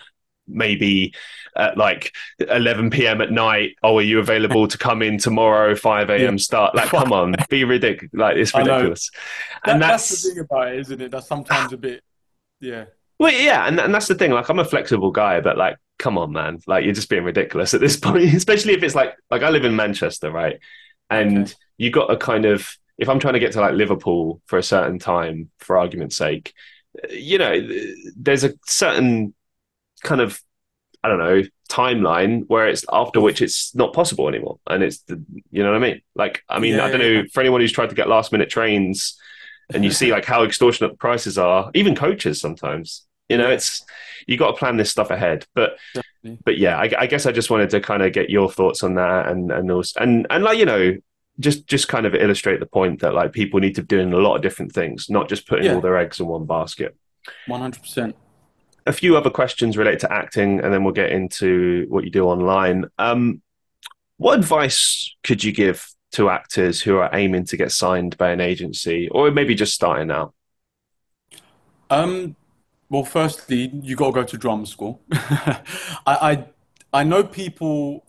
maybe 0.48 1.14
at 1.56 1.76
like 1.76 2.14
11 2.38 2.90
p.m. 2.90 3.20
at 3.20 3.32
night. 3.32 3.76
Oh, 3.82 3.98
are 3.98 4.02
you 4.02 4.18
available 4.18 4.68
to 4.68 4.78
come 4.78 5.02
in 5.02 5.18
tomorrow, 5.18 5.74
5 5.74 6.10
a.m. 6.10 6.20
Yeah. 6.20 6.36
start? 6.36 6.74
Like, 6.74 6.88
come 6.88 7.12
on, 7.12 7.34
be 7.48 7.64
ridiculous. 7.64 8.12
Like, 8.12 8.36
it's 8.36 8.54
ridiculous. 8.54 9.10
That, 9.64 9.72
and 9.72 9.82
that's, 9.82 10.08
that's, 10.08 10.22
the 10.22 10.30
thing 10.30 10.38
about 10.40 10.68
it, 10.68 10.80
isn't 10.80 11.00
it? 11.00 11.10
That's 11.10 11.26
sometimes 11.26 11.72
a 11.72 11.76
bit, 11.76 12.02
yeah. 12.60 12.84
Well, 13.18 13.32
yeah, 13.32 13.66
and, 13.66 13.80
and 13.80 13.94
that's 13.94 14.08
the 14.08 14.14
thing. 14.14 14.30
Like, 14.30 14.48
I'm 14.48 14.58
a 14.58 14.64
flexible 14.64 15.10
guy, 15.10 15.40
but 15.40 15.56
like, 15.56 15.76
come 15.98 16.18
on, 16.18 16.32
man. 16.32 16.60
Like, 16.66 16.84
you're 16.84 16.92
just 16.92 17.08
being 17.08 17.24
ridiculous 17.24 17.72
at 17.74 17.80
this 17.80 17.96
point, 18.00 18.34
especially 18.34 18.74
if 18.74 18.82
it's 18.82 18.94
like, 18.94 19.16
like 19.30 19.42
I 19.42 19.50
live 19.50 19.64
in 19.64 19.76
Manchester, 19.76 20.30
right? 20.30 20.58
And 21.08 21.44
okay. 21.44 21.52
you 21.78 21.90
got 21.90 22.10
a 22.10 22.16
kind 22.16 22.44
of, 22.44 22.68
if 22.98 23.08
I'm 23.08 23.18
trying 23.18 23.34
to 23.34 23.40
get 23.40 23.52
to 23.52 23.60
like 23.60 23.74
Liverpool 23.74 24.40
for 24.46 24.58
a 24.58 24.62
certain 24.62 24.98
time, 24.98 25.50
for 25.58 25.78
argument's 25.78 26.16
sake, 26.16 26.52
you 27.10 27.38
know, 27.38 27.68
there's 28.16 28.44
a 28.44 28.54
certain 28.66 29.34
kind 30.02 30.20
of 30.20 30.40
I 31.02 31.08
don't 31.08 31.18
know 31.18 31.42
timeline 31.68 32.44
where 32.46 32.68
it's 32.68 32.84
after 32.92 33.20
which 33.20 33.42
it's 33.42 33.74
not 33.74 33.92
possible 33.92 34.28
anymore, 34.28 34.58
and 34.66 34.82
it's 34.82 34.98
the, 35.02 35.22
you 35.50 35.62
know 35.62 35.70
what 35.70 35.76
I 35.82 35.86
mean. 35.86 36.00
Like 36.14 36.42
I 36.48 36.58
mean 36.58 36.74
yeah, 36.74 36.84
I 36.84 36.90
don't 36.90 37.00
yeah. 37.00 37.22
know 37.22 37.24
for 37.32 37.40
anyone 37.40 37.60
who's 37.60 37.72
tried 37.72 37.90
to 37.90 37.94
get 37.94 38.08
last 38.08 38.32
minute 38.32 38.50
trains, 38.50 39.18
and 39.72 39.84
you 39.84 39.90
see 39.90 40.12
like 40.12 40.24
how 40.24 40.44
extortionate 40.44 40.92
the 40.92 40.96
prices 40.96 41.38
are, 41.38 41.70
even 41.74 41.94
coaches 41.94 42.40
sometimes. 42.40 43.04
You 43.28 43.38
know, 43.38 43.50
it's 43.50 43.84
you 44.26 44.36
got 44.36 44.52
to 44.52 44.56
plan 44.56 44.76
this 44.76 44.90
stuff 44.90 45.10
ahead. 45.10 45.46
But 45.54 45.78
Definitely. 45.94 46.38
but 46.44 46.58
yeah, 46.58 46.78
I, 46.78 46.90
I, 46.96 47.06
guess 47.06 47.26
I 47.26 47.32
just 47.32 47.50
wanted 47.50 47.70
to 47.70 47.80
kind 47.80 48.02
of 48.02 48.12
get 48.12 48.30
your 48.30 48.50
thoughts 48.50 48.84
on 48.84 48.94
that, 48.94 49.28
and 49.28 49.50
and 49.50 49.70
also, 49.70 50.00
and 50.00 50.26
and 50.30 50.44
like 50.44 50.58
you 50.58 50.66
know. 50.66 50.96
Just, 51.38 51.66
just 51.66 51.86
kind 51.88 52.06
of 52.06 52.14
illustrate 52.14 52.60
the 52.60 52.64
point 52.66 53.00
that 53.00 53.12
like 53.12 53.34
people 53.34 53.60
need 53.60 53.74
to 53.74 53.82
be 53.82 53.88
doing 53.88 54.10
a 54.14 54.16
lot 54.16 54.36
of 54.36 54.40
different 54.40 54.72
things, 54.72 55.10
not 55.10 55.28
just 55.28 55.46
putting 55.46 55.66
yeah. 55.66 55.74
all 55.74 55.82
their 55.82 55.98
eggs 55.98 56.18
in 56.18 56.26
one 56.26 56.46
basket. 56.46 56.96
One 57.46 57.60
hundred 57.60 57.82
percent 57.82 58.16
a 58.86 58.92
few 58.92 59.16
other 59.16 59.30
questions 59.30 59.76
related 59.76 60.00
to 60.00 60.12
acting, 60.12 60.60
and 60.60 60.72
then 60.72 60.84
we'll 60.84 60.94
get 60.94 61.10
into 61.10 61.86
what 61.88 62.04
you 62.04 62.10
do 62.10 62.24
online. 62.24 62.84
Um, 62.98 63.42
what 64.16 64.38
advice 64.38 65.14
could 65.22 65.42
you 65.44 65.52
give 65.52 65.88
to 66.12 66.30
actors 66.30 66.80
who 66.80 66.96
are 66.96 67.10
aiming 67.12 67.44
to 67.46 67.56
get 67.56 67.72
signed 67.72 68.16
by 68.16 68.30
an 68.30 68.40
agency, 68.40 69.08
or 69.10 69.30
maybe 69.30 69.54
just 69.54 69.74
starting 69.74 70.10
out? 70.10 70.32
Um, 71.90 72.36
well, 72.88 73.04
firstly, 73.04 73.70
you 73.82 73.96
got 73.96 74.06
to 74.06 74.12
go 74.12 74.24
to 74.24 74.38
drama 74.38 74.66
school. 74.66 75.00
I, 75.12 75.64
I 76.06 76.44
I 76.92 77.04
know 77.04 77.24
people 77.24 78.06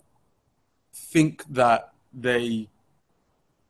think 0.94 1.44
that 1.50 1.92
they. 2.12 2.68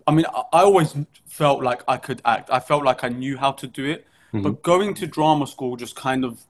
I 0.07 0.13
mean, 0.13 0.27
I, 0.27 0.43
I 0.53 0.61
always 0.63 0.95
felt 1.27 1.63
like 1.63 1.83
I 1.89 1.97
could 1.97 2.23
act. 2.25 2.51
I 2.53 2.61
felt 2.61 2.85
like 2.85 3.05
I 3.05 3.09
knew 3.09 3.37
how 3.37 3.53
to 3.53 3.67
do 3.67 3.85
it. 3.85 4.07
Mm-hmm. 4.33 4.43
But 4.43 4.63
going 4.63 4.95
to 4.95 5.07
drama 5.07 5.47
school 5.47 5.77
just 5.77 5.97
kind 5.97 6.25
of 6.25 6.45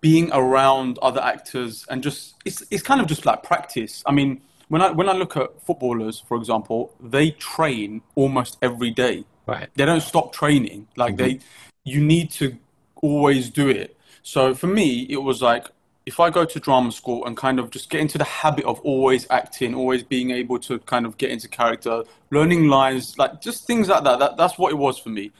being 0.00 0.30
around 0.32 0.98
other 1.02 1.20
actors 1.20 1.86
and 1.90 2.02
just 2.02 2.34
it's 2.44 2.62
it's 2.70 2.82
kind 2.82 3.00
of 3.00 3.06
just 3.06 3.26
like 3.26 3.42
practice. 3.42 4.02
I 4.06 4.12
mean, 4.12 4.40
when 4.68 4.82
I 4.82 4.90
when 4.90 5.08
I 5.08 5.12
look 5.12 5.36
at 5.36 5.60
footballers, 5.62 6.20
for 6.20 6.36
example, 6.36 6.94
they 7.00 7.32
train 7.32 8.02
almost 8.14 8.58
every 8.62 8.90
day. 8.90 9.24
Right. 9.46 9.68
They 9.74 9.84
don't 9.84 10.00
stop 10.00 10.32
training. 10.32 10.88
Like 10.96 11.16
mm-hmm. 11.16 11.38
they, 11.38 11.40
you 11.84 12.00
need 12.00 12.30
to 12.32 12.56
always 13.02 13.50
do 13.50 13.68
it. 13.68 13.96
So 14.22 14.54
for 14.54 14.66
me, 14.66 15.06
it 15.10 15.22
was 15.22 15.42
like 15.42 15.66
if 16.06 16.18
I 16.18 16.30
go 16.30 16.44
to 16.44 16.60
drama 16.60 16.92
school 16.92 17.26
and 17.26 17.36
kind 17.36 17.58
of 17.58 17.70
just 17.70 17.90
get 17.90 18.00
into 18.00 18.16
the 18.16 18.24
habit 18.24 18.64
of 18.64 18.80
always 18.80 19.26
acting, 19.30 19.74
always 19.74 20.02
being 20.02 20.30
able 20.30 20.58
to 20.60 20.78
kind 20.80 21.04
of 21.04 21.18
get 21.18 21.30
into 21.30 21.48
character, 21.48 22.04
learning 22.30 22.68
lines, 22.68 23.18
like 23.18 23.40
just 23.40 23.66
things 23.66 23.88
like 23.88 24.04
that. 24.04 24.18
That 24.18 24.36
that's 24.36 24.56
what 24.58 24.72
it 24.72 24.76
was 24.76 24.98
for 24.98 25.10
me. 25.10 25.32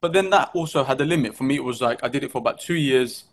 But 0.00 0.12
then 0.12 0.30
that 0.30 0.50
also 0.54 0.84
had 0.84 1.00
a 1.00 1.04
limit. 1.04 1.34
For 1.34 1.44
me, 1.44 1.56
it 1.56 1.64
was 1.64 1.80
like 1.80 2.04
I 2.04 2.08
did 2.08 2.22
it 2.22 2.30
for 2.30 2.38
about 2.38 2.60
two 2.60 2.74
years 2.74 3.24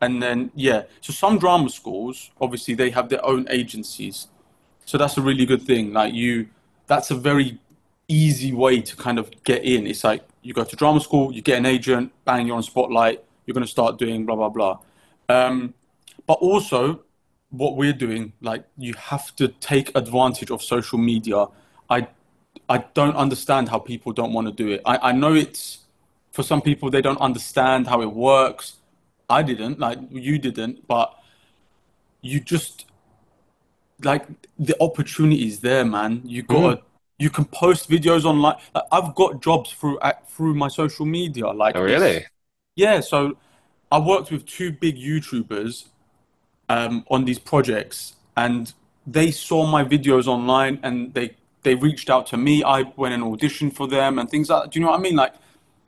and 0.00 0.22
then 0.22 0.50
yeah 0.54 0.82
so 1.00 1.12
some 1.12 1.38
drama 1.38 1.68
schools 1.68 2.30
obviously 2.40 2.74
they 2.74 2.90
have 2.90 3.08
their 3.08 3.24
own 3.24 3.46
agencies. 3.50 4.28
So 4.84 4.98
that's 4.98 5.16
a 5.16 5.22
really 5.22 5.46
good 5.46 5.62
thing. 5.62 5.92
Like 5.92 6.14
you 6.14 6.48
that's 6.86 7.10
a 7.10 7.14
very 7.14 7.58
easy 8.08 8.52
way 8.52 8.80
to 8.80 8.96
kind 8.96 9.18
of 9.18 9.30
get 9.44 9.62
in. 9.62 9.86
It's 9.86 10.02
like 10.02 10.22
you 10.42 10.52
go 10.54 10.64
to 10.64 10.76
drama 10.76 11.00
school 11.00 11.32
you 11.32 11.42
get 11.42 11.58
an 11.58 11.66
agent 11.66 12.12
bang 12.24 12.46
you're 12.46 12.56
on 12.56 12.62
spotlight 12.62 13.22
you're 13.44 13.54
going 13.54 13.64
to 13.66 13.70
start 13.70 13.98
doing 13.98 14.26
blah 14.26 14.36
blah 14.36 14.48
blah. 14.48 14.78
Um, 15.28 15.74
but 16.26 16.38
also 16.38 17.00
what 17.50 17.76
we're 17.76 17.92
doing 17.92 18.32
like 18.40 18.64
you 18.76 18.94
have 18.94 19.34
to 19.36 19.48
take 19.48 19.96
advantage 19.96 20.50
of 20.50 20.62
social 20.62 20.98
media. 20.98 21.46
I 21.88 22.08
i 22.68 22.78
don't 22.94 23.16
understand 23.16 23.68
how 23.68 23.78
people 23.78 24.12
don't 24.12 24.32
want 24.32 24.46
to 24.46 24.52
do 24.52 24.70
it. 24.72 24.80
I, 24.84 25.10
I 25.10 25.12
know 25.12 25.34
it's 25.34 25.78
for 26.32 26.42
some 26.42 26.62
people 26.62 26.90
they 26.90 27.02
don't 27.02 27.20
understand 27.20 27.86
how 27.86 28.00
it 28.02 28.12
works 28.12 28.76
I 29.30 29.42
didn't, 29.42 29.78
like 29.78 29.98
you 30.10 30.38
didn't, 30.38 30.86
but 30.86 31.14
you 32.20 32.40
just 32.40 32.86
like 34.04 34.26
the 34.58 34.76
opportunity 34.80 35.46
is 35.46 35.60
there, 35.60 35.84
man. 35.84 36.22
You 36.24 36.42
got 36.42 36.78
mm. 36.78 36.82
you 37.18 37.30
can 37.30 37.44
post 37.44 37.88
videos 37.88 38.24
online. 38.24 38.56
Like, 38.74 38.84
I've 38.92 39.14
got 39.14 39.42
jobs 39.42 39.72
through 39.72 39.98
through 40.28 40.54
my 40.54 40.68
social 40.68 41.06
media. 41.06 41.48
Like, 41.48 41.76
oh 41.76 41.82
really? 41.82 42.26
Yeah. 42.76 43.00
So 43.00 43.36
I 43.92 43.98
worked 43.98 44.30
with 44.30 44.46
two 44.46 44.72
big 44.72 44.96
YouTubers 44.96 45.86
um, 46.68 47.04
on 47.10 47.24
these 47.24 47.38
projects, 47.38 48.14
and 48.36 48.72
they 49.06 49.30
saw 49.30 49.66
my 49.66 49.84
videos 49.84 50.26
online, 50.26 50.80
and 50.82 51.14
they 51.14 51.36
they 51.62 51.74
reached 51.74 52.10
out 52.10 52.26
to 52.28 52.36
me. 52.36 52.64
I 52.64 52.82
went 52.96 53.14
and 53.14 53.22
auditioned 53.22 53.74
for 53.74 53.86
them, 53.86 54.18
and 54.18 54.28
things 54.28 54.48
like. 54.50 54.70
Do 54.70 54.78
you 54.78 54.84
know 54.84 54.90
what 54.90 55.00
I 55.00 55.02
mean? 55.02 55.16
Like 55.16 55.34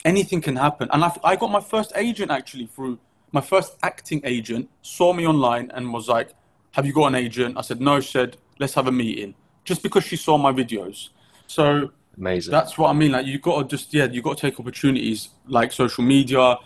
anything 0.04 0.40
can 0.40 0.56
happen. 0.56 0.88
And 0.92 1.04
I 1.04 1.12
I 1.24 1.36
got 1.36 1.50
my 1.50 1.60
first 1.60 1.92
agent 1.96 2.30
actually 2.30 2.66
through 2.66 2.98
my 3.32 3.40
first 3.40 3.76
acting 3.82 4.20
agent 4.24 4.68
saw 4.82 5.12
me 5.12 5.26
online 5.26 5.70
and 5.74 5.92
was 5.92 6.08
like, 6.08 6.34
Have 6.72 6.86
you 6.86 6.92
got 6.92 7.06
an 7.06 7.14
agent? 7.14 7.56
I 7.58 7.62
said, 7.62 7.80
No. 7.80 8.00
She 8.00 8.12
said, 8.12 8.36
Let's 8.58 8.74
have 8.74 8.86
a 8.86 8.92
meeting. 8.92 9.34
Just 9.64 9.82
because 9.82 10.04
she 10.04 10.16
saw 10.16 10.38
my 10.38 10.52
videos. 10.52 11.08
So 11.46 11.90
amazing. 12.16 12.50
That's 12.50 12.76
what 12.78 12.90
I 12.90 12.92
mean. 12.92 13.12
Like, 13.12 13.26
you've 13.26 13.42
got 13.42 13.62
to 13.62 13.68
just, 13.68 13.92
yeah, 13.94 14.04
you've 14.04 14.24
got 14.24 14.36
to 14.36 14.40
take 14.40 14.60
opportunities 14.60 15.30
like 15.46 15.72
social 15.72 16.04
media. 16.04 16.56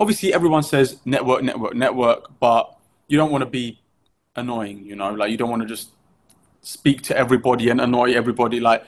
Obviously, 0.00 0.32
everyone 0.32 0.62
says 0.62 1.00
network, 1.04 1.42
network, 1.42 1.74
network, 1.74 2.40
but 2.40 2.76
you 3.08 3.16
don't 3.16 3.30
want 3.30 3.42
to 3.42 3.50
be 3.50 3.80
annoying, 4.36 4.84
you 4.84 4.96
know? 4.96 5.12
Like, 5.12 5.30
you 5.30 5.36
don't 5.36 5.50
want 5.50 5.62
to 5.62 5.68
just 5.68 5.90
speak 6.62 7.02
to 7.02 7.16
everybody 7.16 7.68
and 7.70 7.80
annoy 7.80 8.12
everybody. 8.12 8.60
Like, 8.60 8.84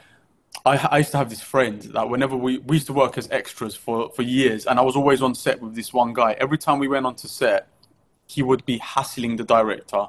I, 0.65 0.89
I, 0.91 0.99
used 0.99 1.11
to 1.13 1.19
have 1.19 1.31
this 1.31 1.43
friend 1.43 1.83
that 1.83 2.09
whenever 2.09 2.37
we, 2.37 2.59
we 2.59 2.77
used 2.77 2.87
to 2.87 2.93
work 2.93 3.19
as 3.19 3.29
extras 3.31 3.75
for, 3.75 4.11
for 4.11 4.23
years, 4.23 4.67
and 4.67 4.79
I 4.79 4.83
was 4.83 4.97
always 4.97 5.23
on 5.23 5.35
set 5.35 5.61
with 5.61 5.75
this 5.75 5.93
one 5.93 6.13
guy. 6.13 6.33
Every 6.33 6.59
time 6.59 6.79
we 6.79 6.89
went 6.89 7.07
onto 7.07 7.29
set, 7.29 7.69
he 8.27 8.43
would 8.43 8.65
be 8.65 8.79
hassling 8.79 9.37
the 9.37 9.45
director. 9.45 10.07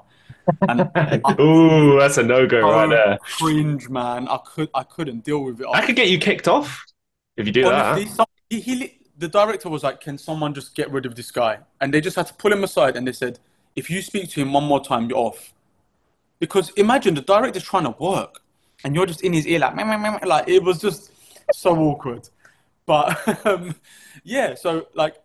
And 0.61 0.89
Ooh, 1.39 1.99
that's 1.99 2.17
a 2.17 2.23
no 2.23 2.47
go 2.47 2.61
right 2.61 2.89
there. 2.89 3.17
Cringe, 3.21 3.89
man. 3.89 4.27
I 4.27 4.37
could 4.37 4.69
I 4.73 4.83
couldn't 4.83 5.23
deal 5.23 5.43
with 5.43 5.61
it. 5.61 5.67
I 5.71 5.85
could 5.85 5.95
get 5.95 6.09
you 6.09 6.17
kicked 6.19 6.47
off 6.47 6.85
if 7.35 7.45
you 7.45 7.53
do 7.53 7.67
Honestly, 7.67 8.05
that. 8.05 8.15
Some, 8.15 8.25
he, 8.49 8.59
he, 8.61 8.99
the 9.17 9.27
director 9.27 9.69
was 9.69 9.83
like, 9.83 9.99
"Can 9.99 10.17
someone 10.17 10.53
just 10.53 10.73
get 10.75 10.89
rid 10.89 11.05
of 11.05 11.15
this 11.15 11.31
guy?" 11.31 11.59
And 11.81 11.93
they 11.93 12.01
just 12.01 12.15
had 12.15 12.27
to 12.27 12.33
pull 12.33 12.51
him 12.51 12.63
aside, 12.63 12.95
and 12.95 13.07
they 13.07 13.11
said, 13.11 13.39
"If 13.75 13.89
you 13.89 14.01
speak 14.01 14.29
to 14.31 14.41
him 14.41 14.53
one 14.53 14.63
more 14.63 14.83
time, 14.83 15.09
you're 15.09 15.17
off." 15.17 15.53
Because 16.39 16.69
imagine 16.71 17.15
the 17.15 17.21
director's 17.21 17.63
trying 17.63 17.83
to 17.83 17.95
work 17.99 18.41
and 18.83 18.95
you're 18.95 19.05
just 19.05 19.21
in 19.21 19.33
his 19.33 19.47
ear 19.47 19.59
like, 19.59 19.75
meh, 19.75 19.83
meh, 19.83 19.97
meh, 19.97 20.19
like 20.25 20.47
it 20.47 20.63
was 20.63 20.79
just 20.79 21.11
so 21.53 21.75
awkward. 21.77 22.27
But 22.85 23.45
um, 23.45 23.75
yeah, 24.23 24.55
so 24.55 24.87
like 24.93 25.15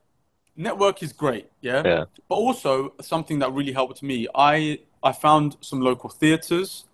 network 0.56 1.02
is 1.02 1.12
great, 1.12 1.50
yeah? 1.60 1.82
yeah. 1.84 2.04
But 2.28 2.36
also 2.36 2.94
something 3.00 3.38
that 3.40 3.52
really 3.52 3.72
helped 3.72 4.02
me, 4.02 4.26
I 4.34 4.80
I 5.02 5.12
found 5.12 5.56
some 5.60 5.80
local 5.80 6.10
theaters, 6.10 6.84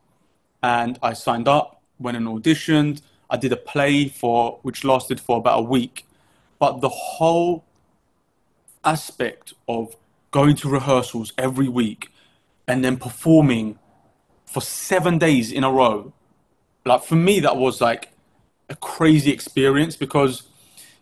and 0.63 0.99
I 1.03 1.13
signed 1.13 1.49
up, 1.49 1.83
went 1.99 2.17
and 2.17 2.27
auditioned. 2.27 3.03
I 3.31 3.37
did 3.37 3.53
a 3.53 3.57
play 3.57 4.09
for 4.09 4.59
which 4.63 4.85
lasted 4.85 5.21
for 5.21 5.39
about 5.39 5.59
a 5.59 5.63
week, 5.63 6.07
but 6.59 6.81
the 6.81 6.89
whole 6.89 7.65
aspect 8.85 9.53
of 9.69 9.97
going 10.31 10.57
to 10.57 10.69
rehearsals 10.69 11.33
every 11.37 11.69
week 11.69 12.11
and 12.67 12.85
then 12.85 12.97
performing 12.97 13.79
for 14.47 14.61
seven 14.61 15.19
days 15.19 15.51
in 15.53 15.65
a 15.65 15.71
row 15.71 16.13
like 16.89 17.03
for 17.05 17.17
me 17.17 17.41
that 17.41 17.57
was 17.57 17.81
like 17.81 18.11
a 18.69 18.77
crazy 18.77 19.31
experience 19.31 19.97
because 19.97 20.43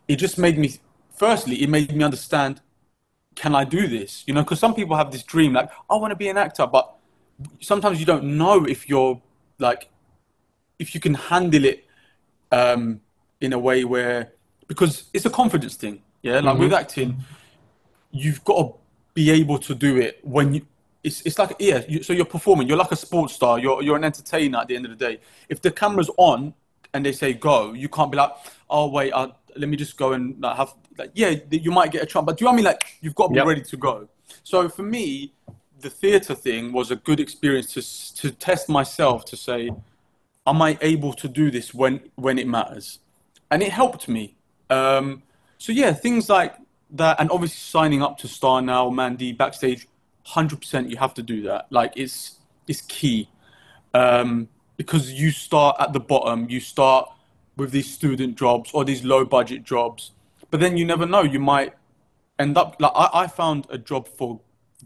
it 0.09 0.17
just 0.17 0.39
made 0.39 0.59
me 0.59 0.73
firstly 1.15 1.63
it 1.63 1.69
made 1.69 1.95
me 1.95 2.05
understand 2.05 2.61
can 3.35 3.55
i 3.55 3.65
do 3.65 3.87
this 3.87 4.25
you 4.27 4.35
know 4.35 4.43
because 4.43 4.61
some 4.61 4.75
people 4.75 4.97
have 4.97 5.11
this 5.11 5.23
dream 5.23 5.53
like 5.53 5.71
i 5.91 5.97
want 5.97 6.11
to 6.11 6.17
be 6.17 6.29
an 6.29 6.37
actor 6.37 6.67
but 6.67 6.95
sometimes 7.61 7.99
you 7.99 8.07
don't 8.07 8.25
know 8.25 8.65
if 8.65 8.89
you're 8.89 9.21
like 9.59 9.89
if 10.79 10.95
you 10.95 11.01
can 11.01 11.15
handle 11.15 11.65
it 11.65 11.85
um, 12.53 13.01
in 13.41 13.53
a 13.53 13.59
way 13.59 13.85
where 13.85 14.33
because 14.67 15.05
it's 15.13 15.27
a 15.27 15.31
confidence 15.31 15.77
thing. 15.77 16.03
Yeah, 16.23 16.41
like 16.41 16.55
mm-hmm. 16.55 16.63
with 16.65 16.73
acting, 16.73 17.25
you've 18.11 18.45
got 18.45 18.57
to 18.59 18.75
be 19.15 19.31
able 19.31 19.59
to 19.59 19.75
do 19.75 19.97
it 19.97 20.21
when 20.23 20.55
you. 20.55 20.67
It's, 21.07 21.23
it's 21.23 21.39
like 21.39 21.55
yeah. 21.61 21.83
You, 21.89 22.03
so 22.03 22.13
you're 22.13 22.25
performing. 22.25 22.67
You're 22.67 22.77
like 22.77 22.91
a 22.91 22.97
sports 22.97 23.35
star. 23.35 23.61
You're 23.61 23.81
you're 23.81 23.97
an 23.97 24.03
entertainer 24.03 24.59
at 24.59 24.67
the 24.67 24.75
end 24.75 24.87
of 24.87 24.91
the 24.91 24.97
day. 24.97 25.21
If 25.49 25.63
the 25.63 25.71
camera's 25.71 26.11
on 26.17 26.53
and 26.93 27.07
they 27.07 27.13
say 27.13 27.33
go, 27.33 27.75
you 27.75 27.89
can't 27.89 28.11
be 28.11 28.17
like, 28.17 28.33
oh 28.69 28.89
wait, 28.89 29.13
uh, 29.13 29.29
let 29.55 29.69
me 29.69 29.77
just 29.77 29.97
go 29.97 30.15
and 30.15 30.41
like, 30.43 30.57
have 30.57 30.75
like 30.99 31.13
yeah. 31.15 31.37
You 31.49 31.71
might 31.71 31.93
get 31.93 32.03
a 32.03 32.07
trump, 32.07 32.27
but 32.27 32.39
do 32.39 32.43
you 32.43 32.47
know 32.47 32.51
what 32.51 32.55
I 32.55 32.57
mean? 32.57 32.65
Like 32.65 32.85
you've 33.01 33.15
got 33.15 33.29
to 33.29 33.35
be 33.35 33.37
yep. 33.37 33.47
ready 33.47 33.63
to 33.63 33.77
go. 33.77 34.09
So 34.43 34.69
for 34.69 34.83
me, 34.83 35.33
the 35.79 35.91
theatre 35.91 36.35
thing 36.35 36.73
was 36.73 36.91
a 36.91 36.97
good 36.97 37.21
experience 37.21 37.73
to 37.75 37.83
to 38.23 38.37
test 38.37 38.69
myself 38.69 39.25
to 39.27 39.37
say, 39.37 39.71
am 40.45 40.61
I 40.61 40.77
able 40.81 41.13
to 41.13 41.29
do 41.29 41.53
this 41.53 41.73
when 41.73 42.01
when 42.17 42.37
it 42.37 42.49
matters, 42.49 42.99
and 43.53 43.63
it 43.63 43.71
helped 43.71 44.09
me. 44.09 44.35
Um, 44.71 45.23
so 45.59 45.71
yeah, 45.71 45.93
things 45.93 46.29
like 46.29 46.57
that, 46.91 47.21
and 47.21 47.31
obviously 47.31 47.59
signing 47.59 48.03
up 48.03 48.19
to 48.19 48.27
Star 48.27 48.61
Now, 48.61 48.91
Mandy, 48.91 49.33
backstage, 49.33 49.87
hundred 50.27 50.61
percent, 50.61 50.91
you 50.91 50.97
have 50.97 51.15
to 51.15 51.23
do 51.23 51.43
that. 51.43 51.67
Like 51.71 51.93
it's 51.97 52.39
it's 52.67 52.81
key 52.83 53.29
um, 53.95 54.49
because 54.77 55.13
you 55.13 55.31
start 55.31 55.77
at 55.79 55.93
the 55.93 56.01
bottom. 56.01 56.49
You 56.51 56.61
start 56.61 57.09
with 57.57 57.71
these 57.71 57.91
student 57.91 58.37
jobs 58.37 58.71
or 58.75 58.85
these 58.85 59.05
low 59.05 59.25
budget 59.25 59.63
jobs, 59.65 60.13
but 60.51 60.61
then 60.61 60.77
you 60.77 60.85
never 60.85 61.07
know. 61.07 61.23
You 61.23 61.41
might 61.41 61.75
end 62.39 62.59
up 62.59 62.77
like 62.81 62.93
I, 62.95 63.11
I 63.13 63.27
found 63.29 63.67
a 63.71 63.79
job 63.79 64.09
for 64.09 64.41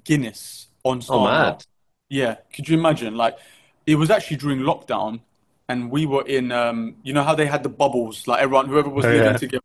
Guinness 0.05 0.68
on 0.85 0.98
oh, 0.98 1.00
Star 1.00 1.57
oh. 1.59 1.59
Yeah, 2.09 2.37
could 2.53 2.68
you 2.68 2.76
imagine? 2.76 3.16
Like 3.16 3.38
it 3.87 3.94
was 3.96 4.11
actually 4.11 4.37
during 4.37 4.61
lockdown 4.61 5.20
and 5.70 5.88
we 5.88 6.05
were 6.05 6.26
in 6.26 6.50
um, 6.50 6.96
you 7.03 7.12
know 7.12 7.22
how 7.22 7.35
they 7.35 7.46
had 7.46 7.62
the 7.62 7.68
bubbles 7.68 8.26
like 8.26 8.42
everyone 8.42 8.66
whoever 8.66 8.88
was 8.88 9.05
oh, 9.05 9.09
living 9.09 9.33
yeah. 9.33 9.37
together 9.37 9.64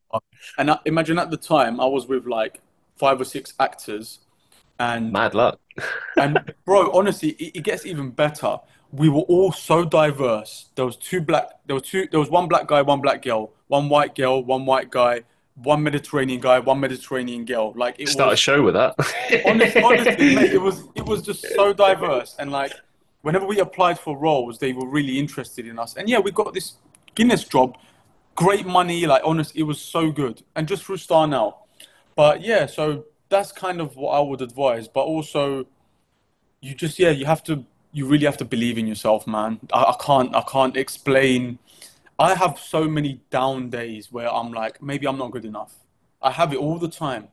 and 0.58 0.72
I, 0.72 0.80
imagine 0.86 1.18
at 1.18 1.32
the 1.32 1.38
time 1.38 1.80
i 1.80 1.86
was 1.86 2.08
with 2.08 2.26
like 2.26 2.62
five 2.96 3.20
or 3.20 3.26
six 3.26 3.54
actors 3.60 4.20
and 4.80 5.12
mad 5.12 5.34
luck 5.34 5.60
and 6.18 6.54
bro 6.66 6.92
honestly 6.92 7.30
it, 7.32 7.58
it, 7.58 7.64
gets 7.64 7.86
even 7.86 8.10
better 8.10 8.58
we 8.92 9.10
were 9.10 9.22
all 9.22 9.52
so 9.52 9.86
diverse 9.86 10.70
there 10.76 10.86
was 10.86 10.96
two 10.96 11.22
black 11.22 11.48
there 11.66 11.76
was 11.76 11.84
two 11.84 12.08
there 12.12 12.20
was 12.20 12.30
one 12.30 12.48
black 12.48 12.68
guy 12.68 12.82
one 12.82 13.02
black 13.02 13.22
girl 13.22 13.52
one 13.68 13.90
white 13.90 14.16
girl 14.16 14.44
one 14.44 14.66
white 14.66 14.90
guy 14.90 15.22
one 15.64 15.82
Mediterranean 15.84 16.42
guy, 16.42 16.60
one 16.60 16.82
Mediterranean 16.82 17.46
girl. 17.46 17.72
Like 17.78 17.96
it 17.98 18.10
start 18.10 18.32
was, 18.32 18.40
a 18.40 18.42
show 18.42 18.62
with 18.62 18.74
that. 18.74 18.94
honestly, 19.46 19.82
honestly 19.82 20.36
mate, 20.36 20.52
it 20.52 20.62
was 20.62 20.84
it 20.96 21.06
was 21.06 21.22
just 21.22 21.48
so 21.56 21.72
diverse 21.72 22.36
and 22.38 22.52
like 22.52 22.74
whenever 23.26 23.46
we 23.48 23.60
applied 23.60 23.98
for 23.98 24.16
roles, 24.16 24.60
they 24.60 24.72
were 24.72 24.88
really 24.88 25.18
interested 25.18 25.66
in 25.66 25.80
us. 25.80 25.96
And 25.96 26.08
yeah, 26.08 26.20
we 26.20 26.32
got 26.32 26.54
this 26.54 26.74
Guinness 27.16 27.44
job, 27.46 27.78
great 28.36 28.68
money, 28.68 29.08
like 29.08 29.24
honest, 29.26 29.56
it 29.56 29.64
was 29.64 29.82
so 29.82 30.12
good, 30.12 30.44
and 30.56 30.68
just 30.68 30.84
through 30.84 30.98
StarNow. 30.98 31.56
But 32.16 32.42
yeah, 32.42 32.66
so 32.66 33.06
that's 33.30 33.52
kind 33.52 33.82
of 33.82 33.96
what 33.96 34.12
I 34.12 34.20
would 34.20 34.42
advise. 34.42 34.88
But 34.88 35.02
also, 35.02 35.66
you 36.62 36.76
just 36.76 37.00
yeah, 37.00 37.10
you 37.10 37.26
have 37.26 37.44
to, 37.46 37.66
you 37.92 38.06
really 38.06 38.26
have 38.26 38.38
to 38.38 38.46
believe 38.46 38.78
in 38.78 38.88
yourself, 38.88 39.28
man. 39.28 39.60
I, 39.72 39.84
I 39.84 39.96
can't, 40.00 40.36
I 40.36 40.42
can't 40.42 40.78
explain. 40.78 41.60
I 42.18 42.36
have 42.36 42.58
so 42.60 42.86
many 42.86 43.22
down 43.30 43.70
days 43.70 44.12
where 44.12 44.32
I'm 44.34 44.52
like, 44.54 44.82
maybe 44.82 45.08
I'm 45.08 45.18
not 45.18 45.32
good 45.32 45.46
enough. 45.46 45.76
I 46.22 46.32
have 46.32 46.54
it 46.54 46.58
all 46.58 46.80
the 46.80 46.88
time, 46.88 47.28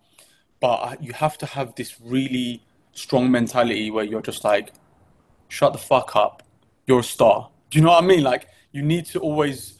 but 0.60 1.02
you 1.02 1.12
have 1.12 1.38
to 1.38 1.46
have 1.46 1.74
this 1.76 2.00
really 2.00 2.62
strong 2.92 3.30
mentality 3.30 3.90
where 3.90 4.04
you're 4.04 4.22
just 4.22 4.44
like, 4.44 4.72
shut 5.48 5.72
the 5.72 5.78
fuck 5.78 6.16
up. 6.16 6.42
You're 6.86 7.00
a 7.00 7.04
star. 7.04 7.48
Do 7.70 7.78
you 7.78 7.84
know 7.84 7.90
what 7.90 8.02
I 8.02 8.06
mean? 8.06 8.22
Like 8.22 8.48
you 8.72 8.82
need 8.82 9.06
to 9.06 9.20
always. 9.20 9.78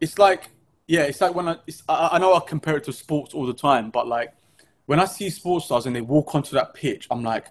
It's 0.00 0.18
like 0.18 0.48
yeah, 0.86 1.02
it's 1.02 1.20
like 1.20 1.34
when 1.34 1.48
I 1.48 1.56
I, 1.88 2.08
I 2.12 2.18
know 2.18 2.34
I 2.34 2.40
compare 2.40 2.76
it 2.76 2.84
to 2.84 2.92
sports 2.92 3.32
all 3.32 3.46
the 3.46 3.54
time, 3.54 3.90
but 3.90 4.08
like 4.08 4.32
when 4.90 4.98
I 4.98 5.04
see 5.04 5.30
sports 5.30 5.66
stars 5.66 5.86
and 5.86 5.94
they 5.94 6.00
walk 6.00 6.34
onto 6.34 6.50
that 6.56 6.74
pitch, 6.74 7.06
I'm 7.12 7.22
like, 7.22 7.46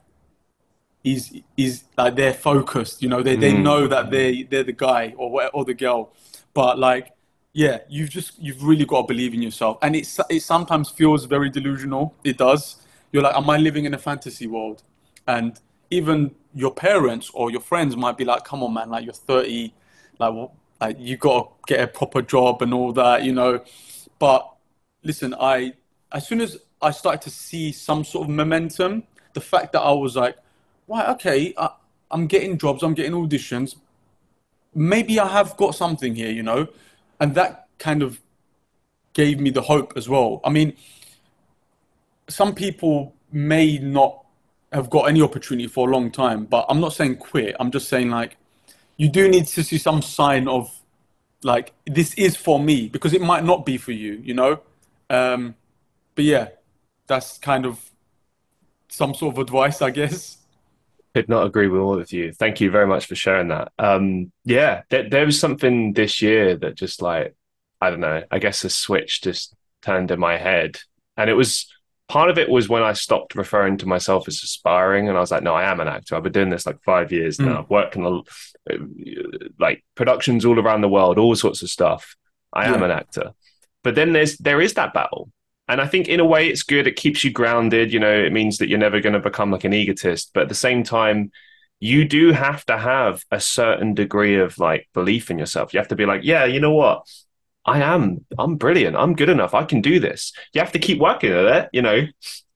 is 1.06 1.40
is 1.56 1.86
like 1.98 2.18
they're 2.18 2.34
focused. 2.34 3.02
You 3.02 3.08
know, 3.08 3.24
they 3.24 3.38
they 3.38 3.54
mm. 3.54 3.62
know 3.62 3.88
that 3.88 4.12
they 4.12 4.44
they're 4.44 4.66
the 4.66 4.74
guy 4.74 5.14
or 5.16 5.50
or 5.54 5.64
the 5.64 5.74
girl, 5.74 6.12
but 6.54 6.78
like 6.78 7.14
yeah, 7.54 7.78
you've 7.88 8.10
just 8.10 8.38
you've 8.44 8.62
really 8.62 8.84
got 8.84 9.04
to 9.04 9.08
believe 9.08 9.34
in 9.34 9.42
yourself, 9.42 9.78
and 9.82 9.96
it's 9.96 10.20
it 10.30 10.42
sometimes 10.42 10.90
feels 10.90 11.24
very 11.24 11.50
delusional. 11.50 12.14
It 12.26 12.38
does. 12.38 12.86
You're 13.14 13.24
like, 13.24 13.38
am 13.38 13.50
I 13.50 13.56
living 13.56 13.86
in 13.86 13.94
a 13.94 13.98
fantasy 13.98 14.46
world? 14.46 14.84
And 15.26 15.58
even 15.92 16.36
your 16.54 16.74
parents 16.74 17.32
or 17.34 17.52
your 17.52 17.62
friends 17.62 17.96
might 17.96 18.18
be 18.18 18.26
like, 18.26 18.44
"Come 18.44 18.64
on, 18.64 18.74
man! 18.74 18.90
Like 18.90 19.06
you're 19.06 19.14
30, 19.14 19.74
like 20.20 20.50
like 20.82 20.98
you 21.00 21.16
got 21.16 21.44
to 21.44 21.74
get 21.74 21.80
a 21.80 21.88
proper 21.88 22.22
job 22.22 22.62
and 22.62 22.74
all 22.74 22.92
that, 22.92 23.24
you 23.24 23.32
know." 23.32 23.64
But 24.20 24.46
listen, 25.04 25.34
I 25.40 25.76
as 26.12 26.28
soon 26.28 26.42
as 26.42 26.58
I 26.82 26.92
started 26.92 27.22
to 27.24 27.30
see 27.30 27.72
some 27.72 28.04
sort 28.04 28.28
of 28.28 28.34
momentum, 28.34 29.04
the 29.34 29.42
fact 29.42 29.74
that 29.74 29.82
I 29.82 29.92
was 29.92 30.16
like, 30.16 30.38
"Right, 30.88 31.08
okay, 31.10 31.54
I, 31.58 31.70
I'm 32.12 32.28
getting 32.28 32.58
jobs, 32.58 32.84
I'm 32.84 32.94
getting 32.94 33.14
auditions. 33.14 33.76
Maybe 34.74 35.20
I 35.20 35.28
have 35.28 35.58
got 35.58 35.76
something 35.76 36.16
here," 36.16 36.32
you 36.32 36.44
know, 36.44 36.68
and 37.20 37.36
that 37.36 37.68
kind 37.78 38.02
of 38.04 38.22
gave 39.14 39.40
me 39.40 39.50
the 39.50 39.62
hope 39.62 39.94
as 39.96 40.08
well. 40.08 40.40
I 40.44 40.50
mean, 40.50 40.76
some 42.30 42.54
people 42.56 43.16
may 43.32 43.78
not 43.78 44.26
have 44.72 44.90
got 44.90 45.10
any 45.10 45.22
opportunity 45.22 45.68
for 45.68 45.90
a 45.90 45.92
long 45.92 46.12
time. 46.12 46.46
But 46.46 46.66
I'm 46.70 46.80
not 46.80 46.94
saying 46.94 47.18
quit. 47.18 47.56
I'm 47.60 47.72
just 47.72 47.90
saying 47.90 48.10
like 48.10 48.38
you 48.98 49.10
do 49.10 49.28
need 49.28 49.48
to 49.48 49.64
see 49.64 49.78
some 49.78 50.02
sign 50.02 50.48
of 50.48 50.74
like 51.44 51.74
this 51.86 52.14
is 52.16 52.36
for 52.36 52.60
me 52.60 52.88
because 52.88 53.14
it 53.14 53.22
might 53.22 53.44
not 53.44 53.66
be 53.66 53.78
for 53.78 53.92
you, 53.92 54.14
you 54.24 54.34
know. 54.34 54.62
Um, 55.10 55.56
but 56.16 56.26
yeah, 56.26 56.50
that's 57.10 57.38
kind 57.40 57.66
of 57.66 57.84
some 58.88 59.14
sort 59.14 59.36
of 59.36 59.40
advice, 59.40 59.82
I 59.82 59.90
guess. 59.90 60.38
Could 61.14 61.28
not 61.28 61.46
agree 61.46 61.68
with 61.68 61.82
all 61.82 62.00
of 62.00 62.14
you. 62.14 62.32
Thank 62.32 62.62
you 62.62 62.72
very 62.72 62.88
much 62.88 63.08
for 63.08 63.16
sharing 63.16 63.50
that. 63.50 63.72
Um, 63.80 64.32
yeah, 64.46 64.84
there, 64.90 65.10
there 65.10 65.26
was 65.26 65.40
something 65.40 65.92
this 65.94 66.22
year 66.22 66.56
that 66.56 66.76
just 66.76 67.02
like 67.02 67.36
I 67.82 67.90
don't 67.90 68.00
know. 68.00 68.24
I 68.30 68.40
guess 68.40 68.64
a 68.64 68.70
switch 68.70 69.22
just 69.22 69.56
turned 69.82 70.12
in 70.12 70.20
my 70.20 70.38
head, 70.38 70.80
and 71.18 71.30
it 71.30 71.34
was 71.34 71.68
part 72.08 72.30
of 72.30 72.38
it 72.38 72.50
was 72.50 72.70
when 72.70 72.84
I 72.84 72.94
stopped 72.94 73.36
referring 73.36 73.78
to 73.78 73.88
myself 73.88 74.28
as 74.28 74.44
aspiring, 74.44 75.10
and 75.10 75.18
I 75.18 75.22
was 75.22 75.32
like, 75.32 75.44
no, 75.44 75.56
I 75.56 75.70
am 75.70 75.80
an 75.80 75.88
actor. 75.88 76.16
I've 76.16 76.24
been 76.24 76.32
doing 76.32 76.50
this 76.50 76.66
like 76.66 76.82
five 76.84 77.12
years 77.12 77.38
mm. 77.38 77.46
now. 77.46 77.60
I've 77.60 77.70
worked 77.70 77.96
in 77.96 78.24
like 79.60 79.84
productions 79.96 80.46
all 80.46 80.60
around 80.60 80.82
the 80.82 80.90
world, 80.90 81.18
all 81.18 81.36
sorts 81.36 81.64
of 81.64 81.70
stuff. 81.70 82.16
I 82.54 82.66
yeah. 82.66 82.76
am 82.76 82.84
an 82.84 82.92
actor. 82.92 83.34
But 83.84 83.96
then 83.96 84.14
there's 84.14 84.38
there 84.38 84.62
is 84.62 84.74
that 84.76 84.94
battle. 84.94 85.32
And 85.70 85.80
I 85.80 85.88
think 85.88 86.10
in 86.10 86.20
a 86.20 86.26
way 86.26 86.50
it's 86.50 86.64
good. 86.64 86.88
It 86.88 86.96
keeps 86.96 87.24
you 87.24 87.32
grounded. 87.32 87.94
You 87.94 88.00
know, 88.00 88.12
it 88.12 88.34
means 88.34 88.58
that 88.58 88.68
you're 88.68 88.80
never 88.80 89.00
going 89.00 89.14
to 89.14 89.20
become 89.20 89.52
like 89.52 89.64
an 89.64 89.74
egotist. 89.74 90.32
But 90.34 90.44
at 90.44 90.50
the 90.50 90.56
same 90.56 90.84
time, 90.84 91.32
you 91.80 92.06
do 92.06 92.32
have 92.32 92.66
to 92.66 92.78
have 92.78 93.24
a 93.32 93.40
certain 93.40 93.94
degree 93.94 94.40
of 94.40 94.58
like 94.58 94.90
belief 94.94 95.32
in 95.32 95.40
yourself. 95.40 95.74
You 95.74 95.80
have 95.80 95.88
to 95.90 95.96
be 95.96 96.06
like, 96.06 96.22
yeah, 96.24 96.44
you 96.46 96.60
know 96.60 96.74
what? 96.74 97.08
I 97.66 97.82
am, 97.82 98.26
I'm 98.38 98.56
brilliant. 98.56 98.98
I'm 98.98 99.14
good 99.14 99.30
enough. 99.30 99.54
I 99.54 99.64
can 99.64 99.80
do 99.80 100.00
this. 100.00 100.34
You 100.54 100.62
have 100.62 100.72
to 100.72 100.80
keep 100.80 101.00
working 101.00 101.32
at 101.32 101.46
it, 101.46 101.70
you 101.72 101.84
know, 101.84 102.08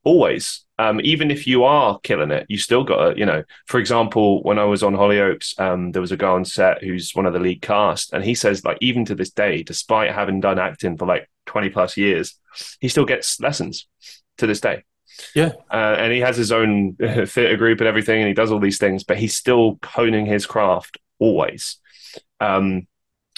always. 0.02 0.64
Um, 0.76 1.00
even 1.04 1.30
if 1.30 1.46
you 1.46 1.62
are 1.62 2.00
killing 2.00 2.32
it, 2.32 2.46
you 2.48 2.58
still 2.58 2.82
got 2.82 3.12
to, 3.12 3.18
you 3.18 3.24
know, 3.24 3.44
for 3.66 3.78
example, 3.78 4.42
when 4.42 4.58
I 4.58 4.64
was 4.64 4.82
on 4.82 4.94
Hollyoaks, 4.94 5.58
um, 5.60 5.92
there 5.92 6.02
was 6.02 6.10
a 6.10 6.16
guy 6.16 6.30
on 6.30 6.44
set 6.44 6.82
who's 6.82 7.12
one 7.14 7.26
of 7.26 7.32
the 7.32 7.38
lead 7.38 7.62
cast, 7.62 8.12
and 8.12 8.24
he 8.24 8.34
says, 8.34 8.64
like, 8.64 8.78
even 8.80 9.04
to 9.04 9.14
this 9.14 9.30
day, 9.30 9.62
despite 9.62 10.10
having 10.10 10.40
done 10.40 10.58
acting 10.58 10.96
for 10.98 11.06
like 11.06 11.30
20 11.46 11.70
plus 11.70 11.96
years, 11.96 12.38
he 12.80 12.88
still 12.88 13.04
gets 13.04 13.40
lessons 13.40 13.86
to 14.38 14.46
this 14.46 14.60
day. 14.60 14.84
Yeah. 15.34 15.52
Uh, 15.70 15.96
and 15.98 16.12
he 16.12 16.20
has 16.20 16.36
his 16.36 16.52
own 16.52 16.94
theatre 16.96 17.56
group 17.56 17.80
and 17.80 17.88
everything, 17.88 18.20
and 18.20 18.28
he 18.28 18.34
does 18.34 18.50
all 18.50 18.60
these 18.60 18.78
things, 18.78 19.04
but 19.04 19.16
he's 19.16 19.36
still 19.36 19.78
honing 19.84 20.26
his 20.26 20.46
craft 20.46 20.98
always. 21.18 21.78
Um, 22.40 22.86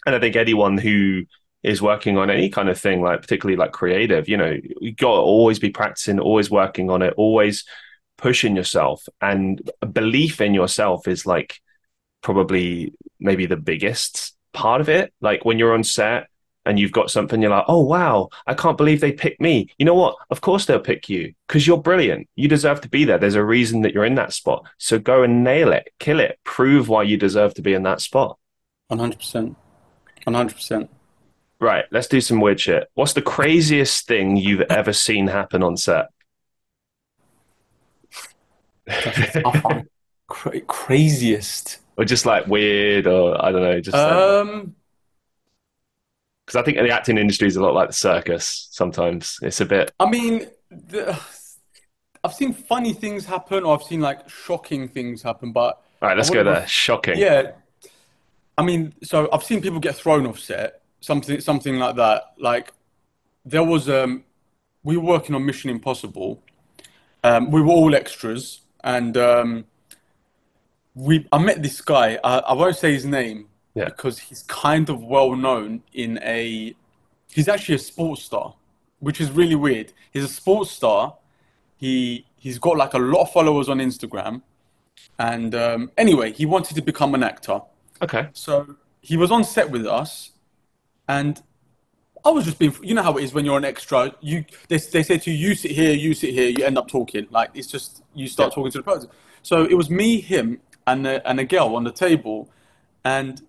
and 0.04 0.14
I 0.14 0.20
think 0.20 0.36
anyone 0.36 0.78
who 0.78 1.24
is 1.62 1.82
working 1.82 2.16
on 2.16 2.30
any 2.30 2.48
kind 2.48 2.68
of 2.68 2.78
thing, 2.78 3.02
like 3.02 3.20
particularly 3.20 3.56
like 3.56 3.72
creative, 3.72 4.28
you 4.28 4.36
know, 4.36 4.56
you 4.80 4.92
got 4.92 5.14
to 5.14 5.20
always 5.20 5.58
be 5.58 5.70
practicing, 5.70 6.20
always 6.20 6.50
working 6.50 6.90
on 6.90 7.02
it, 7.02 7.14
always 7.16 7.64
pushing 8.16 8.56
yourself. 8.56 9.06
And 9.20 9.68
belief 9.92 10.40
in 10.40 10.54
yourself 10.54 11.08
is 11.08 11.26
like 11.26 11.60
probably 12.22 12.94
maybe 13.18 13.46
the 13.46 13.56
biggest 13.56 14.34
part 14.52 14.80
of 14.80 14.88
it. 14.88 15.12
Like 15.20 15.44
when 15.44 15.58
you're 15.58 15.74
on 15.74 15.84
set 15.84 16.28
and 16.66 16.78
you've 16.78 16.92
got 16.92 17.10
something, 17.10 17.40
you're 17.40 17.50
like, 17.50 17.64
oh, 17.68 17.80
wow, 17.80 18.28
I 18.46 18.54
can't 18.54 18.76
believe 18.76 19.00
they 19.00 19.12
picked 19.12 19.40
me. 19.40 19.70
You 19.78 19.86
know 19.86 19.94
what? 19.94 20.16
Of 20.30 20.40
course 20.40 20.66
they'll 20.66 20.80
pick 20.80 21.08
you 21.08 21.32
because 21.46 21.66
you're 21.66 21.80
brilliant. 21.80 22.28
You 22.34 22.48
deserve 22.48 22.80
to 22.82 22.88
be 22.88 23.04
there. 23.04 23.18
There's 23.18 23.34
a 23.34 23.44
reason 23.44 23.82
that 23.82 23.94
you're 23.94 24.04
in 24.04 24.16
that 24.16 24.32
spot. 24.32 24.64
So 24.78 24.98
go 24.98 25.22
and 25.22 25.44
nail 25.44 25.72
it, 25.72 25.88
kill 25.98 26.20
it, 26.20 26.38
prove 26.44 26.88
why 26.88 27.04
you 27.04 27.16
deserve 27.16 27.54
to 27.54 27.62
be 27.62 27.72
in 27.74 27.84
that 27.84 28.00
spot. 28.00 28.38
100%. 28.90 29.56
100%. 30.26 30.88
Right, 31.58 31.84
let's 31.90 32.08
do 32.08 32.20
some 32.20 32.40
weird 32.40 32.60
shit. 32.60 32.88
What's 32.94 33.14
the 33.14 33.22
craziest 33.22 34.06
thing 34.06 34.36
you've 34.36 34.60
ever 34.62 34.92
seen 34.92 35.28
happen 35.28 35.62
on 35.62 35.76
set? 35.76 36.08
Cra- 40.28 40.60
craziest, 40.62 41.78
or 41.96 42.04
just 42.04 42.26
like 42.26 42.46
weird, 42.46 43.06
or 43.06 43.42
I 43.42 43.52
don't 43.52 43.62
know, 43.62 43.80
just 43.80 43.96
um, 43.96 44.74
Because 46.46 46.60
I 46.60 46.62
think 46.62 46.78
the 46.78 46.90
acting 46.90 47.18
industry 47.18 47.48
is 47.48 47.56
a 47.56 47.62
lot 47.62 47.74
like 47.74 47.88
the 47.88 47.94
circus. 47.94 48.68
Sometimes 48.70 49.38
it's 49.42 49.60
a 49.60 49.64
bit. 49.64 49.92
I 49.98 50.08
mean, 50.08 50.46
the, 50.70 51.18
I've 52.22 52.34
seen 52.34 52.52
funny 52.52 52.92
things 52.92 53.26
happen, 53.26 53.64
or 53.64 53.76
I've 53.76 53.82
seen 53.82 54.00
like 54.00 54.28
shocking 54.28 54.86
things 54.88 55.22
happen. 55.22 55.50
But 55.52 55.82
all 56.00 56.08
right, 56.08 56.16
let's 56.16 56.30
go 56.30 56.44
there. 56.44 56.64
Shocking. 56.68 57.18
Yeah, 57.18 57.52
I 58.56 58.62
mean, 58.62 58.94
so 59.02 59.28
I've 59.32 59.42
seen 59.42 59.60
people 59.60 59.80
get 59.80 59.96
thrown 59.96 60.24
off 60.26 60.38
set, 60.38 60.82
something 61.00 61.40
something 61.40 61.78
like 61.78 61.96
that. 61.96 62.34
Like 62.38 62.72
there 63.44 63.64
was 63.64 63.88
um, 63.88 64.24
we 64.84 64.96
were 64.96 65.04
working 65.04 65.34
on 65.34 65.44
Mission 65.44 65.68
Impossible. 65.68 66.42
Um, 67.24 67.50
we 67.50 67.60
were 67.60 67.72
all 67.72 67.92
extras, 67.94 68.60
and 68.84 69.16
um, 69.16 69.64
we 70.94 71.26
I 71.32 71.38
met 71.38 71.60
this 71.60 71.80
guy. 71.80 72.20
I, 72.22 72.38
I 72.38 72.52
won't 72.52 72.76
say 72.76 72.92
his 72.92 73.04
name 73.04 73.48
Yeah. 73.76 73.84
because 73.86 74.18
he's 74.18 74.42
kind 74.44 74.88
of 74.88 75.02
well 75.04 75.36
known 75.36 75.82
in 75.92 76.18
a. 76.22 76.74
He's 77.30 77.46
actually 77.48 77.74
a 77.76 77.78
sports 77.78 78.22
star, 78.22 78.54
which 79.00 79.20
is 79.20 79.30
really 79.30 79.54
weird. 79.54 79.92
He's 80.12 80.24
a 80.24 80.28
sports 80.28 80.70
star. 80.70 81.16
He 81.76 82.24
he's 82.36 82.58
got 82.58 82.76
like 82.76 82.94
a 82.94 82.98
lot 82.98 83.22
of 83.22 83.32
followers 83.32 83.68
on 83.68 83.78
Instagram, 83.78 84.42
and 85.18 85.54
um, 85.54 85.90
anyway, 85.98 86.32
he 86.32 86.46
wanted 86.46 86.74
to 86.74 86.82
become 86.82 87.14
an 87.14 87.22
actor. 87.22 87.60
Okay. 88.02 88.28
So 88.32 88.76
he 89.00 89.16
was 89.16 89.30
on 89.30 89.44
set 89.44 89.70
with 89.70 89.86
us, 89.86 90.30
and 91.08 91.42
I 92.24 92.30
was 92.30 92.44
just 92.46 92.58
being. 92.58 92.74
You 92.82 92.94
know 92.94 93.02
how 93.02 93.16
it 93.18 93.24
is 93.24 93.34
when 93.34 93.44
you're 93.44 93.58
an 93.58 93.64
extra. 93.66 94.14
You 94.20 94.44
they, 94.68 94.78
they 94.78 95.02
say 95.02 95.18
to 95.18 95.30
you, 95.30 95.48
you 95.48 95.54
sit 95.54 95.72
here, 95.72 95.92
you 95.92 96.14
sit 96.14 96.30
here. 96.32 96.48
You 96.48 96.64
end 96.64 96.78
up 96.78 96.88
talking. 96.88 97.26
Like 97.30 97.50
it's 97.54 97.66
just 97.66 98.02
you 98.14 98.26
start 98.28 98.52
Yeah. 98.52 98.54
talking 98.54 98.72
to 98.72 98.78
the 98.78 98.84
person. 98.84 99.10
So 99.42 99.64
it 99.64 99.74
was 99.74 99.90
me, 99.90 100.20
him, 100.20 100.60
and 100.86 101.06
a, 101.06 101.28
and 101.28 101.38
a 101.38 101.44
girl 101.44 101.76
on 101.76 101.84
the 101.84 101.92
table, 101.92 102.48
and 103.04 103.42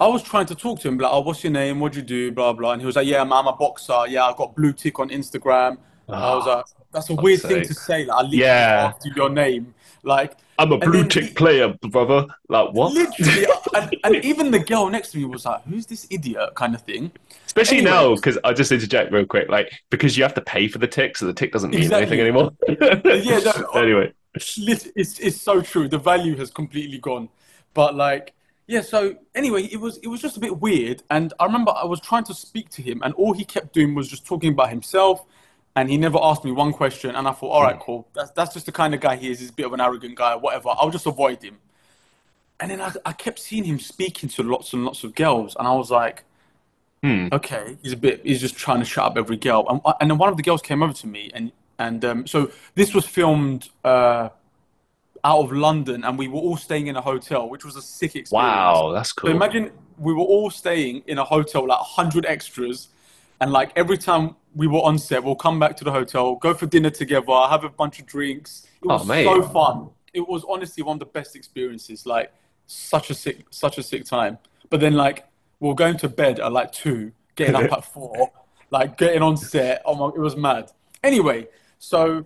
I 0.00 0.06
was 0.06 0.22
trying 0.22 0.46
to 0.46 0.54
talk 0.54 0.80
to 0.80 0.88
him, 0.88 0.98
like, 0.98 1.12
"Oh, 1.12 1.20
what's 1.20 1.44
your 1.44 1.52
name? 1.52 1.78
What 1.80 1.92
do 1.92 1.98
you 1.98 2.04
do?" 2.04 2.32
Blah 2.32 2.54
blah. 2.54 2.72
And 2.72 2.80
he 2.82 2.86
was 2.86 2.96
like, 2.96 3.06
"Yeah, 3.06 3.20
I'm, 3.20 3.32
I'm 3.32 3.46
a 3.46 3.52
boxer. 3.52 4.04
Yeah, 4.08 4.24
I've 4.26 4.36
got 4.36 4.56
blue 4.56 4.72
tick 4.72 4.98
on 4.98 5.10
Instagram." 5.10 5.76
And 6.08 6.16
I 6.16 6.34
was 6.34 6.46
Ah, 6.46 6.56
like, 6.56 6.64
"That's 6.92 7.10
a 7.10 7.14
weird 7.14 7.42
thing 7.42 7.62
to 7.64 7.74
say." 7.74 8.04
Like, 8.06 8.16
I 8.18 8.22
literally 8.22 8.38
Yeah. 8.38 8.92
asked 8.94 9.04
you 9.06 9.12
your 9.14 9.28
name. 9.30 9.74
Like, 10.02 10.36
I'm 10.58 10.72
a 10.72 10.78
blue 10.78 11.06
tick 11.06 11.24
he- 11.24 11.34
player, 11.34 11.74
brother. 11.90 12.26
Like 12.48 12.72
what? 12.72 12.94
literally, 12.94 13.46
and, 13.74 13.96
and 14.04 14.24
even 14.24 14.50
the 14.50 14.58
girl 14.58 14.88
next 14.88 15.10
to 15.12 15.18
me 15.18 15.26
was 15.26 15.44
like, 15.44 15.62
"Who's 15.64 15.84
this 15.86 16.06
idiot?" 16.10 16.54
kind 16.54 16.74
of 16.74 16.80
thing. 16.82 17.12
Especially 17.44 17.78
Anyway. 17.78 17.90
now, 17.92 18.14
because 18.14 18.38
I 18.44 18.52
just 18.54 18.72
interject 18.72 19.12
real 19.12 19.26
quick, 19.26 19.48
like 19.50 19.70
because 19.90 20.16
you 20.16 20.22
have 20.22 20.34
to 20.34 20.40
pay 20.40 20.66
for 20.68 20.78
the 20.78 20.86
tick, 20.88 21.16
so 21.18 21.26
the 21.26 21.32
tick 21.34 21.52
doesn't 21.52 21.70
mean 21.70 21.82
Exactly. 21.82 22.02
anything 22.02 22.20
anymore. 22.20 22.52
Yeah, 22.68 23.40
no, 23.40 23.70
anyway, 23.74 24.12
It's 24.34 25.18
it's 25.18 25.40
so 25.40 25.60
true. 25.60 25.88
The 25.88 25.98
value 25.98 26.36
has 26.36 26.50
completely 26.50 26.98
gone. 26.98 27.28
But 27.74 27.94
like, 27.94 28.32
yeah. 28.70 28.80
So 28.80 29.16
anyway, 29.34 29.64
it 29.64 29.80
was 29.80 29.98
it 29.98 30.06
was 30.06 30.20
just 30.22 30.36
a 30.36 30.40
bit 30.40 30.60
weird. 30.60 31.02
And 31.10 31.34
I 31.40 31.44
remember 31.44 31.72
I 31.72 31.84
was 31.84 32.00
trying 32.00 32.24
to 32.24 32.34
speak 32.34 32.70
to 32.70 32.82
him, 32.82 33.02
and 33.04 33.12
all 33.14 33.32
he 33.32 33.44
kept 33.44 33.74
doing 33.74 33.94
was 33.94 34.08
just 34.08 34.24
talking 34.24 34.52
about 34.52 34.70
himself. 34.70 35.24
And 35.76 35.88
he 35.88 35.96
never 35.96 36.18
asked 36.20 36.44
me 36.44 36.52
one 36.52 36.72
question. 36.72 37.14
And 37.14 37.28
I 37.28 37.32
thought, 37.32 37.50
all 37.50 37.62
right, 37.62 37.78
cool. 37.78 38.08
That's 38.14 38.30
that's 38.32 38.54
just 38.54 38.66
the 38.66 38.72
kind 38.72 38.94
of 38.94 39.00
guy 39.00 39.16
he 39.16 39.30
is. 39.30 39.40
He's 39.40 39.50
a 39.50 39.52
bit 39.52 39.66
of 39.66 39.72
an 39.72 39.80
arrogant 39.80 40.14
guy. 40.14 40.36
Whatever. 40.36 40.70
I'll 40.70 40.90
just 40.90 41.06
avoid 41.06 41.42
him. 41.42 41.58
And 42.60 42.70
then 42.70 42.80
I, 42.80 42.92
I 43.06 43.12
kept 43.12 43.38
seeing 43.38 43.64
him 43.64 43.78
speaking 43.80 44.28
to 44.30 44.42
lots 44.42 44.72
and 44.72 44.84
lots 44.84 45.02
of 45.04 45.14
girls, 45.14 45.56
and 45.58 45.66
I 45.66 45.74
was 45.74 45.90
like, 45.90 46.24
Hmm. 47.02 47.28
okay, 47.32 47.78
he's 47.82 47.92
a 47.92 47.96
bit, 47.96 48.20
he's 48.24 48.42
just 48.42 48.56
trying 48.56 48.80
to 48.80 48.84
shut 48.84 49.04
up 49.06 49.16
every 49.16 49.38
girl. 49.38 49.64
And, 49.70 49.80
and 50.00 50.10
then 50.10 50.18
one 50.18 50.28
of 50.28 50.36
the 50.36 50.42
girls 50.42 50.60
came 50.60 50.82
over 50.82 50.92
to 50.92 51.06
me, 51.06 51.30
and 51.32 51.50
and 51.78 52.04
um, 52.04 52.26
so 52.26 52.50
this 52.74 52.92
was 52.92 53.06
filmed 53.06 53.70
uh, 53.84 54.28
out 55.24 55.40
of 55.40 55.52
London, 55.52 56.04
and 56.04 56.18
we 56.18 56.28
were 56.28 56.38
all 56.40 56.56
staying 56.56 56.86
in 56.86 56.96
a 56.96 57.00
hotel, 57.00 57.48
which 57.48 57.64
was 57.64 57.76
a 57.76 57.82
sick 57.82 58.16
experience. 58.16 58.32
wow, 58.32 58.92
that's 58.94 59.10
So 59.10 59.14
cool. 59.22 59.30
imagine 59.30 59.70
we 59.98 60.14
were 60.14 60.20
all 60.24 60.50
staying 60.50 61.02
in 61.06 61.18
a 61.18 61.24
hotel, 61.24 61.66
like 61.66 61.78
hundred 61.80 62.24
extras, 62.26 62.88
and 63.40 63.52
like 63.52 63.72
every 63.76 63.98
time 63.98 64.36
we 64.54 64.66
were 64.66 64.80
on 64.80 64.98
set, 64.98 65.22
we'll 65.22 65.34
come 65.36 65.58
back 65.58 65.76
to 65.76 65.84
the 65.84 65.92
hotel, 65.92 66.36
go 66.36 66.54
for 66.54 66.66
dinner 66.66 66.90
together, 66.90 67.32
have 67.48 67.64
a 67.64 67.68
bunch 67.68 67.98
of 68.00 68.06
drinks. 68.06 68.66
It 68.82 68.86
Oh, 68.88 68.94
was 68.98 69.06
mate. 69.06 69.24
so 69.24 69.42
fun. 69.42 69.90
It 70.12 70.26
was 70.26 70.44
honestly 70.48 70.82
one 70.82 70.94
of 70.96 71.00
the 71.00 71.06
best 71.06 71.36
experiences. 71.36 72.06
Like 72.06 72.32
such 72.66 73.10
a 73.10 73.14
sick, 73.14 73.44
such 73.50 73.78
a 73.78 73.82
sick 73.82 74.04
time. 74.06 74.38
But 74.70 74.80
then 74.80 74.94
like 74.94 75.26
we're 75.60 75.74
going 75.74 75.98
to 75.98 76.08
bed 76.08 76.40
at 76.40 76.50
like 76.52 76.72
two, 76.72 77.12
getting 77.36 77.54
up 77.56 77.72
at 77.78 77.84
four, 77.84 78.32
like 78.70 78.96
getting 78.96 79.22
on 79.22 79.36
set. 79.36 79.82
Oh 79.84 79.94
my, 79.94 80.08
it 80.08 80.18
was 80.20 80.36
mad. 80.36 80.70
Anyway, 81.04 81.46
so 81.78 82.24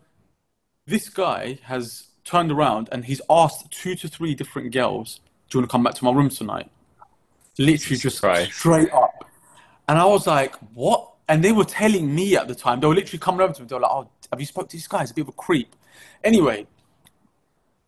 this 0.86 1.08
guy 1.08 1.58
has 1.64 2.06
turned 2.24 2.50
around 2.50 2.88
and 2.92 3.04
he's 3.04 3.20
asked 3.28 3.70
two 3.70 3.94
to 3.96 4.08
three 4.08 4.34
different 4.34 4.72
girls, 4.72 5.20
"Do 5.48 5.56
you 5.56 5.60
want 5.60 5.70
to 5.70 5.72
come 5.72 5.82
back 5.82 5.94
to 5.94 6.04
my 6.04 6.12
room 6.12 6.30
tonight?" 6.30 6.70
Literally 7.58 7.96
just 7.98 8.20
Christ. 8.20 8.52
straight 8.52 8.92
up. 8.92 9.24
And 9.88 9.98
I 9.98 10.04
was 10.06 10.26
like, 10.26 10.54
"What?" 10.74 11.10
And 11.28 11.42
they 11.44 11.52
were 11.52 11.64
telling 11.64 12.14
me 12.14 12.36
at 12.36 12.48
the 12.48 12.54
time. 12.54 12.80
They 12.80 12.86
were 12.86 12.94
literally 12.94 13.18
coming 13.18 13.40
over 13.40 13.52
to 13.52 13.62
me. 13.62 13.68
They 13.68 13.74
were 13.74 13.82
like, 13.82 13.90
"Oh, 13.92 14.08
have 14.30 14.40
you 14.40 14.46
spoke 14.46 14.68
to 14.70 14.76
this 14.76 14.86
guy? 14.88 15.00
He's 15.00 15.10
a 15.10 15.14
bit 15.14 15.22
of 15.22 15.28
a 15.28 15.32
creep." 15.32 15.74
Anyway, 16.22 16.66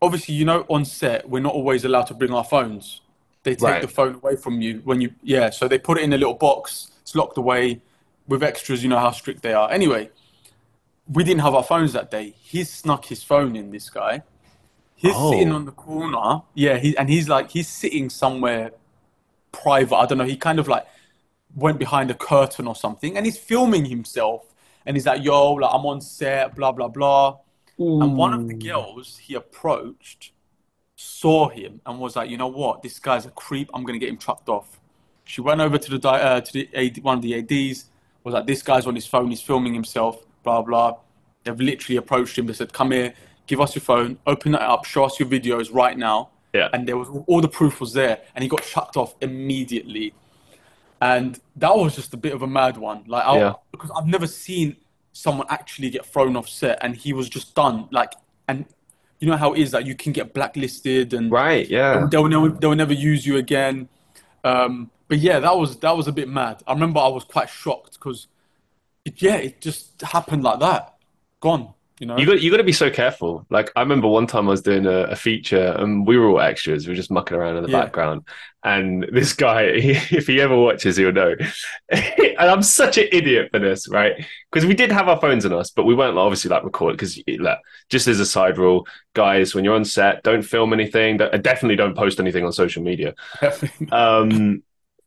obviously, 0.01 0.35
you 0.35 0.45
know, 0.45 0.65
on 0.69 0.85
set, 0.85 1.27
we're 1.29 1.41
not 1.41 1.53
always 1.53 1.83
allowed 1.85 2.03
to 2.07 2.13
bring 2.13 2.31
our 2.33 2.43
phones. 2.43 3.01
They 3.43 3.55
take 3.55 3.61
Right. 3.63 3.81
the 3.81 3.87
phone 3.87 4.15
away 4.15 4.35
from 4.35 4.61
you 4.61 4.81
when 4.83 5.01
you, 5.01 5.13
yeah. 5.23 5.49
So 5.49 5.67
they 5.67 5.79
put 5.79 5.97
it 5.97 6.03
in 6.03 6.13
a 6.13 6.17
little 6.17 6.33
box. 6.33 6.91
It's 7.01 7.15
locked 7.15 7.37
away. 7.37 7.81
With 8.27 8.43
extras, 8.43 8.83
you 8.83 8.89
know 8.89 8.99
how 8.99 9.11
strict 9.11 9.41
they 9.41 9.53
are. 9.53 9.71
Anyway, 9.71 10.09
we 11.11 11.23
didn't 11.23 11.41
have 11.41 11.55
our 11.55 11.63
phones 11.63 11.93
that 11.93 12.11
day. 12.11 12.35
He 12.41 12.63
snuck 12.63 13.05
his 13.05 13.23
phone 13.23 13.55
in. 13.55 13.71
This 13.71 13.89
guy. 13.89 14.23
He's 14.95 15.13
Oh. 15.15 15.31
sitting 15.31 15.51
on 15.51 15.65
the 15.65 15.71
corner. 15.71 16.41
Yeah, 16.53 16.77
he 16.77 16.97
and 16.97 17.09
he's 17.09 17.29
like 17.29 17.51
he's 17.51 17.67
sitting 17.67 18.09
somewhere 18.09 18.71
private. 19.51 19.95
I 19.95 20.05
don't 20.05 20.17
know. 20.17 20.23
He 20.25 20.37
kind 20.37 20.59
of 20.59 20.67
like 20.67 20.85
went 21.55 21.79
behind 21.79 22.11
a 22.11 22.13
curtain 22.15 22.67
or 22.67 22.75
something, 22.75 23.15
and 23.15 23.25
he's 23.25 23.37
filming 23.37 23.85
himself. 23.85 24.53
And 24.85 24.95
he's 24.95 25.05
like, 25.05 25.23
"Yo, 25.23 25.53
like 25.53 25.71
I'm 25.73 25.85
on 25.85 26.01
set, 26.01 26.55
blah 26.55 26.71
blah 26.71 26.87
blah." 26.87 27.37
And 27.77 28.17
one 28.17 28.33
of 28.33 28.47
the 28.47 28.55
girls 28.55 29.17
he 29.17 29.35
approached 29.35 30.31
saw 30.95 31.49
him 31.49 31.79
and 31.85 31.99
was 31.99 32.15
like, 32.15 32.29
"You 32.29 32.37
know 32.37 32.47
what? 32.47 32.81
This 32.81 32.97
guy's 32.99 33.25
a 33.25 33.29
creep. 33.31 33.69
I'm 33.73 33.83
gonna 33.83 33.99
get 33.99 34.09
him 34.09 34.17
chucked 34.17 34.49
off." 34.49 34.79
She 35.25 35.41
went 35.41 35.61
over 35.61 35.77
to 35.77 35.97
the 35.97 36.09
uh, 36.09 36.41
to 36.41 36.53
the 36.53 36.69
AD, 36.73 37.03
one 37.03 37.17
of 37.17 37.21
the 37.21 37.35
ADs. 37.35 37.85
Was 38.23 38.33
like, 38.33 38.47
"This 38.47 38.63
guy's 38.63 38.87
on 38.87 38.95
his 38.95 39.05
phone. 39.05 39.29
He's 39.29 39.41
filming 39.41 39.73
himself. 39.73 40.25
Blah 40.43 40.61
blah." 40.63 40.95
They've 41.43 41.59
literally 41.59 41.97
approached 41.97 42.37
him. 42.37 42.47
They 42.47 42.53
said, 42.53 42.73
"Come 42.73 42.91
here, 42.91 43.13
give 43.47 43.61
us 43.61 43.75
your 43.75 43.81
phone, 43.81 44.17
open 44.27 44.55
it 44.55 44.61
up, 44.61 44.85
show 44.85 45.05
us 45.05 45.19
your 45.19 45.29
videos 45.29 45.73
right 45.73 45.97
now." 45.97 46.29
Yeah. 46.53 46.69
And 46.73 46.87
there 46.87 46.97
was 46.97 47.09
all 47.27 47.41
the 47.41 47.47
proof 47.47 47.79
was 47.79 47.93
there, 47.93 48.19
and 48.35 48.43
he 48.43 48.49
got 48.49 48.63
chucked 48.63 48.97
off 48.97 49.15
immediately. 49.21 50.13
And 51.01 51.39
that 51.57 51.75
was 51.75 51.95
just 51.95 52.13
a 52.13 52.17
bit 52.17 52.33
of 52.33 52.41
a 52.41 52.47
mad 52.47 52.77
one. 52.77 53.03
Like, 53.05 53.25
I, 53.25 53.37
Yeah. 53.37 53.53
because 53.71 53.91
I've 53.95 54.07
never 54.07 54.25
seen 54.25 54.77
someone 55.13 55.45
actually 55.49 55.89
get 55.89 56.05
thrown 56.05 56.35
off 56.35 56.49
set, 56.49 56.79
and 56.81 56.95
he 56.95 57.13
was 57.13 57.29
just 57.29 57.53
done. 57.55 57.87
Like, 57.91 58.13
and 58.47 58.65
you 59.19 59.27
know 59.29 59.37
how 59.37 59.53
it 59.53 59.59
is 59.59 59.71
that 59.71 59.85
you 59.85 59.95
can 59.95 60.11
get 60.13 60.33
blacklisted, 60.33 61.13
and 61.13 61.31
Right, 61.31 61.67
yeah. 61.69 62.07
they 62.09 62.17
will 62.17 62.29
never 62.29 62.49
they 62.49 62.67
will 62.67 62.75
never 62.75 62.93
use 62.93 63.25
you 63.25 63.37
again. 63.37 63.89
Um, 64.43 64.89
but 65.07 65.19
yeah, 65.19 65.39
that 65.39 65.57
was 65.57 65.77
that 65.77 65.95
was 65.95 66.07
a 66.07 66.11
bit 66.11 66.29
mad. 66.29 66.63
I 66.67 66.73
remember 66.73 66.99
I 66.99 67.07
was 67.07 67.23
quite 67.23 67.49
shocked 67.49 67.93
because, 67.93 68.27
yeah, 69.17 69.35
it 69.37 69.61
just 69.61 70.01
happened 70.01 70.43
like 70.43 70.59
that, 70.59 70.95
gone. 71.39 71.73
You 71.99 72.05
know, 72.05 72.17
You 72.19 72.27
got 72.27 72.41
you 72.41 72.51
got 72.51 72.57
to 72.57 72.63
be 72.63 72.73
so 72.73 72.91
careful. 72.91 73.47
Like 73.49 73.71
I 73.75 73.81
remember 73.81 74.07
one 74.07 74.27
time 74.27 74.45
I 74.47 74.51
was 74.51 74.61
doing 74.61 74.85
a, 74.85 75.05
a 75.05 75.15
feature 75.15 75.75
and 75.79 76.05
we 76.05 76.15
were 76.15 76.27
all 76.29 76.39
extras. 76.39 76.85
We 76.85 76.91
were 76.91 76.95
just 76.95 77.09
mucking 77.09 77.35
around 77.35 77.57
in 77.57 77.63
the 77.63 77.71
Yeah. 77.71 77.81
background, 77.85 78.27
and 78.63 79.03
this 79.11 79.33
guy, 79.33 79.79
he, 79.79 79.91
if 80.15 80.27
he 80.27 80.39
ever 80.39 80.55
watches, 80.55 80.95
he'll 80.97 81.11
know. 81.11 81.33
and 81.89 82.37
I'm 82.37 82.61
such 82.61 82.99
an 82.99 83.07
idiot 83.11 83.49
for 83.51 83.57
this, 83.57 83.87
right? 83.89 84.13
Because 84.51 84.67
we 84.67 84.75
did 84.75 84.91
have 84.91 85.07
our 85.09 85.19
phones 85.19 85.43
on 85.43 85.53
us, 85.53 85.71
but 85.71 85.85
we 85.85 85.95
weren't 85.95 86.13
like, 86.15 86.21
obviously 86.23 86.49
like 86.49 86.63
recorded. 86.63 86.97
Because 86.97 87.19
like, 87.39 87.57
just 87.89 88.07
as 88.07 88.19
a 88.19 88.27
side 88.27 88.59
rule, 88.59 88.87
guys, 89.15 89.55
when 89.55 89.63
you're 89.65 89.73
on 89.75 89.83
set, 89.85 90.21
don't 90.21 90.43
film 90.43 90.73
anything. 90.73 91.17
Don't- 91.17 91.41
Definitely 91.41 91.77
don't 91.77 91.95
post 91.97 92.19
anything 92.19 92.45
on 92.45 92.51
social 92.51 92.83
media. 92.83 93.15
Um, 93.91 94.61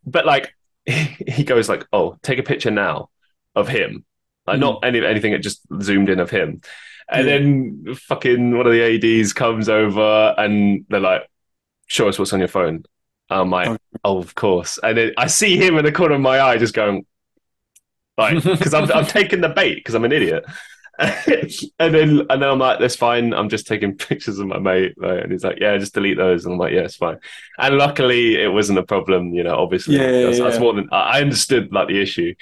but 0.04 0.26
like 0.26 0.54
he 0.86 1.44
goes 1.44 1.68
like, 1.68 1.86
"Oh, 1.92 2.16
take 2.22 2.38
a 2.40 2.42
picture 2.42 2.70
now 2.72 3.10
of 3.54 3.68
him." 3.68 4.04
Like 4.46 4.58
not 4.58 4.78
hmm. 4.82 4.84
any 4.86 5.04
anything 5.04 5.32
it 5.32 5.40
just 5.40 5.60
zoomed 5.82 6.08
in 6.08 6.20
of 6.20 6.30
him. 6.30 6.60
And 7.08 7.26
Yeah. 7.26 7.38
then 7.38 7.94
fucking 7.94 8.56
one 8.56 8.66
of 8.66 8.72
the 8.72 8.82
ADs 8.82 9.32
comes 9.32 9.68
over 9.68 10.34
and 10.38 10.84
they're 10.88 11.00
like, 11.00 11.22
"Show 11.86 12.08
us 12.08 12.18
what's 12.18 12.32
on 12.32 12.38
your 12.40 12.48
phone." 12.48 12.84
I'm 13.30 13.50
like, 13.50 13.68
Okay. 13.68 13.78
"Oh, 14.04 14.18
of 14.18 14.34
course." 14.34 14.78
And 14.82 14.96
then 14.98 15.12
I 15.16 15.26
see 15.28 15.56
him 15.56 15.76
in 15.78 15.84
the 15.84 15.92
corner 15.92 16.14
of 16.16 16.20
my 16.20 16.40
eye 16.40 16.58
just 16.58 16.74
going, 16.74 17.06
like, 18.16 18.42
because 18.44 18.74
I'm 18.74 18.90
I'm 18.92 19.06
taking 19.06 19.40
the 19.40 19.48
bait 19.48 19.76
because 19.76 19.94
I'm 19.94 20.04
an 20.04 20.12
idiot. 20.12 20.44
and 21.00 21.94
then 21.94 22.20
and 22.28 22.42
then 22.42 22.44
I'm 22.44 22.58
like, 22.58 22.78
that's 22.78 22.96
fine. 22.96 23.32
I'm 23.32 23.48
just 23.48 23.66
taking 23.66 23.96
pictures 23.98 24.38
of 24.38 24.46
my 24.46 24.58
mate, 24.58 24.94
like, 24.98 25.22
and 25.22 25.32
he's 25.32 25.44
like, 25.44 25.58
yeah, 25.60 25.76
just 25.78 25.94
delete 25.94 26.18
those. 26.18 26.44
And 26.44 26.52
I'm 26.54 26.58
like, 26.58 26.72
yeah, 26.74 26.80
it's 26.80 26.96
fine. 26.96 27.18
And 27.58 27.76
luckily, 27.78 28.40
it 28.42 28.48
wasn't 28.48 28.78
a 28.78 28.82
problem. 28.82 29.32
You 29.32 29.44
know, 29.44 29.56
obviously, 29.56 29.96
Yeah, 29.96 30.10
yeah, 30.10 30.24
that's, 30.26 30.38
that's 30.40 30.54
yeah. 30.56 30.60
more 30.60 30.74
than 30.74 30.88
I 30.92 31.18
I 31.18 31.20
understood 31.22 31.72
like 31.72 31.88
the 31.88 32.00
issue, 32.00 32.34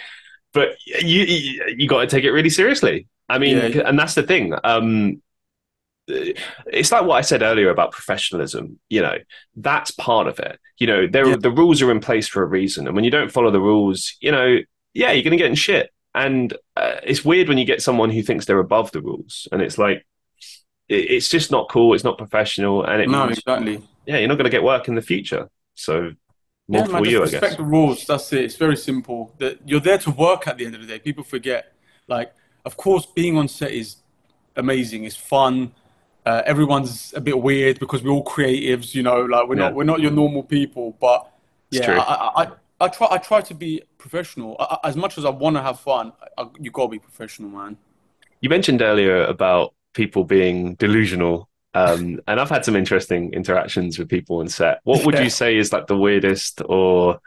but 0.52 0.76
you 0.84 1.22
you, 1.24 1.74
you 1.76 1.88
got 1.88 2.00
to 2.00 2.06
take 2.06 2.24
it 2.24 2.30
really 2.32 2.50
seriously. 2.50 3.06
I 3.28 3.38
mean, 3.38 3.56
Yeah. 3.56 3.82
and 3.86 3.98
that's 3.98 4.14
the 4.14 4.22
thing. 4.22 4.54
Um, 4.64 5.22
it's 6.08 6.90
like 6.90 7.04
what 7.04 7.16
I 7.16 7.20
said 7.20 7.42
earlier 7.42 7.70
about 7.70 7.92
professionalism. 7.92 8.78
You 8.88 9.02
know, 9.02 9.16
that's 9.56 9.90
part 9.90 10.26
of 10.26 10.38
it. 10.38 10.58
You 10.78 10.86
know, 10.86 11.06
there 11.06 11.28
yeah. 11.28 11.36
the 11.36 11.50
rules 11.50 11.82
are 11.82 11.90
in 11.90 12.00
place 12.00 12.26
for 12.26 12.42
a 12.42 12.46
reason, 12.46 12.86
and 12.86 12.94
when 12.94 13.04
you 13.04 13.10
don't 13.10 13.30
follow 13.30 13.50
the 13.50 13.60
rules, 13.60 14.16
you 14.20 14.32
know, 14.32 14.58
yeah, 14.94 15.12
you're 15.12 15.22
going 15.22 15.32
to 15.32 15.36
get 15.36 15.50
in 15.50 15.54
shit. 15.54 15.90
And 16.14 16.52
uh, 16.76 16.96
it's 17.02 17.24
weird 17.24 17.48
when 17.48 17.58
you 17.58 17.64
get 17.64 17.82
someone 17.82 18.10
who 18.10 18.22
thinks 18.22 18.46
they're 18.46 18.58
above 18.58 18.90
the 18.92 19.02
rules, 19.02 19.46
and 19.52 19.60
it's 19.60 19.76
like 19.78 20.06
it, 20.88 21.10
it's 21.10 21.28
just 21.28 21.50
not 21.50 21.68
cool. 21.68 21.94
It's 21.94 22.04
not 22.04 22.18
professional, 22.18 22.84
and 22.84 23.02
it 23.02 23.08
no, 23.08 23.26
means, 23.26 23.38
exactly. 23.38 23.82
Yeah, 24.06 24.18
you're 24.18 24.28
not 24.28 24.36
going 24.36 24.44
to 24.44 24.50
get 24.50 24.62
work 24.62 24.88
in 24.88 24.94
the 24.94 25.02
future. 25.02 25.50
So 25.74 26.12
yeah, 26.68 26.86
man, 26.86 27.02
for 27.02 27.06
you, 27.06 27.22
respect 27.22 27.56
the 27.56 27.62
rules. 27.62 28.04
That's 28.04 28.32
it. 28.32 28.44
It's 28.44 28.56
very 28.56 28.76
simple. 28.76 29.34
That 29.38 29.58
you're 29.66 29.80
there 29.80 29.98
to 29.98 30.10
work 30.10 30.46
at 30.46 30.58
the 30.58 30.66
end 30.66 30.74
of 30.74 30.80
the 30.82 30.86
day. 30.86 30.98
People 30.98 31.24
forget. 31.24 31.72
Like, 32.06 32.32
of 32.64 32.76
course, 32.76 33.06
being 33.06 33.36
on 33.38 33.48
set 33.48 33.72
is 33.72 33.96
amazing. 34.56 35.04
It's 35.04 35.16
fun. 35.16 35.72
Uh, 36.26 36.42
everyone's 36.44 37.14
a 37.14 37.20
bit 37.20 37.40
weird 37.40 37.78
because 37.80 38.02
we're 38.02 38.10
all 38.10 38.24
creatives. 38.24 38.94
You 38.94 39.02
know, 39.02 39.22
like 39.22 39.48
we're 39.48 39.56
yeah. 39.56 39.62
not 39.62 39.74
we're 39.74 39.84
not 39.84 40.00
your 40.00 40.10
normal 40.10 40.42
people. 40.42 40.96
But 41.00 41.30
yeah, 41.70 42.00
I, 42.00 42.44
I, 42.44 42.50
I 42.80 42.88
try 42.88 43.08
I 43.10 43.18
try 43.18 43.40
to 43.40 43.54
be 43.54 43.82
professional 43.96 44.56
I, 44.60 44.78
as 44.84 44.96
much 44.96 45.16
as 45.16 45.24
I 45.24 45.30
want 45.30 45.56
to 45.56 45.62
have 45.62 45.80
fun. 45.80 46.12
I, 46.36 46.48
you 46.60 46.70
gotta 46.70 46.90
be 46.90 46.98
professional, 46.98 47.48
man. 47.50 47.78
You 48.40 48.50
mentioned 48.50 48.82
earlier 48.82 49.24
about 49.24 49.74
people 49.94 50.24
being 50.24 50.74
delusional, 50.74 51.47
um, 51.74 52.20
and 52.26 52.40
I've 52.40 52.50
had 52.50 52.64
some 52.64 52.76
interesting 52.76 53.32
interactions 53.32 53.98
with 53.98 54.08
people 54.08 54.38
on 54.38 54.48
set. 54.48 54.80
What 54.84 55.04
would 55.04 55.14
yeah. 55.14 55.22
you 55.22 55.30
say 55.30 55.56
is 55.56 55.72
like 55.72 55.86
the 55.86 55.96
weirdest 55.96 56.62
or 56.64 57.20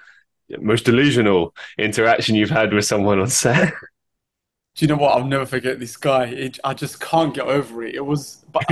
most 0.60 0.86
delusional 0.86 1.56
interaction 1.78 2.36
you've 2.36 2.50
had 2.50 2.74
with 2.74 2.86
someone 2.86 3.20
on 3.20 3.30
set? 3.30 3.74
Do 4.76 4.86
you 4.86 4.88
know 4.88 4.96
what? 4.96 5.18
I'll 5.18 5.26
never 5.26 5.46
forget 5.46 5.80
this 5.80 5.98
guy. 5.98 6.26
It, 6.26 6.60
I 6.64 6.74
just 6.74 7.00
can't 7.02 7.34
get 7.34 7.46
over 7.46 7.84
it. 7.84 7.94
It 7.94 8.06
was, 8.06 8.46
but 8.52 8.64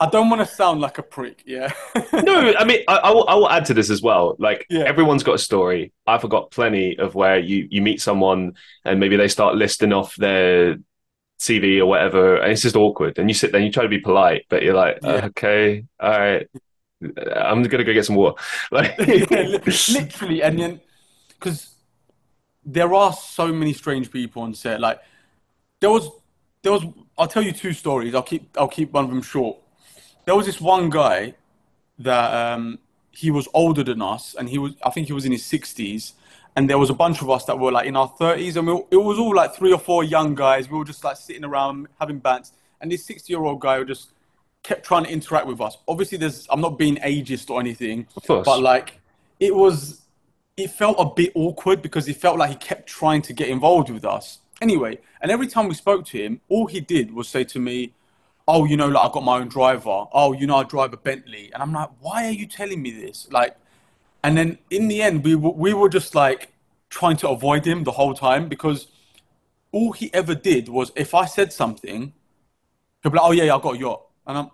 I 0.00 0.08
don't 0.10 0.30
want 0.30 0.40
to 0.40 0.54
sound 0.54 0.80
like 0.80 0.96
a 0.96 1.02
prick, 1.02 1.42
yeah. 1.44 1.70
no, 2.12 2.54
I 2.58 2.64
mean, 2.64 2.80
I, 2.88 2.96
I, 2.96 3.10
will, 3.10 3.28
I 3.28 3.34
will 3.34 3.50
add 3.50 3.66
to 3.66 3.74
this 3.74 3.90
as 3.90 4.00
well. 4.00 4.34
Like, 4.38 4.66
yeah. 4.70 4.84
everyone's 4.84 5.22
got 5.22 5.34
a 5.34 5.38
story. 5.38 5.92
I've 6.06 6.26
got 6.28 6.50
plenty 6.50 6.98
of 6.98 7.14
where 7.14 7.38
you, 7.38 7.68
you 7.70 7.82
meet 7.82 8.00
someone 8.00 8.54
and 8.86 8.98
maybe 8.98 9.16
they 9.16 9.28
start 9.28 9.56
listing 9.56 9.92
off 9.92 10.16
their 10.16 10.78
CV 11.40 11.80
or 11.80 11.86
whatever, 11.86 12.36
and 12.36 12.52
it's 12.52 12.62
just 12.62 12.76
awkward. 12.76 13.18
And 13.18 13.28
you 13.28 13.34
sit 13.34 13.50
there 13.50 13.58
and 13.58 13.66
you 13.66 13.72
try 13.72 13.82
to 13.82 13.88
be 13.88 13.98
polite, 13.98 14.46
but 14.48 14.62
you're 14.62 14.74
like, 14.74 14.98
yeah. 15.02 15.26
okay, 15.26 15.84
all 15.98 16.10
right, 16.10 16.48
I'm 17.02 17.62
gonna 17.64 17.84
go 17.84 17.92
get 17.92 18.06
some 18.06 18.16
water. 18.16 18.40
Like, 18.70 18.96
literally, 18.98 20.42
and 20.42 20.58
then 20.58 20.80
because 21.28 21.74
there 22.64 22.94
are 22.94 23.12
so 23.12 23.48
many 23.48 23.72
strange 23.72 24.10
people 24.12 24.42
on 24.42 24.54
set. 24.54 24.80
Like, 24.80 25.00
there 25.80 25.90
was, 25.90 26.08
there 26.62 26.72
was. 26.72 26.84
I'll 27.18 27.26
tell 27.26 27.42
you 27.42 27.52
two 27.52 27.72
stories. 27.72 28.14
I'll 28.14 28.22
keep, 28.22 28.56
I'll 28.56 28.68
keep 28.68 28.92
one 28.92 29.04
of 29.04 29.10
them 29.10 29.22
short 29.22 29.58
there 30.24 30.36
was 30.36 30.46
this 30.46 30.60
one 30.60 30.90
guy 30.90 31.34
that 31.98 32.32
um, 32.32 32.78
he 33.10 33.30
was 33.30 33.48
older 33.52 33.82
than 33.82 34.00
us, 34.02 34.34
and 34.38 34.48
he 34.48 34.58
was 34.58 34.74
I 34.84 34.90
think 34.90 35.08
he 35.08 35.12
was 35.12 35.24
in 35.24 35.32
his 35.32 35.44
sixties, 35.44 36.12
and 36.56 36.68
there 36.68 36.78
was 36.78 36.90
a 36.90 36.94
bunch 36.94 37.22
of 37.22 37.30
us 37.30 37.44
that 37.44 37.58
were 37.58 37.72
like 37.72 37.86
in 37.86 37.96
our 37.96 38.08
thirties, 38.08 38.56
and 38.56 38.66
we, 38.66 38.74
it 38.90 38.96
was 38.96 39.18
all 39.18 39.34
like 39.34 39.54
three 39.54 39.72
or 39.72 39.78
four 39.78 40.04
young 40.04 40.34
guys. 40.34 40.70
We 40.70 40.78
were 40.78 40.84
just 40.84 41.04
like 41.04 41.16
sitting 41.16 41.44
around 41.44 41.88
having 42.00 42.20
bants, 42.20 42.52
and 42.80 42.90
this 42.90 43.04
sixty-year-old 43.04 43.60
guy 43.60 43.82
just 43.84 44.12
kept 44.62 44.84
trying 44.84 45.04
to 45.04 45.10
interact 45.10 45.46
with 45.46 45.60
us. 45.60 45.78
Obviously, 45.88 46.18
there's 46.18 46.46
I'm 46.50 46.60
not 46.60 46.78
being 46.78 46.96
ageist 46.96 47.50
or 47.50 47.60
anything, 47.60 48.06
but 48.26 48.60
like 48.60 49.00
it 49.38 49.54
was, 49.54 50.02
it 50.56 50.70
felt 50.70 50.96
a 50.98 51.06
bit 51.06 51.32
awkward 51.34 51.80
because 51.80 52.04
he 52.04 52.12
felt 52.12 52.38
like 52.38 52.50
he 52.50 52.56
kept 52.56 52.86
trying 52.86 53.22
to 53.22 53.32
get 53.32 53.48
involved 53.48 53.88
with 53.88 54.04
us. 54.04 54.40
Anyway, 54.60 54.98
and 55.22 55.30
every 55.30 55.46
time 55.46 55.68
we 55.68 55.74
spoke 55.74 56.04
to 56.04 56.18
him, 56.22 56.40
all 56.50 56.66
he 56.66 56.80
did 56.80 57.14
was 57.14 57.26
say 57.28 57.44
to 57.44 57.58
me, 57.58 57.94
oh, 58.46 58.66
you 58.66 58.76
know, 58.76 58.88
like 58.88 59.08
I 59.08 59.12
got 59.12 59.24
my 59.24 59.38
own 59.38 59.48
driver. 59.48 60.04
Oh, 60.12 60.34
you 60.34 60.46
know, 60.46 60.56
I 60.56 60.64
drive 60.64 60.92
a 60.92 60.98
Bentley. 60.98 61.50
And 61.54 61.62
I'm 61.62 61.72
like, 61.72 61.88
why 62.00 62.26
are 62.26 62.32
you 62.32 62.46
telling 62.46 62.82
me 62.82 62.90
this? 62.90 63.26
Like, 63.30 63.56
and 64.22 64.36
then 64.36 64.58
in 64.70 64.88
the 64.88 65.02
end, 65.02 65.24
we 65.24 65.34
were, 65.34 65.50
we 65.50 65.74
were 65.74 65.88
just 65.88 66.14
like 66.14 66.52
trying 66.88 67.16
to 67.18 67.28
avoid 67.28 67.66
him 67.66 67.84
the 67.84 67.92
whole 67.92 68.14
time 68.14 68.48
because 68.48 68.88
all 69.72 69.92
he 69.92 70.12
ever 70.12 70.34
did 70.34 70.68
was 70.68 70.92
if 70.96 71.14
I 71.14 71.24
said 71.24 71.52
something, 71.52 72.12
he'd 73.02 73.08
be 73.08 73.16
like, 73.16 73.26
oh, 73.26 73.32
yeah, 73.32 73.44
yeah 73.44 73.56
I 73.56 73.60
got 73.60 73.76
a 73.76 73.78
yacht. 73.78 74.02
And 74.26 74.38
I'm 74.38 74.50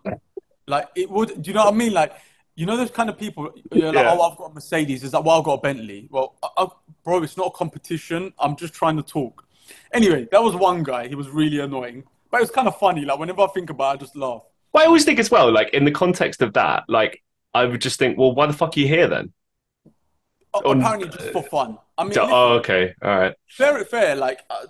like, 0.66 0.88
it 0.94 1.10
would, 1.10 1.42
do 1.42 1.50
you 1.50 1.54
know 1.54 1.64
what 1.64 1.74
I 1.74 1.76
mean? 1.76 1.92
Like, 1.92 2.12
you 2.54 2.64
know, 2.64 2.76
those 2.76 2.90
kind 2.90 3.10
of 3.10 3.18
people, 3.18 3.52
you're 3.72 3.92
like, 3.92 4.04
yeah. 4.04 4.16
oh, 4.18 4.30
I've 4.30 4.38
got 4.38 4.50
a 4.50 4.54
Mercedes. 4.54 5.04
Is 5.04 5.12
like, 5.12 5.24
well, 5.24 5.38
I've 5.38 5.44
got 5.44 5.54
a 5.54 5.60
Bentley. 5.60 6.08
Well, 6.10 6.36
I, 6.42 6.48
I, 6.56 6.68
bro, 7.04 7.22
it's 7.22 7.36
not 7.36 7.48
a 7.48 7.50
competition. 7.50 8.32
I'm 8.38 8.56
just 8.56 8.72
trying 8.72 8.96
to 8.96 9.02
talk. 9.02 9.44
Anyway, 9.92 10.28
that 10.32 10.42
was 10.42 10.54
one 10.54 10.82
guy. 10.82 11.08
He 11.08 11.14
was 11.14 11.28
really 11.28 11.60
annoying. 11.60 12.04
But 12.30 12.38
it 12.38 12.40
was 12.42 12.50
kind 12.50 12.68
of 12.68 12.78
funny. 12.78 13.04
Like 13.04 13.18
whenever 13.18 13.42
I 13.42 13.46
think 13.48 13.70
about 13.70 13.92
it, 13.92 13.94
I 13.94 13.96
just 14.00 14.16
laugh. 14.16 14.42
Well, 14.72 14.84
I 14.84 14.86
always 14.86 15.04
think 15.04 15.18
as 15.18 15.30
well, 15.30 15.50
like 15.52 15.70
in 15.70 15.84
the 15.84 15.90
context 15.90 16.42
of 16.42 16.52
that, 16.54 16.84
like 16.88 17.22
I 17.54 17.64
would 17.64 17.80
just 17.80 17.98
think, 17.98 18.18
well, 18.18 18.34
why 18.34 18.46
the 18.46 18.52
fuck 18.52 18.76
are 18.76 18.80
you 18.80 18.88
here 18.88 19.08
then? 19.08 19.32
Oh, 20.64 20.72
apparently, 20.72 21.08
just 21.08 21.30
for 21.30 21.42
fun. 21.42 21.78
I 21.98 22.04
mean, 22.04 22.18
oh, 22.18 22.54
okay, 22.54 22.94
all 23.02 23.18
right. 23.18 23.34
Fair, 23.48 23.84
fair. 23.84 24.16
Like, 24.16 24.40
uh, 24.50 24.66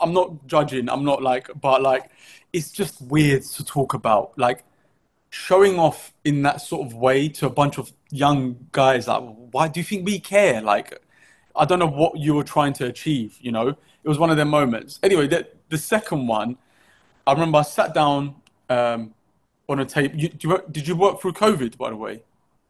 I'm 0.00 0.12
not 0.12 0.46
judging. 0.46 0.88
I'm 0.88 1.04
not 1.04 1.22
like, 1.22 1.50
but 1.60 1.82
like, 1.82 2.10
it's 2.52 2.70
just 2.70 3.00
weird 3.02 3.42
to 3.42 3.64
talk 3.64 3.94
about. 3.94 4.38
Like, 4.38 4.64
showing 5.30 5.78
off 5.78 6.12
in 6.24 6.42
that 6.42 6.60
sort 6.60 6.86
of 6.86 6.94
way 6.94 7.28
to 7.28 7.46
a 7.46 7.50
bunch 7.50 7.78
of 7.78 7.92
young 8.10 8.66
guys. 8.72 9.08
Like, 9.08 9.22
why 9.50 9.68
do 9.68 9.80
you 9.80 9.84
think 9.84 10.06
we 10.06 10.20
care? 10.20 10.60
Like, 10.62 11.00
I 11.56 11.64
don't 11.64 11.78
know 11.78 11.86
what 11.86 12.18
you 12.18 12.34
were 12.34 12.44
trying 12.44 12.72
to 12.74 12.86
achieve. 12.86 13.38
You 13.40 13.52
know, 13.52 13.68
it 13.68 14.08
was 14.08 14.18
one 14.18 14.30
of 14.30 14.36
their 14.36 14.46
moments. 14.46 14.98
Anyway, 15.02 15.26
the 15.26 15.48
the 15.68 15.78
second 15.78 16.26
one 16.26 16.58
I 17.26 17.32
remember 17.32 17.58
I 17.58 17.62
sat 17.62 17.94
down 17.94 18.34
um, 18.68 19.14
on 19.68 19.80
a 19.80 19.84
tape. 19.84 20.12
You, 20.14 20.30
you, 20.38 20.62
did 20.70 20.86
you 20.86 20.96
work 20.96 21.20
through 21.20 21.32
COVID, 21.32 21.76
by 21.78 21.90
the 21.90 21.96
way? 21.96 22.22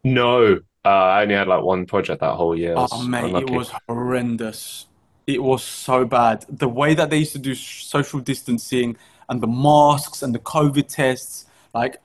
No, 0.05 0.61
uh, 0.85 0.89
I 0.89 1.23
only 1.23 1.35
had 1.35 1.49
like 1.49 1.63
one 1.63 1.87
project 1.87 2.21
that 2.21 2.35
whole 2.35 2.57
year. 2.57 2.75
Oh, 2.77 3.03
mate, 3.07 3.25
unlucky. 3.25 3.53
it 3.53 3.57
was 3.57 3.71
horrendous. 3.89 4.87
It 5.27 5.43
was 5.43 5.65
so 5.65 6.05
bad. 6.05 6.45
The 6.49 6.69
way 6.69 6.95
that 6.95 7.09
they 7.09 7.19
used 7.19 7.33
to 7.33 7.39
do 7.39 7.55
social 7.55 8.21
distancing 8.21 8.97
and 9.29 9.41
the 9.41 9.47
masks 9.47 10.23
and 10.23 10.35
the 10.35 10.39
COVID 10.39 10.87
tests, 10.89 11.47
like, 11.73 11.97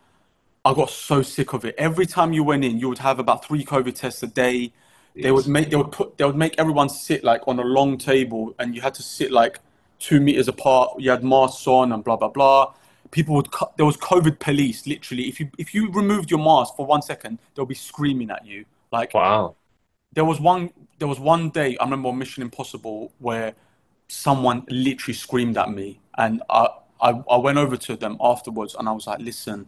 I 0.63 0.73
got 0.73 0.89
so 0.89 1.21
sick 1.21 1.53
of 1.53 1.65
it. 1.65 1.75
Every 1.77 2.05
time 2.05 2.31
you 2.31 2.43
went 2.43 2.63
in, 2.63 2.79
you 2.79 2.87
would 2.87 2.99
have 2.99 3.19
about 3.19 3.43
three 3.43 3.65
COVID 3.65 3.95
tests 3.95 4.23
a 4.23 4.27
day. 4.27 4.71
They 5.15 5.31
would 5.31 5.47
make 5.47 5.69
they 5.69 5.75
would 5.75 5.91
put 5.91 6.17
they 6.17 6.23
would 6.23 6.37
make 6.37 6.55
everyone 6.57 6.87
sit 6.87 7.23
like 7.23 7.45
on 7.47 7.59
a 7.59 7.63
long 7.63 7.97
table, 7.97 8.55
and 8.59 8.75
you 8.75 8.81
had 8.81 8.93
to 8.93 9.03
sit 9.03 9.31
like 9.31 9.59
two 9.97 10.21
meters 10.21 10.47
apart. 10.47 10.91
You 10.99 11.09
had 11.09 11.23
masks 11.23 11.67
on 11.67 11.91
and 11.91 12.03
blah 12.03 12.15
blah 12.15 12.29
blah. 12.29 12.73
People 13.11 13.35
would 13.35 13.47
there 13.77 13.85
was 13.85 13.97
COVID 13.97 14.39
police 14.39 14.85
literally. 14.85 15.27
If 15.27 15.39
you 15.39 15.49
if 15.57 15.73
you 15.73 15.91
removed 15.91 16.29
your 16.29 16.39
mask 16.39 16.75
for 16.75 16.85
one 16.85 17.01
second, 17.01 17.39
they'll 17.55 17.65
be 17.65 17.75
screaming 17.75 18.29
at 18.29 18.45
you. 18.45 18.65
Like 18.91 19.13
wow. 19.13 19.55
There 20.13 20.25
was 20.25 20.39
one 20.39 20.71
there 20.99 21.07
was 21.07 21.19
one 21.19 21.49
day 21.49 21.77
I 21.79 21.83
remember 21.83 22.09
on 22.09 22.17
Mission 22.17 22.43
Impossible 22.43 23.11
where 23.19 23.53
someone 24.07 24.65
literally 24.69 25.13
screamed 25.13 25.57
at 25.57 25.71
me, 25.71 25.99
and 26.17 26.41
I 26.49 26.69
I, 27.01 27.21
I 27.29 27.37
went 27.37 27.57
over 27.57 27.77
to 27.77 27.95
them 27.95 28.17
afterwards 28.19 28.75
and 28.77 28.89
I 28.89 28.91
was 28.91 29.07
like, 29.07 29.19
listen, 29.19 29.67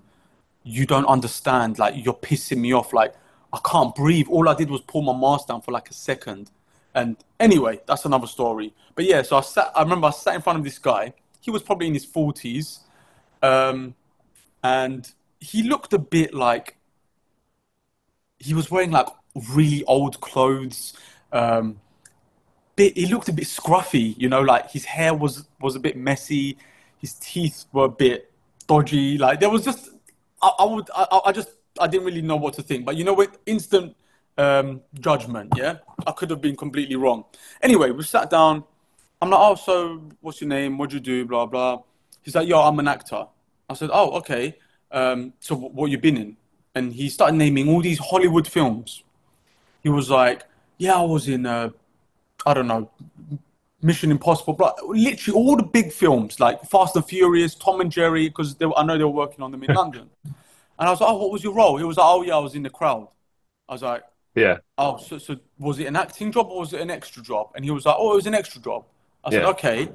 you 0.63 0.85
don't 0.85 1.05
understand. 1.05 1.79
Like 1.79 1.95
you're 2.03 2.13
pissing 2.13 2.57
me 2.57 2.73
off. 2.73 2.93
Like 2.93 3.13
I 3.53 3.59
can't 3.65 3.95
breathe. 3.95 4.27
All 4.29 4.49
I 4.49 4.53
did 4.53 4.69
was 4.69 4.81
pull 4.81 5.01
my 5.01 5.17
mask 5.17 5.47
down 5.47 5.61
for 5.61 5.71
like 5.71 5.89
a 5.89 5.93
second 5.93 6.51
and 6.93 7.17
anyway, 7.39 7.79
that's 7.85 8.05
another 8.05 8.27
story. 8.27 8.73
But 8.95 9.05
yeah, 9.05 9.21
so 9.21 9.37
I 9.37 9.41
sat. 9.41 9.71
I 9.75 9.81
remember 9.83 10.07
I 10.07 10.11
sat 10.11 10.35
in 10.35 10.41
front 10.41 10.59
of 10.59 10.65
this 10.65 10.77
guy. 10.77 11.13
He 11.39 11.51
was 11.51 11.63
probably 11.63 11.87
in 11.87 11.93
his 11.93 12.05
forties, 12.05 12.81
um, 13.41 13.95
and 14.63 15.11
he 15.39 15.63
looked 15.63 15.93
a 15.93 15.99
bit 15.99 16.33
like 16.33 16.77
he 18.39 18.53
was 18.53 18.71
wearing 18.71 18.91
like 18.91 19.07
really 19.53 19.83
old 19.85 20.19
clothes. 20.21 20.93
Um, 21.31 21.79
bit, 22.75 22.97
he 22.97 23.05
looked 23.05 23.29
a 23.29 23.33
bit 23.33 23.45
scruffy, 23.45 24.17
you 24.17 24.29
know, 24.29 24.41
like 24.41 24.71
his 24.71 24.85
hair 24.85 25.13
was 25.13 25.47
was 25.59 25.75
a 25.75 25.79
bit 25.79 25.97
messy. 25.97 26.57
His 26.99 27.13
teeth 27.15 27.65
were 27.71 27.85
a 27.85 27.89
bit 27.89 28.31
dodgy. 28.67 29.17
Like 29.17 29.39
there 29.39 29.49
was 29.49 29.63
just, 29.63 29.89
I, 30.41 30.51
I 30.59 30.65
would, 30.65 30.89
I, 30.95 31.19
I 31.25 31.31
just, 31.31 31.49
I 31.79 31.87
didn't 31.87 32.05
really 32.05 32.21
know 32.21 32.35
what 32.35 32.53
to 32.55 32.61
think. 32.61 32.85
But 32.85 32.95
you 32.95 33.03
know, 33.03 33.13
with 33.13 33.37
instant 33.45 33.95
um, 34.37 34.81
judgment. 34.99 35.53
Yeah, 35.55 35.77
I 36.05 36.11
could 36.11 36.29
have 36.29 36.41
been 36.41 36.55
completely 36.55 36.95
wrong. 36.95 37.25
Anyway, 37.61 37.91
we 37.91 38.03
sat 38.03 38.29
down. 38.29 38.63
I'm 39.21 39.29
like, 39.29 39.39
oh, 39.39 39.55
so 39.55 40.01
what's 40.21 40.41
your 40.41 40.47
name? 40.47 40.77
What 40.77 40.89
do 40.89 40.95
you 40.95 41.01
do? 41.01 41.25
Blah 41.25 41.45
blah. 41.45 41.81
He's 42.23 42.35
like, 42.35 42.47
yo, 42.47 42.61
I'm 42.61 42.79
an 42.79 42.87
actor. 42.87 43.25
I 43.71 43.73
said, 43.73 43.89
oh, 43.91 44.11
okay. 44.17 44.57
Um, 44.91 45.33
so 45.39 45.55
what 45.55 45.89
you 45.89 45.97
been 45.97 46.17
in? 46.17 46.37
And 46.75 46.93
he 46.93 47.09
started 47.09 47.35
naming 47.35 47.69
all 47.69 47.81
these 47.81 47.99
Hollywood 47.99 48.47
films. 48.47 49.03
He 49.83 49.89
was 49.89 50.09
like, 50.09 50.43
yeah, 50.77 50.95
I 50.95 51.03
was 51.03 51.27
in, 51.27 51.45
uh, 51.45 51.69
I 52.45 52.53
don't 52.53 52.67
know, 52.67 52.89
Mission 53.81 54.11
Impossible, 54.11 54.53
but 54.53 54.77
literally 54.85 55.39
all 55.39 55.55
the 55.55 55.63
big 55.63 55.91
films 55.91 56.39
like 56.39 56.63
Fast 56.65 56.95
and 56.95 57.05
Furious, 57.05 57.55
Tom 57.55 57.81
and 57.81 57.91
Jerry, 57.91 58.27
because 58.27 58.55
I 58.61 58.83
know 58.83 58.97
they 58.97 59.03
were 59.03 59.09
working 59.09 59.43
on 59.43 59.51
them 59.51 59.63
in 59.63 59.73
London. 59.81 60.09
And 60.23 60.33
I 60.87 60.89
was 60.89 61.01
like, 61.01 61.09
oh, 61.09 61.17
what 61.17 61.31
was 61.31 61.43
your 61.43 61.53
role? 61.53 61.77
He 61.77 61.83
was 61.83 61.97
like, 61.97 62.07
oh 62.07 62.21
yeah, 62.23 62.35
I 62.35 62.39
was 62.39 62.55
in 62.55 62.63
the 62.63 62.69
crowd. 62.69 63.07
I 63.67 63.73
was 63.73 63.81
like, 63.81 64.03
yeah. 64.35 64.57
Oh, 64.77 64.97
so, 64.97 65.17
so 65.17 65.37
was 65.59 65.79
it 65.79 65.85
an 65.85 65.95
acting 65.95 66.31
job 66.31 66.47
or 66.49 66.61
was 66.61 66.73
it 66.73 66.81
an 66.81 66.89
extra 66.89 67.21
job? 67.21 67.51
And 67.55 67.65
he 67.65 67.71
was 67.71 67.85
like, 67.85 67.95
oh, 67.97 68.13
it 68.13 68.15
was 68.15 68.27
an 68.27 68.33
extra 68.33 68.61
job. 68.61 68.85
I 69.23 69.31
said, 69.31 69.43
yeah. 69.43 69.49
okay. 69.49 69.89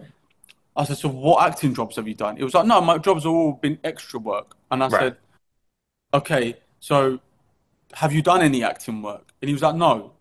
I 0.77 0.85
said, 0.85 0.99
so 0.99 1.09
what 1.09 1.47
acting 1.47 1.75
jobs 1.75 1.97
have 1.97 2.07
you 2.07 2.15
done? 2.15 2.37
It 2.37 2.45
was 2.45 2.55
like, 2.55 2.67
no, 2.67 2.81
my 2.81 2.99
jobs 2.99 3.25
have 3.25 3.33
all 3.33 3.53
been 3.53 3.79
extra 3.83 4.21
work. 4.21 4.57
And 4.71 4.83
I 4.85 4.89
Right. 4.89 5.01
said, 5.01 5.17
okay, 6.13 6.57
so 6.81 7.19
have 7.95 8.13
you 8.13 8.23
done 8.23 8.43
any 8.43 8.63
acting 8.63 9.01
work? 9.03 9.33
And 9.41 9.49
he 9.49 9.55
was 9.55 9.63
like, 9.63 9.75
no. 9.75 10.13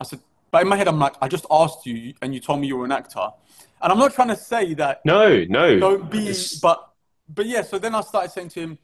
I 0.00 0.04
said, 0.04 0.20
but 0.50 0.62
in 0.62 0.68
my 0.68 0.76
head, 0.76 0.86
I'm 0.88 0.98
like, 0.98 1.14
I 1.20 1.28
just 1.28 1.46
asked 1.50 1.86
you 1.86 2.14
and 2.22 2.32
you 2.34 2.40
told 2.40 2.60
me 2.60 2.66
you 2.68 2.76
were 2.76 2.84
an 2.84 2.92
actor. 2.92 3.28
And 3.82 3.92
I'm 3.92 3.98
not 3.98 4.14
trying 4.14 4.28
to 4.28 4.36
say 4.36 4.74
that 4.74 5.04
No, 5.04 5.44
no. 5.48 5.78
don't 5.78 6.10
be, 6.10 6.18
It's- 6.18 6.54
but, 6.60 6.88
but 7.28 7.46
yeah, 7.46 7.62
so 7.62 7.78
then 7.78 7.94
I 7.94 8.00
started 8.02 8.30
saying 8.30 8.50
to 8.50 8.60
him, 8.60 8.78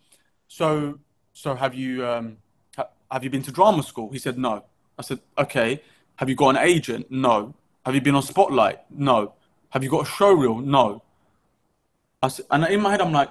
so, 0.48 0.98
so 1.32 1.54
have 1.54 1.74
you, 1.74 2.04
um, 2.06 2.36
ha- 2.76 2.88
have 3.10 3.22
you 3.24 3.30
been 3.30 3.42
to 3.42 3.52
drama 3.52 3.82
school? 3.84 4.10
He 4.10 4.18
said, 4.18 4.36
no. 4.38 4.64
I 4.98 5.02
said, 5.02 5.20
okay. 5.38 5.82
Have 6.16 6.28
you 6.28 6.34
got 6.34 6.50
an 6.50 6.58
agent? 6.58 7.10
No. 7.10 7.54
Have 7.86 7.94
you 7.94 8.00
been 8.00 8.14
on 8.14 8.22
Spotlight? 8.22 8.80
No. 8.90 9.34
Have 9.70 9.82
you 9.82 9.88
got 9.90 10.02
a 10.02 10.10
show 10.10 10.32
reel? 10.32 10.56
No. 10.58 11.02
I 12.22 12.30
and 12.50 12.64
in 12.66 12.80
my 12.80 12.90
head, 12.90 13.00
I'm 13.00 13.12
like, 13.12 13.30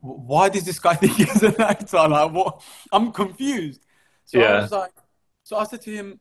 why 0.00 0.48
does 0.48 0.64
this 0.64 0.78
guy 0.78 0.94
think 0.96 1.14
he's 1.14 1.42
an 1.42 1.60
actor? 1.60 1.96
Like, 2.08 2.32
what? 2.32 2.62
I'm 2.92 3.12
confused. 3.12 3.84
So 4.24 4.42
I 4.42 4.52
was 4.52 4.70
like, 4.70 4.92
so 5.44 5.56
I 5.56 5.64
said 5.64 5.82
to 5.82 5.90
him, 5.92 6.20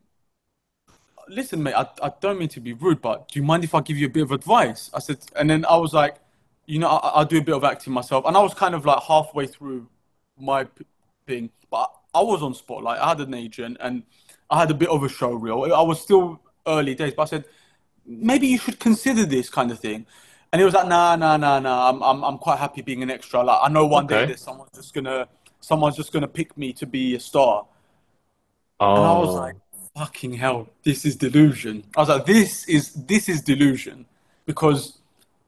listen, 1.27 1.61
mate, 1.63 1.73
I, 1.75 1.87
I 2.03 2.11
don't 2.19 2.39
mean 2.39 2.49
to 2.49 2.59
be 2.59 2.73
rude, 2.73 3.01
but 3.01 3.27
do 3.29 3.39
you 3.39 3.43
mind 3.45 3.63
if 3.63 3.73
I 3.75 3.81
give 3.81 3.97
you 3.97 4.07
a 4.07 4.09
bit 4.09 4.23
of 4.23 4.31
advice? 4.31 4.89
I 4.93 4.99
said, 4.99 5.19
and 5.35 5.49
then 5.49 5.65
I 5.65 5.77
was 5.77 5.93
like, 5.93 6.17
you 6.65 6.79
know, 6.79 6.87
I, 6.89 7.21
I 7.21 7.23
do 7.23 7.37
a 7.37 7.41
bit 7.41 7.55
of 7.55 7.63
acting 7.63 7.93
myself. 7.93 8.25
And 8.25 8.35
I 8.35 8.41
was 8.41 8.53
kind 8.53 8.75
of 8.75 8.85
like 8.85 9.01
halfway 9.03 9.47
through 9.47 9.87
my 10.39 10.67
thing, 11.27 11.49
but 11.69 11.91
I 12.13 12.21
was 12.21 12.41
on 12.41 12.53
Spotlight. 12.53 12.99
I 12.99 13.09
had 13.09 13.19
an 13.21 13.33
agent 13.33 13.77
and 13.79 14.03
I 14.49 14.59
had 14.59 14.71
a 14.71 14.73
bit 14.73 14.89
of 14.89 15.03
a 15.03 15.09
show 15.09 15.31
reel. 15.33 15.71
I 15.73 15.81
was 15.81 16.01
still 16.01 16.41
early 16.67 16.95
days, 16.95 17.13
but 17.15 17.23
I 17.23 17.25
said, 17.25 17.45
maybe 18.05 18.47
you 18.47 18.57
should 18.57 18.79
consider 18.79 19.25
this 19.25 19.49
kind 19.49 19.71
of 19.71 19.79
thing. 19.79 20.05
And 20.51 20.59
he 20.59 20.65
was 20.65 20.73
like, 20.73 20.87
nah, 20.87 21.15
nah, 21.15 21.37
nah, 21.37 21.59
nah. 21.59 21.89
I'm, 21.89 22.01
I'm, 22.03 22.23
I'm 22.23 22.37
quite 22.37 22.59
happy 22.59 22.81
being 22.81 23.03
an 23.03 23.09
extra. 23.09 23.41
Like, 23.43 23.59
I 23.63 23.69
know 23.69 23.85
one 23.85 24.07
day 24.07 24.23
Okay. 24.23 24.25
that 24.25 24.39
someone's 24.39 24.71
just 24.75 24.93
gonna, 24.93 25.27
someone's 25.61 25.95
just 25.95 26.11
gonna 26.11 26.27
pick 26.27 26.57
me 26.57 26.73
to 26.73 26.85
be 26.85 27.15
a 27.15 27.19
star. 27.19 27.65
oh, 28.79 28.95
And 28.95 29.05
I 29.05 29.13
was 29.13 29.29
oh. 29.29 29.33
like, 29.35 29.55
fucking 29.95 30.33
hell, 30.33 30.67
this 30.83 31.05
is 31.05 31.15
delusion. 31.15 31.83
I 31.95 32.01
was 32.01 32.09
like, 32.09 32.25
this 32.25 32.67
is 32.67 32.93
this 32.93 33.27
is 33.29 33.41
delusion 33.41 34.05
because 34.45 34.99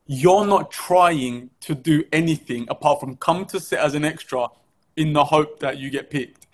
you're 0.06 0.46
not 0.46 0.72
trying 0.72 1.50
to 1.62 1.76
do 1.76 2.04
anything 2.12 2.66
apart 2.70 3.00
from 3.00 3.16
come 3.18 3.46
to 3.46 3.60
sit 3.60 3.80
as 3.80 3.96
an 3.96 4.04
extra 4.06 4.48
in 4.98 5.14
the 5.14 5.24
hope 5.26 5.60
that 5.60 5.78
you 5.78 5.90
get 5.90 6.10
picked. 6.10 6.48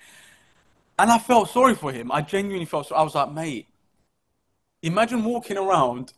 And 1.00 1.12
I 1.12 1.18
felt 1.18 1.50
sorry 1.50 1.76
for 1.76 1.92
him. 1.92 2.12
I 2.12 2.22
genuinely 2.22 2.66
felt 2.66 2.88
sorry. 2.88 3.00
I 3.00 3.04
was 3.04 3.16
like, 3.16 3.32
mate, 3.32 3.68
imagine 4.82 5.24
walking 5.24 5.58
around 5.58 6.14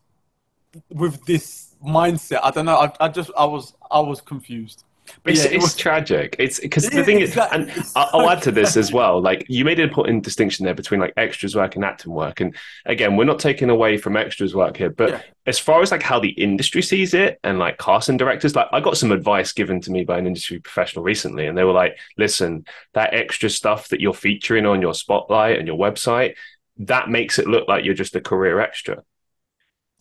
with 0.89 1.25
this 1.25 1.70
mindset. 1.85 2.39
I 2.43 2.51
don't 2.51 2.65
know. 2.65 2.77
I, 2.77 2.91
I 2.99 3.07
just 3.09 3.31
I 3.37 3.45
was 3.45 3.73
I 3.89 3.99
was 3.99 4.21
confused. 4.21 4.83
But 5.23 5.33
It's, 5.33 5.43
yeah, 5.43 5.51
it 5.51 5.55
it's 5.55 5.63
was- 5.63 5.75
tragic. 5.75 6.35
It's 6.39 6.59
because 6.59 6.89
the 6.89 7.03
thing 7.03 7.19
is, 7.19 7.35
and 7.35 7.69
I'll 7.97 8.21
so 8.21 8.29
add 8.29 8.41
to 8.43 8.51
this 8.51 8.77
as 8.77 8.93
well. 8.93 9.19
Like 9.19 9.45
you 9.49 9.65
made 9.65 9.79
an 9.79 9.89
important 9.89 10.23
distinction 10.23 10.63
there 10.63 10.75
between 10.75 11.01
like 11.01 11.13
extras 11.17 11.53
work 11.55 11.75
and 11.75 11.83
acting 11.83 12.13
work. 12.13 12.39
And 12.39 12.55
again, 12.85 13.17
we're 13.17 13.25
not 13.25 13.39
taking 13.39 13.69
away 13.69 13.97
from 13.97 14.15
extras 14.15 14.55
work 14.55 14.77
here, 14.77 14.89
but 14.91 15.09
Yeah. 15.09 15.21
as 15.47 15.59
far 15.59 15.81
as 15.81 15.91
like 15.91 16.03
how 16.03 16.19
the 16.19 16.29
industry 16.29 16.81
sees 16.81 17.13
it 17.13 17.39
and 17.43 17.59
like 17.59 17.77
casting 17.77 18.15
directors, 18.15 18.55
like 18.55 18.67
I 18.71 18.79
got 18.79 18.95
some 18.95 19.11
advice 19.11 19.51
given 19.51 19.81
to 19.81 19.91
me 19.91 20.05
by 20.05 20.17
an 20.17 20.27
industry 20.27 20.59
professional 20.59 21.03
recently, 21.03 21.47
and 21.47 21.57
they 21.57 21.65
were 21.65 21.73
like, 21.73 21.97
"Listen, 22.17 22.63
that 22.93 23.13
extra 23.13 23.49
stuff 23.49 23.89
that 23.89 23.99
you're 23.99 24.13
featuring 24.13 24.65
on 24.65 24.81
your 24.81 24.93
spotlight 24.93 25.57
and 25.57 25.67
your 25.67 25.77
website, 25.77 26.35
that 26.77 27.09
makes 27.09 27.37
it 27.37 27.47
look 27.47 27.67
like 27.67 27.83
you're 27.83 27.95
just 27.95 28.15
a 28.15 28.21
career 28.21 28.59
extra." 28.61 29.03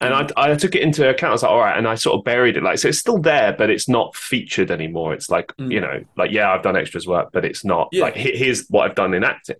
And 0.02 0.14
I, 0.14 0.28
I 0.36 0.54
took 0.54 0.74
it 0.74 0.82
into 0.82 1.06
account. 1.08 1.30
I 1.30 1.32
was 1.32 1.42
like, 1.42 1.52
all 1.52 1.58
right, 1.60 1.76
and 1.76 1.86
I 1.86 1.94
sort 1.94 2.18
of 2.18 2.24
buried 2.24 2.56
it. 2.56 2.62
Like, 2.62 2.78
so 2.78 2.88
it's 2.88 2.98
still 2.98 3.18
there, 3.18 3.52
but 3.52 3.68
it's 3.68 3.86
not 3.88 4.16
featured 4.16 4.70
anymore. 4.70 5.12
It's 5.12 5.28
like, 5.28 5.48
Mm. 5.58 5.72
you 5.72 5.80
know, 5.80 6.02
like 6.16 6.30
yeah, 6.30 6.50
I've 6.52 6.62
done 6.62 6.76
extras 6.76 7.06
work, 7.06 7.30
but 7.32 7.44
it's 7.44 7.64
not 7.66 7.88
Yeah. 7.92 8.04
like 8.04 8.14
here's 8.16 8.66
what 8.68 8.88
I've 8.88 8.94
done 8.96 9.12
in 9.12 9.24
acting. 9.24 9.56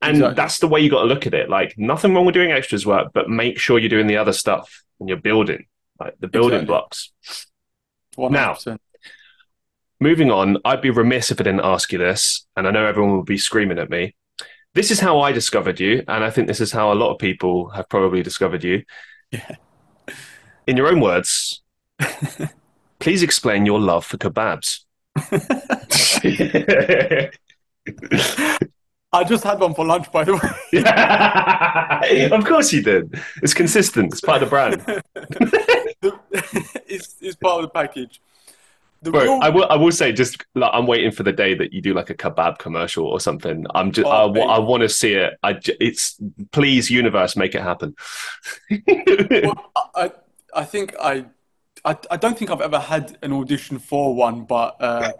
And 0.00 0.16
Exactly. 0.16 0.34
that's 0.36 0.58
the 0.60 0.68
way 0.68 0.80
you 0.80 0.88
got 0.90 1.00
to 1.00 1.06
look 1.06 1.26
at 1.26 1.34
it. 1.34 1.50
Like, 1.50 1.74
nothing 1.76 2.14
wrong 2.14 2.24
with 2.24 2.34
doing 2.34 2.50
extras 2.52 2.86
work, 2.86 3.08
but 3.12 3.28
make 3.28 3.58
sure 3.58 3.78
you're 3.78 3.88
doing 3.90 4.06
the 4.06 4.16
other 4.16 4.32
stuff 4.32 4.82
and 5.00 5.08
you're 5.08 5.18
building, 5.18 5.66
like 6.00 6.14
the 6.20 6.28
building 6.28 6.60
Exactly. 6.62 6.66
blocks. 6.66 7.12
100%. 8.16 8.78
Moving 10.00 10.30
on, 10.30 10.58
I'd 10.64 10.80
be 10.80 10.90
remiss 10.90 11.30
if 11.30 11.40
I 11.40 11.44
didn't 11.44 11.60
ask 11.64 11.92
you 11.92 11.98
this, 11.98 12.46
and 12.56 12.66
I 12.68 12.70
know 12.70 12.86
everyone 12.86 13.12
will 13.12 13.24
be 13.24 13.36
screaming 13.38 13.78
at 13.80 13.90
me. 13.90 14.14
This 14.74 14.90
is 14.92 15.00
how 15.00 15.20
I 15.20 15.32
discovered 15.32 15.80
you, 15.80 16.04
and 16.06 16.22
I 16.22 16.30
think 16.30 16.46
this 16.46 16.60
is 16.60 16.70
how 16.70 16.92
a 16.92 16.94
lot 16.94 17.12
of 17.12 17.18
people 17.18 17.70
have 17.70 17.88
probably 17.88 18.22
discovered 18.22 18.62
you. 18.62 18.84
Yeah. 19.30 19.56
In 20.66 20.76
your 20.76 20.88
own 20.88 21.00
words, 21.00 21.62
please 22.98 23.22
explain 23.22 23.66
your 23.66 23.80
love 23.80 24.04
for 24.04 24.18
kebabs. 24.18 24.84
I 29.10 29.24
just 29.24 29.42
had 29.44 29.58
one 29.58 29.74
for 29.74 29.86
lunch, 29.86 30.12
by 30.12 30.24
the 30.24 30.34
way. 30.34 32.30
of 32.30 32.44
course 32.44 32.72
you 32.72 32.82
did. 32.82 33.18
It's 33.42 33.54
consistent. 33.54 34.12
It's 34.12 34.20
part 34.20 34.42
of 34.42 34.50
the 34.50 34.50
brand. 34.50 35.02
It's, 36.90 37.16
it's 37.20 37.36
part 37.36 37.56
of 37.56 37.62
the 37.62 37.68
package. 37.68 38.20
The 39.02 39.12
Bro, 39.12 39.22
real- 39.22 39.38
I 39.42 39.48
will. 39.48 39.66
I 39.70 39.76
will 39.76 39.92
say, 39.92 40.12
just 40.12 40.44
like 40.56 40.70
I'm 40.72 40.86
waiting 40.86 41.12
for 41.12 41.22
the 41.22 41.32
day 41.32 41.54
that 41.54 41.72
you 41.72 41.80
do 41.80 41.94
like 41.94 42.10
a 42.10 42.14
kebab 42.14 42.58
commercial 42.58 43.06
or 43.06 43.20
something. 43.20 43.64
I'm 43.74 43.92
just. 43.92 44.06
Oh, 44.06 44.10
I, 44.10 44.24
wa- 44.24 44.46
I 44.46 44.58
want 44.58 44.82
to 44.82 44.88
see 44.88 45.14
it. 45.14 45.38
I. 45.44 45.52
j- 45.52 45.76
It's 45.78 46.16
please, 46.50 46.90
universe, 46.90 47.36
make 47.36 47.54
it 47.54 47.62
happen. 47.62 47.94
well, 48.88 49.70
I, 49.94 50.10
I 50.54 50.64
think 50.64 50.94
I, 51.00 51.26
I, 51.84 51.96
I 52.10 52.16
don't 52.16 52.36
think 52.36 52.50
I've 52.50 52.60
ever 52.60 52.78
had 52.80 53.16
an 53.22 53.32
audition 53.32 53.78
for 53.78 54.14
one, 54.14 54.44
but 54.44 54.76
uh, 54.80 55.12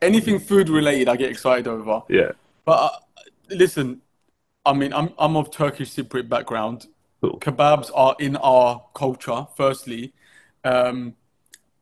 anything 0.00 0.38
food 0.38 0.68
related, 0.68 1.08
I 1.08 1.16
get 1.16 1.30
excited 1.30 1.66
over. 1.66 2.02
yeah. 2.08 2.32
But 2.64 2.72
uh, 2.72 3.24
listen, 3.50 4.00
I 4.64 4.72
mean, 4.74 4.92
I'm 4.92 5.10
I'm 5.18 5.36
of 5.36 5.50
Turkish 5.50 5.90
Cypriot 5.92 6.28
background. 6.28 6.86
Cool. 7.20 7.38
Kebabs 7.40 7.90
are 7.94 8.14
in 8.20 8.36
our 8.36 8.84
culture, 8.94 9.46
firstly, 9.56 10.12
um, 10.62 11.14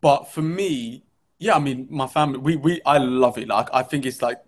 but 0.00 0.32
for 0.32 0.40
me, 0.42 1.04
yeah, 1.42 1.56
I 1.56 1.58
mean, 1.58 1.88
my 1.90 2.06
family, 2.06 2.38
we 2.38 2.54
we 2.54 2.80
I 2.86 2.98
love 2.98 3.36
it. 3.36 3.48
Like, 3.48 3.68
I 3.74 3.82
think 3.82 4.06
it's 4.06 4.22
like, 4.22 4.40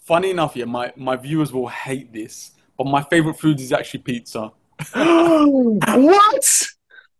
funny 0.00 0.30
enough, 0.30 0.54
yeah, 0.54 0.66
my 0.66 0.92
my 0.96 1.16
viewers 1.16 1.52
will 1.52 1.66
hate 1.66 2.12
this, 2.12 2.52
but 2.78 2.86
my 2.86 3.02
favorite 3.02 3.40
food 3.40 3.58
is 3.58 3.72
actually 3.72 4.00
pizza. 4.00 4.52
what? 4.92 6.66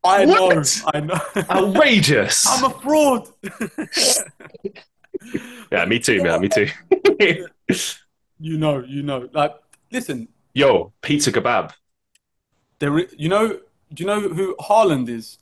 I 0.05 0.25
know, 0.25 0.47
What? 0.47 0.83
I 0.95 1.01
know. 1.01 1.21
Outrageous. 1.51 2.47
I'm 2.49 2.64
a 2.64 2.71
fraud. 2.71 3.29
yeah, 5.73 5.85
me 5.85 5.99
too, 5.99 6.23
man. 6.23 6.41
Me 6.41 6.49
too. 6.49 6.68
you 8.39 8.57
know, 8.57 8.85
you 8.87 9.03
know. 9.03 9.29
Like, 9.33 9.57
listen, 9.91 10.29
Yo, 10.55 10.93
pizza 11.03 11.33
kebab. 11.33 11.73
there. 12.79 12.97
You 13.18 13.29
know, 13.29 13.49
do 13.93 14.03
you 14.03 14.07
know 14.07 14.21
who 14.21 14.55
Haaland 14.61 15.09
is? 15.09 15.39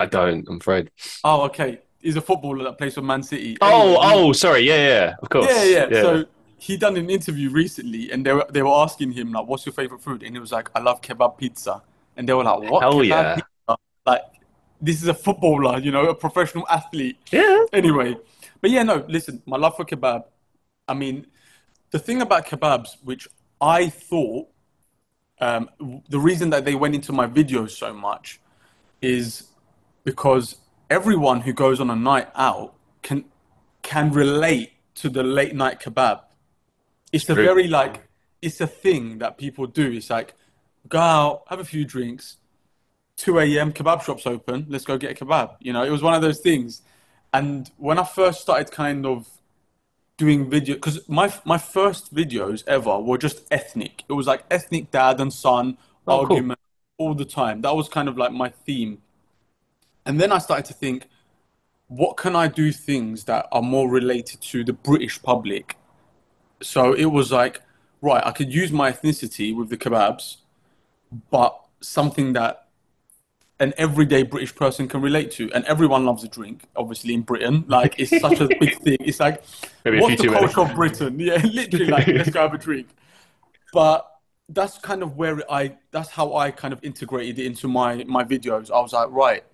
I 0.00 0.06
don't. 0.06 0.44
I'm 0.48 0.56
afraid. 0.56 0.90
Oh, 1.22 1.42
okay. 1.42 1.78
He's 2.04 2.16
a 2.16 2.20
footballer 2.20 2.64
that 2.64 2.76
plays 2.76 2.94
for 2.94 3.00
Man 3.00 3.22
City. 3.22 3.56
Oh, 3.62 3.96
oh, 3.98 4.32
sorry. 4.32 4.60
Yeah, 4.60 4.88
yeah. 4.88 5.16
Of 5.22 5.30
course. 5.30 5.46
yeah, 5.48 5.64
yeah. 5.64 6.02
So 6.02 6.26
he 6.58 6.76
done 6.76 6.98
an 6.98 7.08
interview 7.08 7.48
recently, 7.48 8.12
and 8.12 8.26
they 8.26 8.32
were 8.34 8.46
they 8.50 8.62
were 8.62 8.74
asking 8.74 9.12
him 9.12 9.32
like, 9.32 9.46
"What's 9.46 9.64
your 9.64 9.72
favorite 9.72 10.02
food?" 10.02 10.22
And 10.22 10.36
he 10.36 10.38
was 10.38 10.52
like, 10.52 10.70
"I 10.74 10.80
love 10.80 11.00
kebab 11.00 11.38
pizza." 11.38 11.82
And 12.14 12.28
they 12.28 12.34
were 12.34 12.44
like, 12.44 12.70
"What? 12.70 12.82
Hell 12.82 12.96
kebab 12.96 13.08
yeah. 13.08 13.34
pizza?" 13.36 13.78
Like, 14.04 14.22
this 14.82 15.00
is 15.00 15.08
a 15.08 15.14
footballer, 15.14 15.78
you 15.78 15.90
know, 15.90 16.10
a 16.10 16.14
professional 16.14 16.66
athlete. 16.68 17.16
yeah. 17.32 17.64
Anyway, 17.72 18.18
but 18.60 18.70
yeah, 18.70 18.82
no. 18.82 19.06
Listen, 19.08 19.42
my 19.46 19.56
love 19.56 19.74
for 19.74 19.86
kebab. 19.86 20.24
I 20.86 20.92
mean, 20.92 21.26
the 21.90 21.98
thing 21.98 22.20
about 22.20 22.46
kebabs, 22.46 22.96
which 23.02 23.28
I 23.62 23.88
thought, 23.88 24.48
um, 25.40 25.70
the 26.10 26.18
reason 26.18 26.50
that 26.50 26.66
they 26.66 26.74
went 26.74 26.94
into 26.94 27.14
my 27.14 27.26
videos 27.26 27.70
so 27.70 27.94
much, 27.94 28.40
is 29.00 29.48
because 30.04 30.58
everyone 30.90 31.42
who 31.42 31.52
goes 31.52 31.80
on 31.80 31.90
a 31.90 31.96
night 31.96 32.28
out 32.34 32.74
can 33.02 33.24
can 33.82 34.10
relate 34.12 34.72
to 34.96 35.08
the 35.08 35.22
late 35.22 35.54
night 35.54 35.80
kebab. 35.80 36.20
It's 37.12 37.28
a 37.28 37.34
very 37.34 37.68
like 37.68 38.08
it's 38.42 38.60
a 38.60 38.66
thing 38.66 39.18
that 39.18 39.38
people 39.38 39.66
do. 39.66 39.92
It's 39.92 40.10
like 40.10 40.34
go 40.88 40.98
out, 40.98 41.42
have 41.48 41.60
a 41.60 41.64
few 41.64 41.84
drinks, 41.84 42.36
2 43.16 43.38
a.m. 43.40 43.72
kebab 43.72 44.02
shops 44.02 44.26
open, 44.26 44.66
let's 44.68 44.84
go 44.84 44.98
get 44.98 45.20
a 45.20 45.24
kebab. 45.24 45.56
You 45.60 45.72
know, 45.72 45.82
it 45.84 45.90
was 45.90 46.02
one 46.02 46.14
of 46.14 46.22
those 46.22 46.40
things. 46.40 46.82
And 47.32 47.70
when 47.78 47.98
I 47.98 48.04
first 48.04 48.40
started 48.42 48.70
kind 48.70 49.06
of 49.06 49.26
doing 50.16 50.48
video, 50.50 50.74
because 50.76 51.08
my 51.08 51.32
my 51.44 51.58
first 51.58 52.14
videos 52.14 52.62
ever 52.66 52.98
were 53.00 53.18
just 53.18 53.42
ethnic. 53.50 54.04
It 54.08 54.12
was 54.12 54.26
like 54.26 54.44
ethnic 54.50 54.90
dad 54.90 55.20
and 55.20 55.32
son 55.32 55.78
Oh, 56.06 56.20
cool. 56.26 56.42
argument 56.42 56.60
all 56.98 57.14
the 57.14 57.24
time. 57.24 57.62
That 57.62 57.74
was 57.74 57.88
kind 57.88 58.08
of 58.08 58.18
like 58.18 58.32
my 58.32 58.50
theme. 58.50 58.98
And 60.06 60.20
then 60.20 60.32
I 60.32 60.38
started 60.38 60.66
to 60.66 60.74
think, 60.74 61.08
what 61.88 62.16
can 62.16 62.34
I 62.34 62.48
do 62.48 62.72
things 62.72 63.24
that 63.24 63.46
are 63.52 63.62
more 63.62 63.88
related 63.88 64.40
to 64.42 64.64
the 64.64 64.72
British 64.72 65.22
public? 65.22 65.76
So 66.62 66.92
it 66.92 67.06
was 67.06 67.30
like, 67.32 67.62
right, 68.00 68.24
I 68.24 68.32
could 68.32 68.52
use 68.52 68.72
my 68.72 68.92
ethnicity 68.92 69.54
with 69.54 69.68
the 69.68 69.76
kebabs, 69.76 70.36
but 71.30 71.58
something 71.80 72.32
that 72.34 72.64
an 73.60 73.72
everyday 73.76 74.22
British 74.24 74.54
person 74.54 74.88
can 74.88 75.00
relate 75.00 75.30
to, 75.32 75.50
and 75.52 75.64
everyone 75.66 76.04
loves 76.04 76.24
a 76.24 76.28
drink. 76.28 76.64
Obviously, 76.74 77.14
in 77.14 77.22
Britain, 77.22 77.64
like 77.68 77.94
it's 77.98 78.20
such 78.20 78.40
a 78.40 78.48
big 78.48 78.78
thing. 78.80 78.96
It's 79.00 79.20
like, 79.20 79.42
Maybe 79.84 80.00
what's 80.00 80.20
the 80.20 80.28
culture 80.28 80.60
of 80.60 80.74
Britain? 80.74 81.18
Yeah, 81.20 81.36
literally, 81.44 81.86
like 81.86 82.06
let's 82.08 82.30
go 82.30 82.42
have 82.42 82.54
a 82.54 82.58
drink. 82.58 82.88
But 83.72 84.10
that's 84.48 84.78
kind 84.78 85.02
of 85.02 85.16
where 85.16 85.40
I. 85.50 85.76
That's 85.92 86.08
how 86.08 86.34
I 86.34 86.50
kind 86.50 86.74
of 86.74 86.82
integrated 86.82 87.38
it 87.38 87.46
into 87.46 87.68
my 87.68 88.04
my 88.04 88.24
videos. 88.24 88.70
I 88.70 88.80
was 88.80 88.92
like, 88.92 89.08
right, 89.10 89.44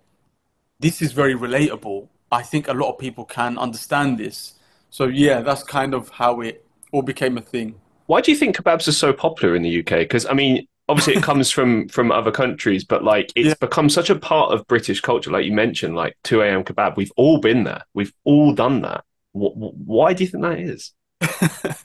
this 0.80 1.00
is 1.02 1.12
very 1.12 1.34
relatable. 1.34 2.08
I 2.32 2.42
think 2.42 2.68
a 2.68 2.72
lot 2.74 2.90
of 2.92 2.98
people 2.98 3.24
can 3.24 3.58
understand 3.58 4.18
this. 4.18 4.54
So 4.90 5.04
yeah, 5.06 5.40
that's 5.40 5.62
kind 5.62 5.94
of 5.94 6.08
how 6.10 6.40
it 6.40 6.64
all 6.92 7.02
became 7.02 7.38
a 7.38 7.40
thing. 7.42 7.74
Why 8.06 8.20
do 8.20 8.32
you 8.32 8.36
think 8.36 8.56
kebabs 8.56 8.88
are 8.88 8.92
so 8.92 9.12
popular 9.12 9.54
in 9.54 9.62
the 9.62 9.80
UK? 9.80 10.00
Because 10.00 10.26
I 10.26 10.32
mean, 10.32 10.66
obviously 10.88 11.14
it 11.14 11.22
comes 11.22 11.50
from 11.50 11.88
from 11.88 12.10
other 12.10 12.32
countries, 12.32 12.84
but 12.84 13.04
like 13.04 13.30
it's 13.36 13.48
Yeah. 13.48 13.54
become 13.60 13.88
such 13.88 14.10
a 14.10 14.16
part 14.16 14.52
of 14.52 14.66
British 14.66 15.00
culture. 15.00 15.30
Like 15.30 15.44
you 15.44 15.52
mentioned, 15.52 15.94
like 15.94 16.16
two 16.24 16.42
a.m. 16.42 16.64
kebab. 16.64 16.96
We've 16.96 17.12
all 17.16 17.38
been 17.38 17.64
there. 17.64 17.82
We've 17.94 18.12
all 18.24 18.52
done 18.54 18.82
that. 18.82 19.04
Wh- 19.32 19.54
wh- 19.54 19.88
Why 19.88 20.12
do 20.12 20.24
you 20.24 20.30
think 20.30 20.42
that 20.42 20.58
is? 20.58 20.92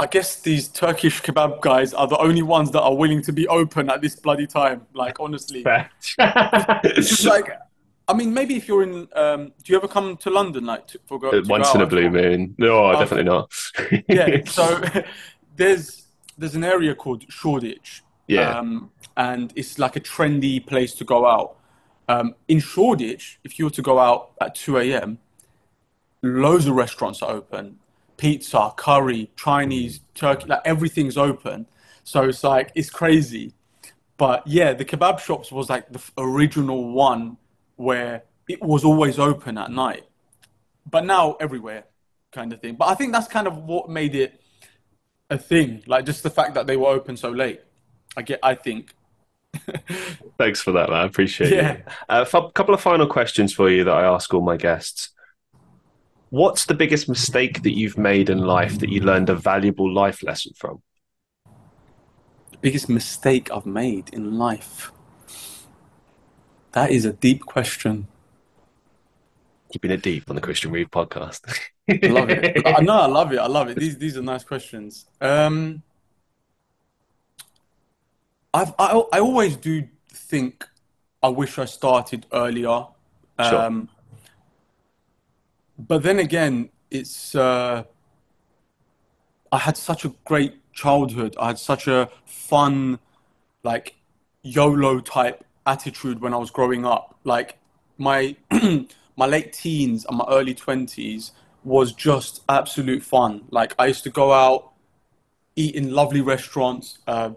I 0.00 0.06
guess 0.06 0.40
these 0.40 0.68
Turkish 0.68 1.22
kebab 1.22 1.60
guys 1.60 1.94
are 1.94 2.06
the 2.06 2.18
only 2.18 2.42
ones 2.42 2.70
that 2.72 2.82
are 2.82 2.94
willing 2.94 3.22
to 3.22 3.32
be 3.32 3.46
open 3.48 3.90
at 3.90 4.00
this 4.00 4.16
bloody 4.16 4.46
time. 4.46 4.86
Like 4.94 5.20
honestly, 5.20 5.64
it's 6.18 7.24
like, 7.24 7.50
I 8.08 8.14
mean, 8.14 8.32
maybe 8.32 8.56
if 8.56 8.68
you're 8.68 8.82
in, 8.82 9.08
um, 9.14 9.52
do 9.62 9.72
you 9.72 9.76
ever 9.76 9.88
come 9.88 10.16
to 10.18 10.30
London 10.30 10.64
like 10.66 10.86
to, 10.88 11.00
for 11.06 11.18
go 11.18 11.30
to 11.30 11.48
Once 11.48 11.74
in 11.74 11.80
a 11.80 11.86
blue 11.86 12.10
moon. 12.10 12.54
No, 12.58 12.86
Okay. 12.86 13.00
definitely 13.00 13.24
not. 13.24 13.52
Yeah. 14.08 14.42
So 14.46 14.82
there's 15.56 16.06
there's 16.38 16.54
an 16.54 16.64
area 16.64 16.94
called 16.94 17.24
Shoreditch. 17.28 18.02
Yeah. 18.28 18.58
Um, 18.58 18.90
and 19.16 19.52
it's 19.56 19.78
like 19.78 19.96
a 19.96 20.00
trendy 20.00 20.64
place 20.64 20.94
to 20.96 21.04
go 21.04 21.26
out. 21.26 21.56
Um, 22.08 22.34
in 22.46 22.60
Shoreditch, 22.60 23.38
if 23.42 23.58
you 23.58 23.64
were 23.64 23.70
to 23.72 23.82
go 23.82 23.98
out 23.98 24.32
at 24.40 24.54
2 24.54 24.78
a.m., 24.78 25.18
loads 26.22 26.66
of 26.66 26.74
restaurants 26.74 27.22
are 27.22 27.32
open. 27.32 27.78
Pizza, 28.16 28.72
curry, 28.76 29.30
Chinese, 29.36 29.98
mm. 29.98 30.02
Turkey, 30.14 30.46
like 30.46 30.62
everything's 30.64 31.16
open. 31.16 31.66
So 32.04 32.22
it's 32.22 32.42
like, 32.44 32.72
it's 32.74 32.90
crazy. 32.90 33.54
But 34.16 34.46
yeah, 34.46 34.72
the 34.72 34.84
kebab 34.84 35.18
shops 35.18 35.52
was 35.52 35.68
like 35.68 35.92
the 35.92 36.00
original 36.16 36.92
one 36.92 37.36
where 37.76 38.22
it 38.48 38.62
was 38.62 38.84
always 38.84 39.18
open 39.18 39.58
at 39.58 39.70
night. 39.70 40.06
But 40.88 41.04
now 41.04 41.36
everywhere, 41.40 41.84
kind 42.32 42.52
of 42.52 42.60
thing. 42.60 42.76
But 42.76 42.88
I 42.88 42.94
think 42.94 43.12
that's 43.12 43.28
kind 43.28 43.46
of 43.46 43.56
what 43.64 43.90
made 43.90 44.14
it 44.14 44.40
a 45.28 45.36
thing. 45.36 45.82
Like 45.86 46.06
just 46.06 46.22
the 46.22 46.30
fact 46.30 46.54
that 46.54 46.66
they 46.66 46.76
were 46.76 46.88
open 46.88 47.16
so 47.16 47.30
late. 47.30 47.60
I 48.16 48.22
get, 48.22 48.38
I 48.42 48.54
think. 48.54 48.94
Thanks 50.38 50.60
for 50.60 50.72
that, 50.72 50.88
man. 50.88 51.00
I 51.00 51.04
appreciate 51.04 51.52
Yeah. 51.52 51.72
it. 51.72 51.84
Uh, 52.08 52.24
a 52.32 52.38
f- 52.38 52.54
couple 52.54 52.74
of 52.74 52.80
final 52.80 53.06
questions 53.06 53.52
for 53.52 53.68
you 53.68 53.84
that 53.84 53.94
I 53.94 54.04
ask 54.04 54.32
all 54.32 54.40
my 54.40 54.56
guests. 54.56 55.10
What's 56.36 56.66
the 56.66 56.74
biggest 56.74 57.08
mistake 57.08 57.62
that 57.62 57.78
you've 57.78 57.96
made 57.96 58.28
in 58.28 58.40
life 58.40 58.78
that 58.80 58.90
you 58.90 59.00
learned 59.00 59.30
a 59.30 59.34
valuable 59.34 59.90
life 59.90 60.22
lesson 60.22 60.52
from? 60.54 60.82
biggest 62.60 62.90
mistake 62.90 63.50
I've 63.50 63.64
made 63.64 64.10
in 64.12 64.36
life? 64.36 64.92
That 66.72 66.90
is 66.90 67.06
a 67.06 67.14
deep 67.14 67.46
question. 67.46 68.06
Keeping 69.72 69.90
it 69.90 70.02
deep 70.02 70.28
on 70.28 70.36
the 70.36 70.42
Christian 70.42 70.72
Reeve 70.72 70.90
podcast. 70.90 71.40
I 71.88 72.06
love 72.08 72.28
it. 72.28 72.66
I 72.66 72.82
know 72.82 72.98
I 73.00 73.06
love 73.06 73.32
it. 73.32 73.38
I 73.38 73.46
love 73.46 73.70
it. 73.70 73.78
These 73.78 73.96
these 73.96 74.18
are 74.18 74.22
nice 74.22 74.44
questions. 74.44 75.06
Um, 75.22 75.82
I've 78.52 78.74
I, 78.78 79.02
I 79.10 79.20
always 79.20 79.56
do 79.56 79.88
think 80.10 80.68
I 81.22 81.28
wish 81.28 81.58
I 81.58 81.64
started 81.64 82.26
earlier. 82.30 82.88
Sure. 83.40 83.86
But 85.78 86.02
then 86.02 86.18
again, 86.18 86.70
it's 86.90 87.34
uh, 87.34 87.84
I 89.52 89.58
had 89.58 89.76
such 89.76 90.04
a 90.04 90.12
great 90.24 90.54
childhood. 90.72 91.36
I 91.38 91.48
had 91.48 91.58
such 91.58 91.86
a 91.86 92.08
fun, 92.24 92.98
like 93.62 93.94
YOLO 94.42 95.00
type 95.00 95.44
attitude 95.66 96.20
when 96.20 96.32
I 96.34 96.36
was 96.36 96.50
growing 96.50 96.84
up. 96.84 97.18
Like 97.24 97.58
my 97.98 98.36
my 99.16 99.26
late 99.26 99.52
teens 99.52 100.04
and 100.08 100.18
my 100.18 100.24
early 100.28 100.54
twenties 100.54 101.32
was 101.64 101.92
just 101.92 102.42
absolute 102.48 103.02
fun. 103.02 103.42
Like 103.50 103.74
I 103.78 103.86
used 103.86 104.04
to 104.04 104.10
go 104.10 104.32
out, 104.32 104.72
eat 105.56 105.74
in 105.74 105.92
lovely 105.92 106.20
restaurants. 106.20 106.98
Uh, 107.06 107.30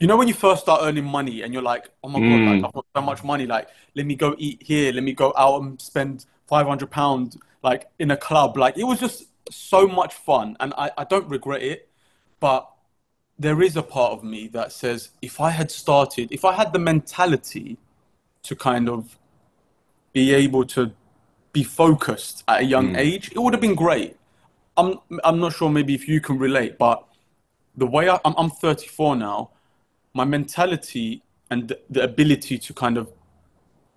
you 0.00 0.06
know 0.06 0.16
when 0.16 0.28
you 0.28 0.34
first 0.34 0.62
start 0.62 0.80
earning 0.82 1.04
money 1.04 1.42
and 1.42 1.52
you're 1.54 1.62
like, 1.62 1.88
oh 2.04 2.08
my 2.08 2.20
god, 2.20 2.26
Mm. 2.28 2.46
like 2.56 2.64
I've 2.64 2.72
got 2.72 2.86
so 2.96 3.02
much 3.02 3.24
money. 3.24 3.46
Like 3.46 3.68
let 3.94 4.06
me 4.06 4.14
go 4.14 4.34
eat 4.38 4.62
here. 4.62 4.92
Let 4.92 5.02
me 5.04 5.12
go 5.12 5.32
out 5.36 5.62
and 5.62 5.80
spend 5.80 6.26
five 6.46 6.66
hundred 6.66 6.90
pounds 6.90 7.36
like 7.62 7.88
in 7.98 8.10
a 8.10 8.16
club. 8.16 8.56
Like 8.56 8.76
it 8.76 8.84
was 8.84 9.00
just 9.00 9.24
so 9.50 9.86
much 9.86 10.14
fun, 10.14 10.56
and 10.60 10.72
I, 10.76 10.90
I 10.98 11.04
don't 11.04 11.28
regret 11.28 11.62
it. 11.62 11.88
But 12.40 12.68
there 13.38 13.62
is 13.62 13.76
a 13.76 13.82
part 13.82 14.12
of 14.12 14.24
me 14.24 14.48
that 14.48 14.72
says 14.72 15.10
if 15.20 15.40
I 15.40 15.50
had 15.50 15.70
started, 15.70 16.32
if 16.32 16.44
I 16.44 16.52
had 16.52 16.72
the 16.72 16.78
mentality 16.78 17.78
to 18.44 18.56
kind 18.56 18.88
of 18.88 19.18
be 20.12 20.32
able 20.32 20.64
to 20.64 20.92
be 21.52 21.62
focused 21.62 22.44
at 22.48 22.60
a 22.60 22.64
young 22.64 22.94
Mm. 22.94 22.98
age, 22.98 23.30
it 23.32 23.38
would 23.38 23.52
have 23.54 23.60
been 23.60 23.74
great. 23.74 24.16
I'm 24.76 24.98
I'm 25.24 25.38
not 25.40 25.52
sure 25.54 25.70
maybe 25.70 25.94
if 25.94 26.06
you 26.08 26.20
can 26.20 26.38
relate, 26.38 26.78
but 26.78 27.04
the 27.76 27.86
way 27.86 28.08
I, 28.08 28.18
I'm 28.24 28.34
I'm 28.36 28.50
34 28.50 29.16
now, 29.16 29.50
my 30.14 30.24
mentality 30.24 31.22
and 31.50 31.68
the, 31.68 31.80
the 31.90 32.02
ability 32.02 32.58
to 32.58 32.74
kind 32.74 32.96
of 32.98 33.10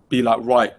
be 0.08 0.22
like, 0.22 0.38
right, 0.42 0.74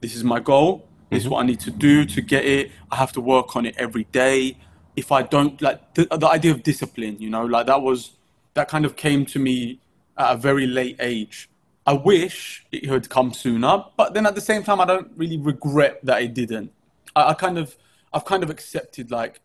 this 0.00 0.14
is 0.14 0.24
my 0.24 0.40
goal. 0.40 0.86
This 1.12 1.24
is 1.24 1.28
what 1.28 1.40
I 1.40 1.46
need 1.46 1.60
to 1.60 1.70
do 1.70 2.06
to 2.06 2.22
get 2.22 2.46
it. 2.46 2.72
I 2.90 2.96
have 2.96 3.12
to 3.12 3.20
work 3.20 3.54
on 3.54 3.66
it 3.66 3.74
every 3.76 4.04
day. 4.04 4.56
If 4.96 5.12
I 5.12 5.20
don't 5.20 5.60
like 5.60 5.92
the, 5.92 6.06
the 6.06 6.26
idea 6.26 6.52
of 6.52 6.62
discipline, 6.62 7.18
you 7.20 7.28
know, 7.28 7.44
like 7.44 7.66
that 7.66 7.82
was 7.82 8.12
that 8.54 8.68
kind 8.68 8.86
of 8.86 8.96
came 8.96 9.26
to 9.26 9.38
me 9.38 9.78
at 10.16 10.32
a 10.32 10.36
very 10.38 10.66
late 10.66 10.96
age. 11.00 11.50
I 11.86 11.92
wish 11.92 12.64
it 12.72 12.86
had 12.86 13.10
come 13.10 13.34
sooner, 13.34 13.84
but 13.94 14.14
then 14.14 14.24
at 14.24 14.34
the 14.34 14.40
same 14.40 14.62
time, 14.62 14.80
I 14.80 14.86
don't 14.86 15.10
really 15.14 15.36
regret 15.36 16.00
that 16.02 16.22
it 16.22 16.32
didn't. 16.32 16.72
I, 17.14 17.30
I 17.30 17.34
kind 17.34 17.58
of, 17.58 17.76
I've 18.14 18.24
kind 18.24 18.42
of 18.42 18.48
accepted 18.48 19.10
like, 19.10 19.42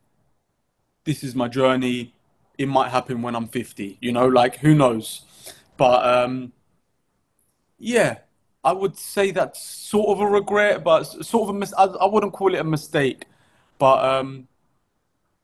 this 1.04 1.22
is 1.22 1.36
my 1.36 1.50
journey. 1.50 2.16
It 2.58 2.70
might 2.70 2.92
happen 2.92 3.22
when 3.22 3.36
I'm 3.36 3.50
50, 3.50 3.98
you 4.00 4.14
know, 4.14 4.28
like 4.28 4.60
who 4.60 4.74
knows? 4.74 5.24
But 5.76 6.06
um, 6.08 6.54
yeah, 7.78 8.20
I 8.68 8.74
would 8.74 8.98
say 8.98 9.32
that's 9.32 9.62
sort 9.62 10.10
of 10.10 10.20
a 10.20 10.28
regret, 10.28 10.84
but 10.84 11.06
sort 11.06 11.44
of 11.44 11.56
a 11.56 11.58
mis- 11.58 11.74
I, 11.78 11.86
I 11.86 12.06
wouldn't 12.06 12.34
call 12.34 12.54
it 12.54 12.60
a 12.60 12.66
mistake, 12.66 13.24
but 13.78 14.04
um, 14.04 14.50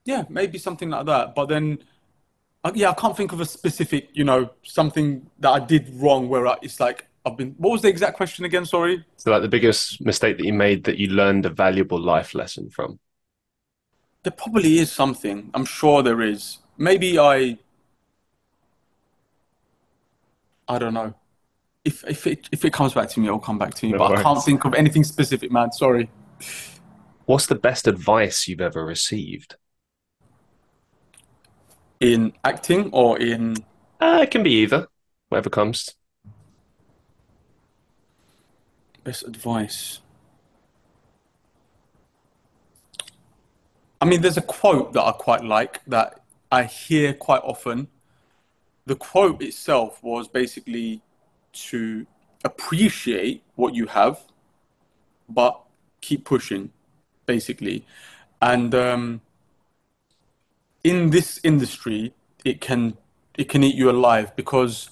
yeah, 0.03 0.25
maybe 0.27 0.57
something 0.57 0.89
like 0.89 1.05
that. 1.05 1.33
But 1.33 1.45
then, 1.45 1.79
uh, 2.65 2.73
yeah, 2.75 2.89
I 2.89 2.93
can't 2.95 3.15
think 3.15 3.31
of 3.31 3.39
a 3.39 3.45
specific, 3.45 4.09
you 4.11 4.25
know, 4.25 4.49
something 4.63 5.25
that 5.39 5.51
I 5.51 5.59
did 5.59 5.89
wrong 5.93 6.27
where 6.27 6.47
I, 6.47 6.57
it's 6.61 6.81
like 6.81 7.07
I've 7.25 7.37
been. 7.37 7.55
What 7.57 7.71
was 7.71 7.81
the 7.81 7.87
exact 7.87 8.17
question 8.17 8.43
again? 8.43 8.65
Sorry. 8.65 9.05
so, 9.15 9.31
like 9.31 9.41
the 9.41 9.47
biggest 9.47 10.01
mistake 10.01 10.35
that 10.35 10.45
you 10.45 10.51
made 10.51 10.83
that 10.83 10.97
you 10.97 11.07
learned 11.07 11.45
a 11.45 11.49
valuable 11.49 12.01
life 12.01 12.35
lesson 12.35 12.69
from? 12.71 12.99
There 14.23 14.33
probably 14.33 14.79
is 14.79 14.91
something. 14.91 15.49
I'm 15.53 15.63
sure 15.63 16.03
there 16.03 16.21
is. 16.21 16.57
Maybe 16.77 17.17
I. 17.17 17.57
I 20.67 20.77
don't 20.77 20.93
know. 20.93 21.13
If 21.85 22.03
if 22.07 22.27
it 22.27 22.49
if 22.51 22.63
it 22.63 22.71
comes 22.73 22.93
back 22.93 23.09
to 23.09 23.19
me, 23.19 23.27
it'll 23.27 23.39
come 23.39 23.57
back 23.57 23.73
to 23.75 23.85
me. 23.85 23.91
No 23.91 23.97
but 23.97 24.17
I 24.17 24.23
can't 24.23 24.43
think 24.43 24.63
of 24.65 24.73
anything 24.73 25.03
specific, 25.03 25.51
man. 25.51 25.71
Sorry. 25.71 26.09
What's 27.25 27.47
the 27.47 27.55
best 27.55 27.87
advice 27.87 28.47
you've 28.47 28.61
ever 28.61 28.85
received? 28.85 29.55
In 31.99 32.33
acting 32.43 32.89
or 32.91 33.17
in 33.19 33.55
Uh, 33.99 34.19
it 34.23 34.31
can 34.31 34.43
be 34.43 34.51
either, 34.51 34.87
whatever 35.29 35.49
comes. 35.49 35.95
best 39.03 39.23
advice. 39.23 39.99
I 44.01 44.05
mean, 44.05 44.21
there's 44.21 44.37
a 44.37 44.41
quote 44.41 44.93
that 44.93 45.03
I 45.03 45.11
quite 45.11 45.43
like 45.43 45.83
that 45.87 46.21
I 46.51 46.63
hear 46.63 47.13
quite 47.13 47.41
often. 47.43 47.87
The 48.85 48.95
quote 48.95 49.41
itself 49.41 50.01
was 50.03 50.27
basically 50.27 51.01
to 51.53 52.05
appreciate 52.43 53.43
what 53.55 53.73
you 53.73 53.87
have, 53.87 54.19
but 55.29 55.59
keep 56.01 56.25
pushing, 56.25 56.71
basically. 57.25 57.85
And 58.41 58.75
um, 58.75 59.21
in 60.83 61.11
this 61.11 61.39
industry, 61.43 62.13
it 62.43 62.59
can 62.61 62.97
it 63.35 63.49
can 63.49 63.63
eat 63.63 63.75
you 63.75 63.89
alive 63.89 64.35
because, 64.35 64.89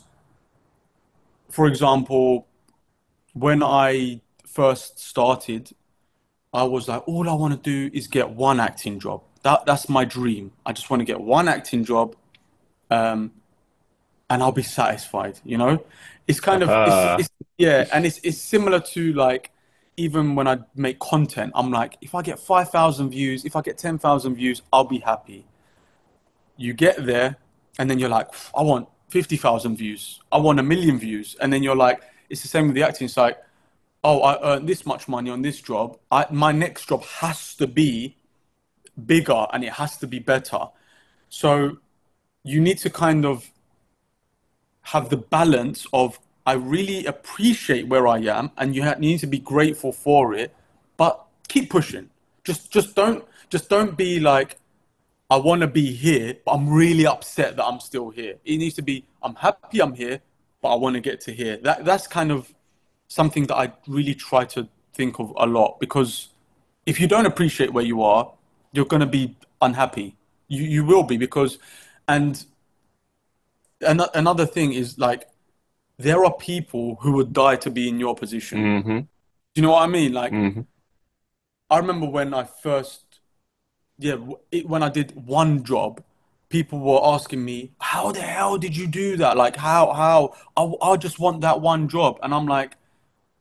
for 1.49 1.67
example, 1.67 2.47
when 3.33 3.61
I 3.61 4.21
first 4.47 4.99
started, 4.99 5.71
I 6.53 6.63
was 6.63 6.87
like, 6.87 7.07
all 7.07 7.29
I 7.29 7.33
want 7.33 7.53
to 7.53 7.59
do 7.59 7.95
is 7.95 8.07
get 8.07 8.31
one 8.31 8.59
acting 8.59 8.99
job. 8.99 9.21
That 9.43 9.65
that's 9.65 9.89
my 9.89 10.05
dream. 10.05 10.51
I 10.65 10.73
just 10.73 10.89
want 10.89 11.01
to 11.01 11.05
get 11.05 11.19
one 11.19 11.47
acting 11.47 11.83
job, 11.83 12.15
um, 12.89 13.31
and 14.31 14.41
I'll 14.41 14.53
be 14.53 14.63
satisfied. 14.63 15.39
You 15.43 15.57
know, 15.57 15.83
it's 16.25 16.39
kind 16.39 16.63
of 16.63 16.69
uh. 16.69 17.17
it's, 17.19 17.27
it's, 17.27 17.49
yeah, 17.57 17.85
and 17.93 18.05
it's 18.05 18.19
it's 18.23 18.37
similar 18.37 18.79
to 18.79 19.13
like 19.13 19.51
even 19.97 20.35
when 20.35 20.47
I 20.47 20.59
make 20.73 20.99
content, 20.99 21.51
I'm 21.53 21.69
like, 21.69 21.97
if 22.01 22.15
I 22.15 22.21
get 22.21 22.39
five 22.39 22.71
thousand 22.71 23.09
views, 23.09 23.43
if 23.43 23.55
I 23.55 23.61
get 23.61 23.77
ten 23.77 23.99
thousand 23.99 24.35
views, 24.35 24.61
I'll 24.71 24.85
be 24.85 24.99
happy. 24.99 25.45
You 26.55 26.73
get 26.73 27.05
there, 27.05 27.35
and 27.77 27.89
then 27.89 27.99
you're 27.99 28.09
like, 28.09 28.29
I 28.55 28.63
want 28.63 28.87
fifty 29.09 29.35
thousand 29.35 29.75
views, 29.75 30.21
I 30.31 30.37
want 30.37 30.59
a 30.59 30.63
million 30.63 30.97
views, 30.97 31.35
and 31.41 31.51
then 31.51 31.61
you're 31.61 31.75
like, 31.75 32.01
it's 32.29 32.41
the 32.41 32.47
same 32.47 32.67
with 32.67 32.75
the 32.75 32.83
acting. 32.83 33.05
It's 33.05 33.17
like, 33.17 33.37
oh, 34.01 34.21
I 34.21 34.55
earned 34.55 34.69
this 34.69 34.85
much 34.85 35.09
money 35.09 35.29
on 35.29 35.41
this 35.41 35.59
job. 35.59 35.99
I, 36.09 36.25
my 36.31 36.53
next 36.53 36.87
job 36.87 37.03
has 37.03 37.53
to 37.55 37.67
be 37.67 38.15
bigger 39.05 39.45
and 39.51 39.63
it 39.63 39.73
has 39.73 39.97
to 39.97 40.07
be 40.07 40.19
better. 40.19 40.69
So 41.29 41.77
you 42.43 42.59
need 42.61 42.77
to 42.79 42.89
kind 42.89 43.25
of 43.25 43.51
have 44.83 45.09
the 45.09 45.17
balance 45.17 45.85
of 45.93 46.19
I 46.45 46.53
really 46.53 47.05
appreciate 47.05 47.87
where 47.87 48.07
I 48.07 48.19
am, 48.19 48.51
and 48.57 48.75
you, 48.75 48.83
need 48.95 49.19
to 49.19 49.27
be 49.27 49.39
grateful 49.39 49.91
for 49.91 50.33
it, 50.33 50.53
but 50.97 51.25
keep 51.47 51.69
pushing. 51.69 52.09
Just 52.43 52.71
just 52.71 52.95
don't 52.95 53.23
just 53.49 53.69
don't 53.69 53.95
be 53.95 54.19
like 54.19 54.57
I 55.29 55.37
want 55.37 55.61
to 55.61 55.67
be 55.67 55.91
here, 55.91 56.35
but 56.43 56.53
I'm 56.53 56.69
really 56.69 57.05
upset 57.05 57.55
that 57.57 57.65
I'm 57.65 57.79
still 57.79 58.09
here. 58.09 58.35
It 58.43 58.57
needs 58.57 58.75
to 58.75 58.81
be 58.81 59.05
I'm 59.21 59.35
happy 59.35 59.81
I'm 59.81 59.93
here, 59.93 60.19
but 60.61 60.73
I 60.73 60.75
want 60.75 60.95
to 60.95 60.99
get 60.99 61.21
to 61.21 61.31
here. 61.31 61.57
That 61.57 61.85
that's 61.85 62.07
kind 62.07 62.31
of 62.31 62.53
something 63.07 63.45
that 63.47 63.55
I 63.55 63.71
really 63.87 64.15
try 64.15 64.45
to 64.45 64.67
think 64.93 65.19
of 65.19 65.33
a 65.37 65.45
lot 65.45 65.79
because 65.79 66.29
if 66.85 66.99
you 66.99 67.07
don't 67.07 67.25
appreciate 67.25 67.71
where 67.71 67.83
you 67.83 68.01
are, 68.01 68.31
you're 68.73 68.85
going 68.85 69.01
to 69.01 69.05
be 69.05 69.35
unhappy. 69.61 70.15
You 70.47 70.63
you 70.63 70.83
will 70.83 71.03
be 71.03 71.17
because 71.17 71.59
and 72.07 72.43
another 73.81 74.45
thing 74.45 74.73
is 74.73 74.97
like 74.97 75.27
there 75.97 76.25
are 76.25 76.33
people 76.33 76.97
who 77.01 77.13
would 77.13 77.33
die 77.33 77.55
to 77.57 77.69
be 77.69 77.87
in 77.87 77.99
your 77.99 78.15
position. 78.15 78.59
Mm-hmm. 78.59 78.97
Do 78.99 79.07
you 79.55 79.61
know 79.61 79.71
what 79.71 79.83
I 79.83 79.87
mean? 79.87 80.13
Like, 80.13 80.31
mm-hmm. 80.31 80.61
I 81.69 81.77
remember 81.77 82.07
when 82.07 82.33
I 82.33 82.43
first, 82.43 83.19
yeah, 83.97 84.15
it, 84.51 84.67
when 84.67 84.83
I 84.83 84.89
did 84.89 85.13
one 85.15 85.63
job, 85.63 86.03
people 86.49 86.79
were 86.79 86.99
asking 87.03 87.43
me, 87.43 87.71
"How 87.79 88.11
the 88.11 88.21
hell 88.21 88.57
did 88.57 88.75
you 88.75 88.87
do 88.87 89.17
that? 89.17 89.37
Like, 89.37 89.55
how 89.55 89.91
how 89.93 90.33
I, 90.57 90.91
I 90.91 90.97
just 90.97 91.19
want 91.19 91.41
that 91.41 91.61
one 91.61 91.87
job," 91.87 92.19
and 92.23 92.33
I'm 92.33 92.47
like, 92.47 92.75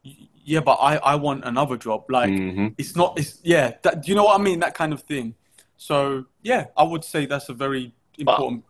"Yeah, 0.03 0.61
but 0.61 0.75
I 0.75 0.97
I 0.97 1.15
want 1.15 1.45
another 1.45 1.77
job. 1.77 2.11
Like, 2.11 2.31
mm-hmm. 2.31 2.69
it's 2.79 2.97
not. 2.97 3.19
It's 3.19 3.39
yeah. 3.43 3.75
That, 3.83 4.03
do 4.03 4.11
you 4.11 4.17
know 4.17 4.25
what 4.25 4.41
I 4.41 4.43
mean? 4.43 4.61
That 4.61 4.75
kind 4.75 4.93
of 4.93 5.03
thing. 5.03 5.35
So 5.77 6.27
yeah, 6.43 6.67
I 6.77 6.83
would 6.83 7.05
say 7.05 7.27
that's 7.27 7.49
a 7.49 7.55
very 7.55 7.95
important. 8.19 8.65
But 8.67 8.70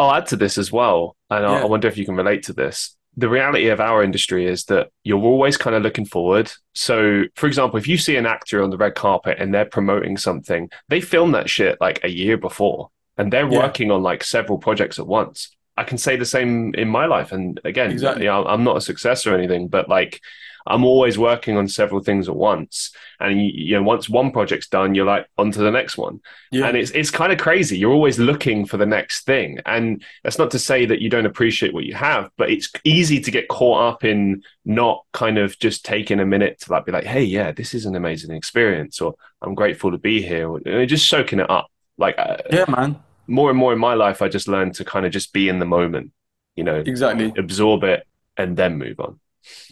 I'll 0.00 0.14
add 0.14 0.26
to 0.28 0.36
this 0.36 0.58
as 0.58 0.72
well, 0.72 1.16
and 1.28 1.44
yeah. 1.44 1.62
I 1.62 1.64
wonder 1.66 1.86
if 1.86 1.96
you 1.96 2.04
can 2.04 2.16
relate 2.16 2.44
to 2.44 2.52
this 2.52 2.96
the 3.16 3.28
reality 3.28 3.68
of 3.68 3.80
our 3.80 4.02
industry 4.02 4.46
is 4.46 4.64
that 4.64 4.90
you're 5.02 5.22
always 5.22 5.56
kind 5.56 5.74
of 5.74 5.82
looking 5.82 6.04
forward. 6.04 6.50
So, 6.74 7.24
for 7.34 7.46
example, 7.46 7.78
if 7.78 7.88
you 7.88 7.98
see 7.98 8.16
an 8.16 8.26
actor 8.26 8.62
on 8.62 8.70
the 8.70 8.76
red 8.76 8.94
carpet 8.94 9.38
and 9.38 9.52
they're 9.52 9.64
promoting 9.64 10.16
something, 10.16 10.70
they 10.88 11.00
film 11.00 11.32
that 11.32 11.50
shit 11.50 11.78
like 11.80 12.02
a 12.04 12.08
year 12.08 12.36
before 12.36 12.90
and 13.16 13.32
they're 13.32 13.50
yeah. 13.50 13.58
working 13.58 13.90
on 13.90 14.02
like 14.02 14.22
several 14.22 14.58
projects 14.58 14.98
at 14.98 15.06
once. 15.06 15.54
I 15.76 15.84
can 15.84 15.98
say 15.98 16.16
the 16.16 16.24
same 16.24 16.74
in 16.74 16.88
my 16.88 17.06
life. 17.06 17.32
And 17.32 17.60
again, 17.64 17.90
exactly. 17.90 18.24
you 18.24 18.30
know, 18.30 18.44
I'm 18.44 18.64
not 18.64 18.76
a 18.76 18.80
success 18.80 19.26
or 19.26 19.34
anything, 19.34 19.68
but 19.68 19.88
like 19.88 20.20
I'm 20.66 20.84
always 20.84 21.18
working 21.18 21.56
on 21.56 21.68
several 21.68 22.02
things 22.02 22.28
at 22.28 22.36
once. 22.36 22.92
And 23.18 23.40
you, 23.40 23.50
you 23.54 23.74
know, 23.74 23.82
once 23.82 24.08
one 24.08 24.30
project's 24.30 24.68
done, 24.68 24.94
you're 24.94 25.06
like 25.06 25.26
on 25.38 25.50
to 25.52 25.60
the 25.60 25.70
next 25.70 25.96
one. 25.96 26.20
Yeah. 26.50 26.66
And 26.66 26.76
it's 26.76 26.90
it's 26.92 27.10
kind 27.10 27.32
of 27.32 27.38
crazy. 27.38 27.78
You're 27.78 27.92
always 27.92 28.18
looking 28.18 28.66
for 28.66 28.76
the 28.76 28.86
next 28.86 29.24
thing. 29.24 29.58
And 29.66 30.02
that's 30.22 30.38
not 30.38 30.50
to 30.52 30.58
say 30.58 30.86
that 30.86 31.00
you 31.00 31.08
don't 31.08 31.26
appreciate 31.26 31.74
what 31.74 31.84
you 31.84 31.94
have, 31.94 32.30
but 32.36 32.50
it's 32.50 32.70
easy 32.84 33.20
to 33.20 33.30
get 33.30 33.48
caught 33.48 33.94
up 33.94 34.04
in 34.04 34.42
not 34.64 35.04
kind 35.12 35.38
of 35.38 35.58
just 35.58 35.84
taking 35.84 36.20
a 36.20 36.26
minute 36.26 36.60
to 36.60 36.72
like 36.72 36.86
be 36.86 36.92
like, 36.92 37.04
hey, 37.04 37.22
yeah, 37.22 37.52
this 37.52 37.74
is 37.74 37.86
an 37.86 37.96
amazing 37.96 38.34
experience, 38.34 39.00
or 39.00 39.14
I'm 39.42 39.54
grateful 39.54 39.90
to 39.90 39.98
be 39.98 40.22
here, 40.22 40.48
or 40.48 40.86
just 40.86 41.08
soaking 41.08 41.40
it 41.40 41.50
up. 41.50 41.70
Like, 41.98 42.16
uh, 42.18 42.38
yeah, 42.50 42.64
man. 42.68 42.98
More 43.26 43.50
and 43.50 43.58
more 43.58 43.72
in 43.72 43.78
my 43.78 43.94
life, 43.94 44.22
I 44.22 44.28
just 44.28 44.48
learned 44.48 44.74
to 44.76 44.84
kind 44.84 45.06
of 45.06 45.12
just 45.12 45.32
be 45.32 45.48
in 45.48 45.58
the 45.58 45.66
moment. 45.66 46.12
You 46.56 46.64
know, 46.64 46.76
exactly 46.76 47.32
absorb 47.38 47.84
it 47.84 48.06
and 48.36 48.56
then 48.56 48.76
move 48.76 49.00
on. 49.00 49.20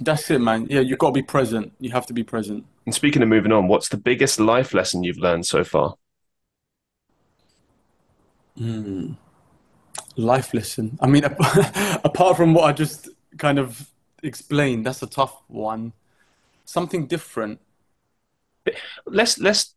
That's 0.01 0.31
it, 0.31 0.41
man. 0.41 0.67
Yeah, 0.71 0.81
you've 0.81 0.99
got 0.99 1.09
to 1.09 1.13
be 1.13 1.23
present. 1.23 1.73
You 1.81 1.91
have 1.91 2.07
to 2.07 2.13
be 2.13 2.23
present. 2.23 2.65
And 2.87 2.95
speaking 2.95 3.23
of 3.23 3.29
moving 3.29 3.53
on, 3.53 3.69
what's 3.69 3.89
the 3.89 3.97
biggest 3.97 4.41
life 4.41 4.73
lesson 4.73 5.03
you've 5.03 5.19
learned 5.19 5.47
so 5.47 5.65
far? 5.65 5.95
Mm. 8.59 9.17
Life 10.17 10.55
lesson. 10.55 10.99
I 11.01 11.07
mean, 11.07 11.25
apart 12.05 12.37
from 12.37 12.55
what 12.55 12.65
I 12.65 12.73
just 12.73 13.09
kind 13.37 13.59
of 13.59 13.91
explained, 14.23 14.87
that's 14.87 15.03
a 15.03 15.07
tough 15.07 15.43
one. 15.49 15.93
Something 16.65 17.07
different. 17.07 17.61
Let's 19.07 19.39
let's 19.39 19.75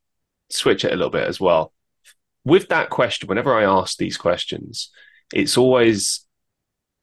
switch 0.49 0.83
it 0.83 0.91
a 0.91 0.95
little 0.95 1.11
bit 1.11 1.27
as 1.27 1.39
well. 1.39 1.73
With 2.43 2.69
that 2.69 2.89
question, 2.89 3.27
whenever 3.27 3.53
I 3.53 3.63
ask 3.63 3.97
these 3.97 4.17
questions, 4.17 4.89
it's 5.33 5.57
always 5.57 6.25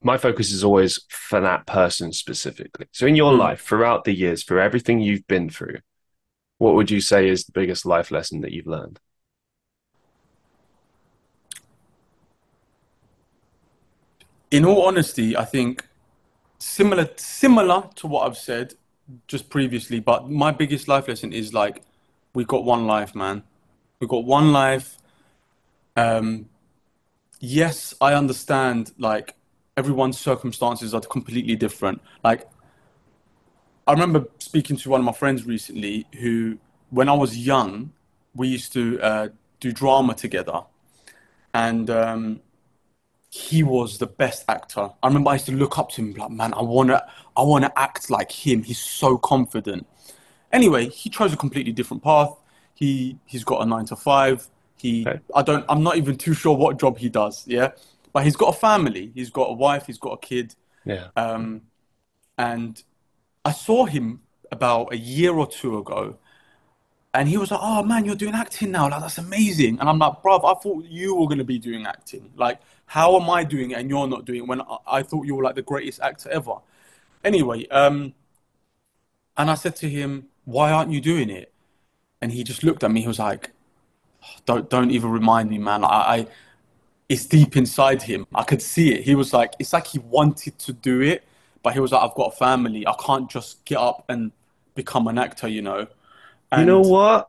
my 0.03 0.16
focus 0.16 0.53
is 0.53 0.62
always 0.62 1.01
for 1.09 1.40
that 1.40 1.66
person 1.66 2.12
specifically. 2.12 2.86
So 2.92 3.07
in 3.07 3.16
your 3.16 3.32
mm. 3.32 3.38
life, 3.38 3.62
throughout 3.62 4.05
the 4.05 4.14
years, 4.14 4.42
for 4.42 4.61
everything 4.61 5.01
you've 5.01 5.26
been 5.26 5.51
through, 5.51 5.78
what 6.59 6.74
would 6.74 6.90
you 6.90 7.01
say 7.01 7.28
is 7.28 7.44
the 7.44 7.53
biggest 7.53 7.84
life 7.84 8.11
lesson 8.11 8.40
that 8.42 8.53
you've 8.53 8.66
learned? 8.66 9.01
In 14.51 14.64
all 14.64 14.86
honesty, 14.86 15.36
I 15.36 15.44
think 15.44 15.84
similar 16.59 17.09
similar 17.16 17.88
to 17.96 18.07
what 18.07 18.26
I've 18.26 18.36
said 18.36 18.74
just 19.26 19.51
previously, 19.51 20.01
but 20.01 20.30
my 20.30 20.51
biggest 20.51 20.88
life 20.88 21.07
lesson 21.09 21.32
is 21.32 21.53
like 21.53 21.82
we've 22.34 22.46
got 22.46 22.64
one 22.64 22.86
life, 22.86 23.14
man. 23.14 23.42
We've 24.01 24.09
got 24.09 24.24
one 24.24 24.53
life. 24.53 24.96
Um, 25.96 26.49
yes, 27.40 27.94
I 28.01 28.14
understand 28.14 28.92
like 28.99 29.34
everyone's 29.79 30.18
circumstances 30.18 30.93
are 30.95 31.01
completely 31.01 31.57
different. 31.57 32.01
Like, 32.24 32.49
I 33.87 33.93
remember 33.93 34.20
speaking 34.39 34.76
to 34.76 34.91
one 34.91 35.01
of 35.01 35.07
my 35.07 35.16
friends 35.22 35.47
recently 35.47 36.07
who, 36.20 36.59
when 36.91 37.09
I 37.09 37.14
was 37.14 37.39
young, 37.53 37.93
we 38.35 38.49
used 38.49 38.72
to 38.74 39.01
uh, 39.01 39.29
do 39.61 39.72
drama 39.72 40.14
together. 40.14 40.59
And 41.55 41.89
um, 41.89 42.41
he 43.31 43.62
was 43.62 43.99
the 43.99 44.07
best 44.07 44.45
actor. 44.49 44.91
I 45.03 45.07
remember 45.07 45.31
I 45.31 45.35
used 45.35 45.47
to 45.47 45.53
look 45.53 45.79
up 45.79 45.91
to 45.93 46.03
him 46.03 46.12
like, 46.14 46.31
man, 46.31 46.53
I 46.55 46.62
wanna, 46.62 47.07
I 47.37 47.43
wanna 47.43 47.72
act 47.76 48.11
like 48.11 48.31
him. 48.33 48.62
He's 48.62 48.81
so 48.81 49.16
confident. 49.16 49.87
Anyway, 50.53 50.89
he 50.89 51.11
chose 51.11 51.33
a 51.33 51.37
completely 51.37 51.72
different 51.72 52.03
path. 52.03 52.35
He 52.74 53.18
he's 53.26 53.45
got 53.45 53.62
a 53.62 53.66
nine 53.66 53.87
to 53.87 53.97
five. 53.97 54.49
He 54.76 55.07
okay. 55.07 55.20
I 55.35 55.43
don't 55.43 55.64
I'm 55.68 55.83
not 55.83 55.97
even 55.97 56.16
too 56.16 56.33
sure 56.33 56.57
what 56.57 56.79
job 56.79 56.97
he 56.97 57.09
does. 57.09 57.45
Yeah, 57.47 57.72
but 58.19 58.25
he's 58.25 58.35
got 58.35 58.49
a 58.49 58.59
family. 58.59 59.12
He's 59.14 59.31
got 59.31 59.45
a 59.45 59.53
wife. 59.53 59.87
He's 59.87 59.97
got 59.97 60.11
a 60.11 60.19
kid. 60.19 60.57
Yeah. 60.85 61.07
Um, 61.14 61.62
and 62.37 62.83
I 63.45 63.53
saw 63.53 63.85
him 63.85 64.23
about 64.51 64.93
a 64.93 64.97
year 64.97 65.33
or 65.33 65.47
two 65.47 65.79
ago, 65.79 66.16
and 67.14 67.29
he 67.29 67.37
was 67.37 67.53
like, 67.53 67.61
"Oh 67.62 67.85
man, 67.85 68.05
you're 68.05 68.16
doing 68.16 68.35
acting 68.35 68.73
now. 68.73 68.91
Like 68.91 69.03
that's 69.03 69.19
amazing." 69.19 69.79
And 69.79 69.89
I'm 69.89 70.01
like, 70.01 70.14
"Bruv, 70.21 70.41
I 70.45 70.61
thought 70.61 70.87
you 70.87 71.14
were 71.14 71.29
gonna 71.29 71.45
be 71.45 71.61
doing 71.61 71.87
acting. 71.87 72.33
Like, 72.35 72.59
how 72.87 73.14
am 73.21 73.31
I 73.31 73.45
doing 73.45 73.71
it 73.71 73.79
and 73.79 73.89
you're 73.89 74.09
not 74.09 74.25
doing 74.25 74.41
it 74.41 74.49
when 74.49 74.62
I, 74.62 74.79
I 74.99 75.03
thought 75.05 75.25
you 75.25 75.37
were 75.37 75.45
like 75.45 75.55
the 75.55 75.62
greatest 75.62 76.01
actor 76.01 76.29
ever?" 76.31 76.55
Anyway, 77.23 77.69
um, 77.69 78.14
and 79.37 79.49
I 79.49 79.55
said 79.55 79.77
to 79.77 79.89
him, 79.89 80.27
"Why 80.45 80.73
aren't 80.73 80.91
you 80.91 81.01
doing 81.01 81.31
it?" 81.31 81.53
And 82.21 82.33
he 82.33 82.43
just 82.43 82.64
looked 82.64 82.83
at 82.83 82.91
me. 82.91 83.03
He 83.03 83.07
was 83.07 83.21
like, 83.21 83.53
"Don't 84.45 84.69
don't 84.69 84.91
even 84.91 85.12
remind 85.12 85.51
me, 85.51 85.59
man. 85.59 85.85
I, 85.85 85.89
I 86.16 86.27
it's 87.09 87.24
deep 87.24 87.56
inside 87.56 88.02
him. 88.02 88.26
I 88.34 88.42
could 88.42 88.61
see 88.61 88.94
it. 88.94 89.02
He 89.02 89.14
was 89.14 89.32
like, 89.32 89.54
it's 89.59 89.72
like 89.72 89.86
he 89.86 89.98
wanted 89.98 90.59
to 90.59 90.72
do 90.72 91.00
it, 91.00 91.24
but 91.62 91.72
he 91.72 91.80
was 91.80 91.92
like, 91.92 92.02
I've 92.02 92.14
got 92.14 92.34
a 92.34 92.36
family. 92.36 92.86
I 92.86 92.94
can't 93.00 93.30
just 93.30 93.64
get 93.64 93.78
up 93.78 94.04
and 94.09 94.32
become 94.74 95.09
an 95.09 95.18
actor, 95.18 95.48
you 95.48 95.62
know. 95.62 95.86
And 96.52 96.61
you 96.61 96.66
know 96.66 96.80
what? 96.80 97.28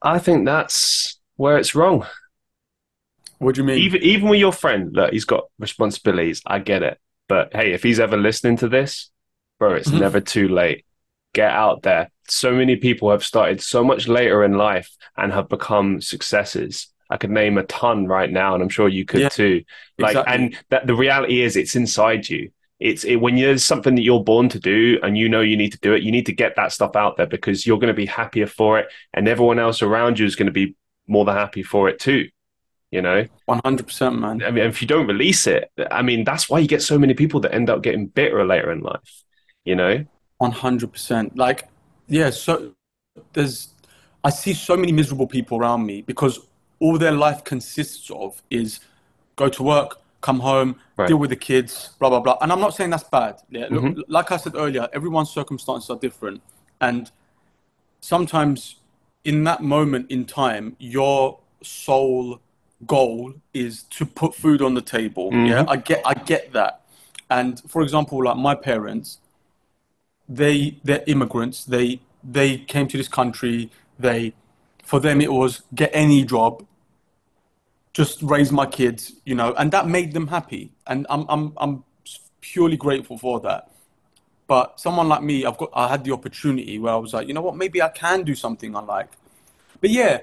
I 0.00 0.18
think 0.18 0.44
that's 0.44 1.18
where 1.36 1.58
it's 1.58 1.74
wrong. 1.74 2.06
What 3.38 3.56
do 3.56 3.62
you 3.62 3.66
mean? 3.66 3.78
Even 3.78 4.02
even 4.02 4.28
with 4.28 4.40
your 4.40 4.52
friend, 4.52 4.94
look, 4.94 5.12
he's 5.12 5.24
got 5.24 5.44
responsibilities. 5.58 6.40
I 6.46 6.60
get 6.60 6.82
it, 6.82 6.98
but 7.28 7.54
hey, 7.54 7.72
if 7.72 7.82
he's 7.82 8.00
ever 8.00 8.16
listening 8.16 8.56
to 8.58 8.68
this, 8.68 9.10
bro, 9.58 9.74
it's 9.74 9.88
mm-hmm. 9.88 9.98
never 9.98 10.20
too 10.20 10.48
late. 10.48 10.84
Get 11.32 11.50
out 11.50 11.82
there. 11.82 12.10
So 12.28 12.52
many 12.52 12.76
people 12.76 13.10
have 13.10 13.24
started 13.24 13.60
so 13.60 13.82
much 13.82 14.06
later 14.06 14.44
in 14.44 14.52
life 14.52 14.90
and 15.16 15.32
have 15.32 15.48
become 15.48 16.00
successes 16.00 16.93
I 17.14 17.16
could 17.16 17.30
name 17.30 17.58
a 17.58 17.62
ton 17.62 18.08
right 18.08 18.30
now, 18.30 18.54
and 18.54 18.62
I'm 18.62 18.68
sure 18.68 18.88
you 18.88 19.04
could 19.04 19.20
yeah, 19.20 19.28
too. 19.28 19.62
Like, 20.00 20.16
exactly. 20.16 20.34
and 20.34 20.58
that 20.70 20.88
the 20.88 20.96
reality 20.96 21.42
is, 21.42 21.54
it's 21.54 21.76
inside 21.76 22.28
you. 22.28 22.50
It's 22.80 23.04
it, 23.04 23.16
when 23.16 23.36
there's 23.36 23.64
something 23.64 23.94
that 23.94 24.02
you're 24.02 24.24
born 24.24 24.48
to 24.48 24.58
do, 24.58 24.98
and 25.04 25.16
you 25.16 25.28
know 25.28 25.40
you 25.40 25.56
need 25.56 25.70
to 25.70 25.78
do 25.78 25.92
it. 25.94 26.02
You 26.02 26.10
need 26.10 26.26
to 26.26 26.32
get 26.32 26.56
that 26.56 26.72
stuff 26.72 26.96
out 26.96 27.16
there 27.16 27.28
because 27.28 27.68
you're 27.68 27.78
going 27.78 27.94
to 27.94 27.94
be 27.94 28.06
happier 28.06 28.48
for 28.48 28.80
it, 28.80 28.88
and 29.12 29.28
everyone 29.28 29.60
else 29.60 29.80
around 29.80 30.18
you 30.18 30.26
is 30.26 30.34
going 30.34 30.48
to 30.48 30.52
be 30.52 30.74
more 31.06 31.24
than 31.24 31.36
happy 31.36 31.62
for 31.62 31.88
it 31.88 32.00
too. 32.00 32.28
You 32.90 33.00
know, 33.00 33.26
one 33.46 33.60
hundred 33.64 33.86
percent, 33.86 34.18
man. 34.18 34.42
I 34.42 34.50
mean, 34.50 34.64
if 34.64 34.82
you 34.82 34.88
don't 34.88 35.06
release 35.06 35.46
it, 35.46 35.70
I 35.88 36.02
mean, 36.02 36.24
that's 36.24 36.50
why 36.50 36.58
you 36.58 36.66
get 36.66 36.82
so 36.82 36.98
many 36.98 37.14
people 37.14 37.38
that 37.40 37.54
end 37.54 37.70
up 37.70 37.80
getting 37.82 38.08
bitter 38.08 38.44
later 38.44 38.72
in 38.72 38.80
life. 38.80 39.22
You 39.64 39.76
know, 39.76 40.04
one 40.38 40.50
hundred 40.50 40.92
percent. 40.92 41.36
Like, 41.36 41.68
yeah. 42.08 42.30
So 42.30 42.74
there's, 43.32 43.68
I 44.24 44.30
see 44.30 44.52
so 44.52 44.76
many 44.76 44.90
miserable 44.90 45.28
people 45.28 45.58
around 45.58 45.86
me 45.86 46.02
because 46.02 46.40
all 46.84 46.98
their 46.98 47.12
life 47.12 47.44
consists 47.44 48.10
of 48.10 48.42
is 48.50 48.80
go 49.36 49.48
to 49.48 49.62
work, 49.62 49.90
come 50.20 50.40
home, 50.40 50.76
right. 50.98 51.08
deal 51.08 51.16
with 51.16 51.30
the 51.30 51.42
kids, 51.50 51.72
blah 51.98 52.10
blah 52.10 52.20
blah. 52.20 52.36
And 52.42 52.52
I'm 52.52 52.60
not 52.60 52.74
saying 52.74 52.90
that's 52.90 53.08
bad. 53.20 53.40
Yeah, 53.48 53.68
mm-hmm. 53.68 53.98
Look, 53.98 54.06
like 54.08 54.30
I 54.30 54.36
said 54.36 54.54
earlier, 54.54 54.86
everyone's 54.92 55.30
circumstances 55.30 55.88
are 55.88 55.96
different, 55.98 56.42
and 56.82 57.10
sometimes 58.00 58.76
in 59.24 59.44
that 59.44 59.62
moment 59.62 60.10
in 60.10 60.26
time, 60.26 60.76
your 60.78 61.38
sole 61.62 62.40
goal 62.86 63.32
is 63.54 63.84
to 63.84 64.04
put 64.04 64.34
food 64.34 64.60
on 64.60 64.74
the 64.74 64.82
table. 64.82 65.30
Mm-hmm. 65.30 65.46
Yeah, 65.46 65.64
I 65.66 65.76
get 65.76 66.02
I 66.04 66.12
get 66.12 66.52
that. 66.52 66.82
And 67.30 67.62
for 67.66 67.80
example, 67.80 68.22
like 68.22 68.36
my 68.36 68.54
parents, 68.54 69.20
they 70.28 70.76
they're 70.84 71.04
immigrants. 71.06 71.64
They 71.64 72.00
they 72.22 72.58
came 72.58 72.88
to 72.88 72.98
this 72.98 73.08
country. 73.08 73.70
They 73.98 74.34
for 74.82 75.00
them 75.00 75.22
it 75.22 75.32
was 75.32 75.62
get 75.74 75.90
any 75.94 76.26
job 76.26 76.66
just 77.94 78.20
raise 78.22 78.50
my 78.52 78.66
kids, 78.66 79.12
you 79.24 79.34
know, 79.34 79.54
and 79.54 79.70
that 79.70 79.86
made 79.88 80.12
them 80.12 80.26
happy. 80.26 80.72
And 80.86 81.06
I'm, 81.08 81.24
I'm, 81.28 81.52
I'm 81.56 81.84
purely 82.40 82.76
grateful 82.76 83.16
for 83.16 83.40
that. 83.40 83.70
But 84.46 84.78
someone 84.78 85.08
like 85.08 85.22
me, 85.22 85.46
I've 85.46 85.56
got, 85.56 85.70
I 85.72 85.88
had 85.88 86.04
the 86.04 86.12
opportunity 86.12 86.78
where 86.78 86.92
I 86.92 86.96
was 86.96 87.14
like, 87.14 87.28
you 87.28 87.32
know 87.32 87.40
what, 87.40 87.56
maybe 87.56 87.80
I 87.80 87.88
can 87.88 88.24
do 88.24 88.34
something 88.34 88.76
I 88.76 88.80
like. 88.80 89.08
But 89.80 89.90
yeah, 89.90 90.20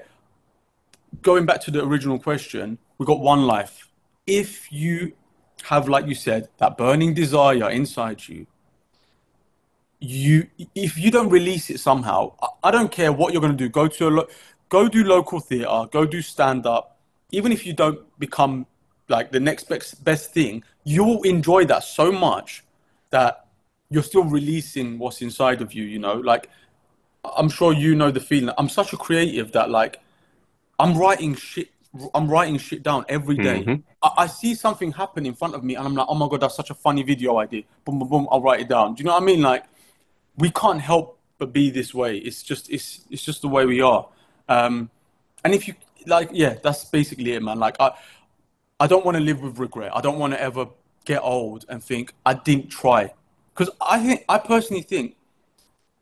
going 1.22 1.46
back 1.46 1.62
to 1.62 1.70
the 1.70 1.82
original 1.82 2.18
question, 2.18 2.78
we 2.98 3.06
got 3.06 3.20
one 3.20 3.42
life. 3.42 3.88
If 4.26 4.70
you 4.70 5.12
have, 5.64 5.88
like 5.88 6.06
you 6.06 6.14
said, 6.14 6.48
that 6.58 6.76
burning 6.76 7.14
desire 7.14 7.70
inside 7.70 8.28
you, 8.28 8.46
you 9.98 10.48
if 10.74 10.98
you 10.98 11.10
don't 11.10 11.30
release 11.30 11.70
it 11.70 11.78
somehow, 11.78 12.32
I, 12.42 12.48
I 12.64 12.70
don't 12.70 12.90
care 12.90 13.12
what 13.12 13.32
you're 13.32 13.40
going 13.40 13.56
to 13.56 13.64
do. 13.64 13.68
Go 13.68 13.88
to 13.88 14.08
a 14.08 14.10
lo- 14.10 14.28
go 14.68 14.88
do 14.88 15.04
local 15.04 15.40
theatre, 15.40 15.88
go 15.90 16.04
do 16.04 16.20
stand 16.20 16.66
up, 16.66 16.91
even 17.32 17.50
if 17.50 17.66
you 17.66 17.72
don't 17.72 18.00
become 18.18 18.66
like 19.08 19.32
the 19.32 19.40
next 19.40 19.68
best, 19.68 20.02
best 20.04 20.32
thing, 20.32 20.62
you'll 20.84 21.22
enjoy 21.22 21.64
that 21.64 21.82
so 21.82 22.12
much 22.12 22.64
that 23.10 23.46
you're 23.90 24.02
still 24.02 24.24
releasing 24.24 24.98
what's 24.98 25.20
inside 25.20 25.60
of 25.60 25.74
you, 25.74 25.84
you 25.84 25.98
know? 25.98 26.14
Like, 26.14 26.48
I'm 27.24 27.48
sure 27.48 27.72
you 27.72 27.94
know 27.94 28.10
the 28.10 28.20
feeling. 28.20 28.54
I'm 28.58 28.68
such 28.68 28.92
a 28.92 28.96
creative 28.96 29.52
that, 29.52 29.70
like, 29.70 30.00
I'm 30.78 30.96
writing 30.96 31.34
shit. 31.34 31.68
I'm 32.14 32.26
writing 32.28 32.56
shit 32.56 32.82
down 32.82 33.04
every 33.08 33.36
day. 33.36 33.62
Mm-hmm. 33.62 33.74
I, 34.02 34.24
I, 34.24 34.26
see 34.26 34.54
something 34.54 34.92
happen 34.92 35.26
in 35.26 35.34
front 35.34 35.54
of 35.54 35.62
me, 35.62 35.74
and 35.76 35.86
I'm 35.86 35.94
like, 35.94 36.06
"Oh 36.08 36.14
my 36.14 36.26
god, 36.26 36.40
that's 36.40 36.56
such 36.56 36.70
a 36.70 36.74
funny 36.74 37.02
video 37.02 37.38
idea." 37.38 37.64
Boom, 37.84 37.98
boom, 37.98 38.08
boom. 38.08 38.28
I'll 38.30 38.40
write 38.40 38.60
it 38.60 38.68
down. 38.68 38.94
Do 38.94 39.02
you 39.02 39.04
know 39.04 39.12
what 39.12 39.22
I 39.22 39.26
mean? 39.26 39.42
Like, 39.42 39.64
we 40.38 40.50
can't 40.50 40.80
help 40.80 41.18
but 41.36 41.52
be 41.52 41.70
this 41.70 41.92
way. 41.92 42.16
It's 42.16 42.42
just, 42.42 42.70
it's, 42.70 43.02
it's 43.10 43.22
just 43.22 43.42
the 43.42 43.48
way 43.48 43.66
we 43.66 43.82
are. 43.82 44.08
Um, 44.48 44.90
and 45.44 45.54
if 45.54 45.68
you 45.68 45.74
like 46.06 46.30
yeah, 46.32 46.56
that's 46.62 46.84
basically 46.84 47.32
it, 47.32 47.42
man. 47.42 47.58
Like 47.58 47.76
I, 47.80 47.92
I 48.80 48.86
don't 48.86 49.04
want 49.04 49.16
to 49.16 49.22
live 49.22 49.42
with 49.42 49.58
regret. 49.58 49.92
I 49.94 50.00
don't 50.00 50.18
want 50.18 50.32
to 50.32 50.40
ever 50.40 50.66
get 51.04 51.20
old 51.22 51.64
and 51.68 51.82
think 51.82 52.14
I 52.24 52.34
didn't 52.34 52.68
try, 52.68 53.12
because 53.54 53.74
I 53.80 53.98
think 54.04 54.24
I 54.28 54.38
personally 54.38 54.82
think, 54.82 55.16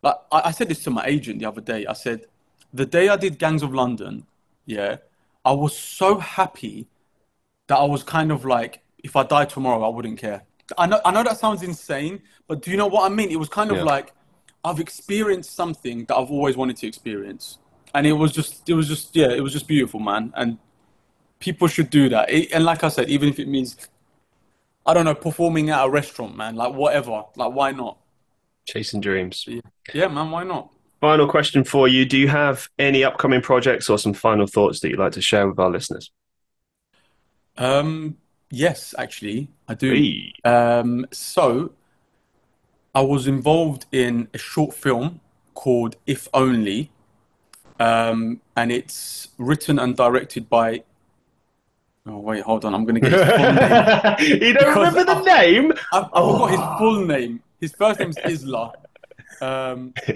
like 0.03 0.17
I, 0.31 0.43
I 0.47 0.51
said 0.51 0.69
this 0.69 0.83
to 0.85 0.91
my 0.91 1.05
agent 1.07 1.41
the 1.41 1.47
other 1.47 1.61
day. 1.61 1.87
I 1.87 1.95
said, 1.95 2.27
the 2.73 2.87
day 2.87 3.09
I 3.09 3.17
did 3.17 3.39
Gangs 3.39 3.63
of 3.63 3.75
London, 3.75 4.27
yeah, 4.67 4.97
I 5.45 5.53
was 5.53 5.77
so 5.77 6.19
happy 6.19 6.87
that 7.69 7.77
I 7.77 7.85
was 7.85 8.03
kind 8.03 8.31
of 8.31 8.45
like, 8.45 8.83
if 9.03 9.17
I 9.17 9.23
died 9.23 9.49
tomorrow, 9.51 9.83
I 9.83 9.89
wouldn't 9.89 10.19
care. 10.19 10.43
I 10.77 10.87
know, 10.87 11.01
I 11.05 11.11
know 11.11 11.23
that 11.23 11.39
sounds 11.39 11.63
insane, 11.63 12.23
but 12.47 12.63
do 12.63 12.71
you 12.71 12.77
know 12.77 12.87
what 12.87 13.11
I 13.11 13.15
mean? 13.15 13.31
It 13.31 13.39
was 13.39 13.49
kind 13.49 13.71
of 13.71 13.79
yeah. 13.79 13.85
like 13.85 14.13
I've 14.65 14.81
experienced 14.81 15.55
something 15.55 16.05
that 16.07 16.17
I've 16.17 16.31
always 16.31 16.57
wanted 16.57 16.77
to 16.79 16.87
experience 16.87 17.59
and 17.95 18.07
it 18.07 18.13
was 18.13 18.33
just 18.33 18.69
it 18.69 18.75
was 18.75 18.89
just 18.89 19.15
yeah 19.15 19.31
it 19.31 19.41
was 19.43 19.53
just 19.53 19.67
beautiful 19.67 20.01
man. 20.01 20.33
And 20.37 20.59
people 21.39 21.69
should 21.69 21.91
do 21.91 22.09
that. 22.11 22.31
It, 22.31 22.53
and 22.53 22.65
like 22.65 22.85
i 22.85 22.89
said 22.89 23.09
even 23.09 23.29
if 23.29 23.39
it 23.39 23.49
means 23.49 23.77
i 24.87 24.95
don't 24.95 25.05
know 25.05 25.15
performing 25.15 25.71
at 25.71 25.85
a 25.85 25.91
restaurant 25.91 26.37
man 26.37 26.55
like 26.57 26.73
whatever 26.73 27.25
like 27.37 27.53
why 27.53 27.73
not? 27.73 27.99
Chasing 28.67 29.01
dreams. 29.01 29.45
Yeah, 29.49 29.61
yeah 29.93 30.09
man 30.09 30.31
why 30.31 30.45
not? 30.45 30.71
Final 31.01 31.27
question 31.27 31.65
for 31.65 31.89
you. 31.89 32.05
Do 32.05 32.19
you 32.19 32.29
have 32.29 32.69
any 32.79 33.03
upcoming 33.05 33.41
projects 33.41 33.89
or 33.89 33.99
some 33.99 34.13
final 34.13 34.47
thoughts 34.47 34.81
that 34.81 34.91
you'd 34.91 34.99
like 34.99 35.13
to 35.13 35.23
share 35.23 35.49
with 35.49 35.59
our 35.59 35.71
listeners? 35.71 36.11
Um 37.57 38.17
yes 38.51 38.95
actually 38.99 39.49
i 39.69 39.75
do. 39.75 39.95
Hey. 39.95 40.33
um 40.45 41.07
so 41.13 41.73
i 42.95 43.01
was 43.01 43.27
involved 43.29 43.87
in 43.93 44.29
a 44.35 44.39
short 44.39 44.75
film 44.75 45.21
called 45.55 45.97
if 46.07 46.27
only 46.35 46.91
um, 47.81 48.41
and 48.57 48.71
it's 48.71 49.29
written 49.39 49.79
and 49.79 49.97
directed 49.97 50.49
by. 50.49 50.85
Oh 52.07 52.19
wait, 52.19 52.43
hold 52.43 52.65
on. 52.65 52.75
I'm 52.75 52.85
going 52.85 53.01
to 53.01 53.01
get 53.01 53.13
his 53.13 53.29
full 53.29 53.53
name. 53.53 54.43
you 54.43 54.55
don't 54.55 54.77
remember 54.77 55.05
the 55.05 55.17
I, 55.17 55.23
name? 55.23 55.73
I, 55.93 55.99
I 55.99 56.09
oh. 56.13 56.33
forgot 56.33 56.51
his 56.51 56.79
full 56.79 57.07
name. 57.07 57.43
His 57.61 57.73
first 57.73 58.01
name 58.01 58.11
is 58.11 58.45
Isla. 58.45 58.73
Um, 59.41 59.95
I 60.07 60.13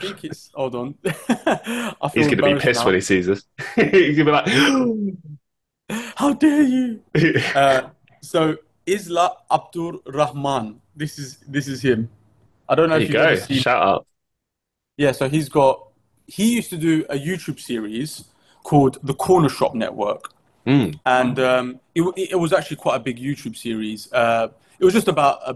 think 0.00 0.24
it's. 0.24 0.50
Hold 0.54 0.74
on. 0.74 0.94
He's 1.04 2.26
going 2.26 2.36
to 2.36 2.54
be 2.54 2.60
pissed 2.60 2.80
now. 2.80 2.86
when 2.86 2.94
he 2.94 3.00
sees 3.00 3.28
us. 3.28 3.44
He's 3.76 4.16
going 4.16 4.16
to 4.16 4.24
be 4.24 4.30
like, 4.30 5.98
"How 6.16 6.34
dare 6.34 6.62
you!" 6.62 7.00
Uh, 7.54 7.88
so 8.20 8.56
Isla 8.86 9.36
Abdur 9.50 9.92
Rahman. 10.06 10.80
This 10.94 11.18
is 11.18 11.38
this 11.48 11.68
is 11.68 11.82
him. 11.82 12.10
I 12.68 12.74
don't 12.74 12.90
know 12.90 12.98
there 12.98 13.32
if 13.32 13.48
you 13.48 13.56
go. 13.56 13.60
Shout 13.62 13.82
out. 13.82 14.06
Yeah, 14.96 15.12
so 15.12 15.28
he's 15.28 15.48
got 15.48 15.85
he 16.26 16.54
used 16.54 16.70
to 16.70 16.76
do 16.76 17.04
a 17.08 17.16
YouTube 17.16 17.60
series 17.60 18.24
called 18.62 18.98
The 19.02 19.14
Corner 19.14 19.48
Shop 19.48 19.74
Network. 19.74 20.32
Mm. 20.66 20.98
And 21.06 21.38
um, 21.38 21.80
it, 21.94 22.02
it, 22.32 22.36
was 22.36 22.52
actually 22.52 22.78
quite 22.78 22.96
a 22.96 22.98
big 22.98 23.18
YouTube 23.18 23.56
series. 23.56 24.12
Uh, 24.12 24.48
it 24.80 24.84
was 24.84 24.92
just 24.92 25.06
about 25.06 25.38
uh, 25.44 25.54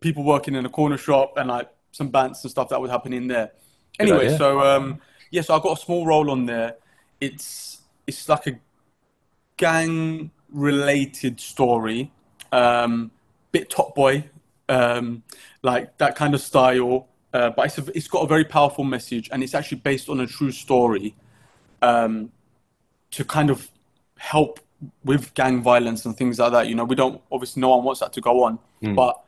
people 0.00 0.22
working 0.22 0.54
in 0.54 0.66
a 0.66 0.68
corner 0.68 0.98
shop 0.98 1.38
and 1.38 1.48
like 1.48 1.70
some 1.92 2.08
bands 2.08 2.44
and 2.44 2.50
stuff 2.50 2.68
that 2.68 2.80
would 2.80 2.90
happen 2.90 3.12
in 3.12 3.26
there. 3.26 3.52
Anyway, 3.98 4.36
so 4.36 4.60
um, 4.60 5.00
yeah, 5.30 5.42
so 5.42 5.54
I 5.54 5.60
got 5.60 5.78
a 5.78 5.80
small 5.80 6.06
role 6.06 6.30
on 6.30 6.46
there. 6.46 6.76
It's 7.20 7.80
it's 8.06 8.28
like 8.28 8.46
a 8.46 8.58
gang 9.56 10.30
related 10.50 11.40
story, 11.40 12.10
um, 12.50 13.10
bit 13.52 13.68
Top 13.68 13.94
Boy, 13.94 14.24
um, 14.68 15.22
like 15.62 15.96
that 15.98 16.16
kind 16.16 16.34
of 16.34 16.40
style. 16.40 17.08
Uh, 17.32 17.50
but 17.50 17.66
it's, 17.66 17.78
a, 17.78 17.96
it's 17.96 18.08
got 18.08 18.22
a 18.22 18.26
very 18.26 18.44
powerful 18.44 18.84
message, 18.84 19.28
and 19.32 19.42
it's 19.42 19.54
actually 19.54 19.78
based 19.78 20.08
on 20.08 20.20
a 20.20 20.26
true 20.26 20.50
story 20.50 21.14
um, 21.82 22.30
to 23.12 23.24
kind 23.24 23.50
of 23.50 23.68
help 24.18 24.60
with 25.04 25.32
gang 25.34 25.62
violence 25.62 26.04
and 26.04 26.16
things 26.16 26.38
like 26.38 26.52
that. 26.52 26.66
You 26.66 26.74
know, 26.74 26.84
we 26.84 26.96
don't 26.96 27.20
obviously 27.30 27.60
no 27.60 27.68
one 27.68 27.84
wants 27.84 28.00
that 28.00 28.12
to 28.14 28.20
go 28.20 28.44
on, 28.44 28.58
mm. 28.82 28.94
but 28.94 29.22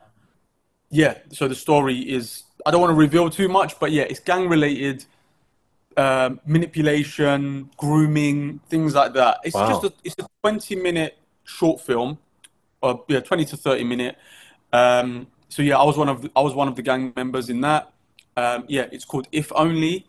yeah. 0.89 1.19
So 1.31 1.47
the 1.47 1.55
story 1.55 1.99
is 1.99 2.43
I 2.65 2.71
don't 2.71 2.81
want 2.81 2.91
to 2.91 2.95
reveal 2.95 3.29
too 3.29 3.47
much, 3.47 3.79
but 3.79 3.91
yeah, 3.91 4.03
it's 4.03 4.19
gang 4.19 4.49
related. 4.49 5.05
Um, 5.95 6.39
manipulation, 6.47 7.69
grooming, 7.77 8.59
things 8.67 8.95
like 8.95 9.13
that. 9.13 9.37
It's 9.43 9.53
wow. 9.53 9.69
just 9.69 9.83
a, 9.83 9.93
it's 10.03 10.15
a 10.17 10.27
20 10.41 10.75
minute 10.77 11.19
short 11.43 11.81
film, 11.81 12.17
or 12.81 13.03
yeah, 13.07 13.19
20 13.19 13.45
to 13.45 13.57
30 13.57 13.83
minute. 13.83 14.17
Um, 14.71 15.27
so 15.49 15.61
yeah, 15.61 15.77
I 15.77 15.83
was 15.83 15.95
one 15.95 16.09
of 16.09 16.23
the, 16.23 16.31
I 16.35 16.41
was 16.41 16.55
one 16.55 16.67
of 16.67 16.75
the 16.75 16.81
gang 16.81 17.13
members 17.15 17.49
in 17.49 17.61
that. 17.61 17.92
Um, 18.35 18.65
yeah, 18.67 18.87
it's 18.91 19.05
called 19.05 19.27
If 19.31 19.51
Only. 19.55 20.07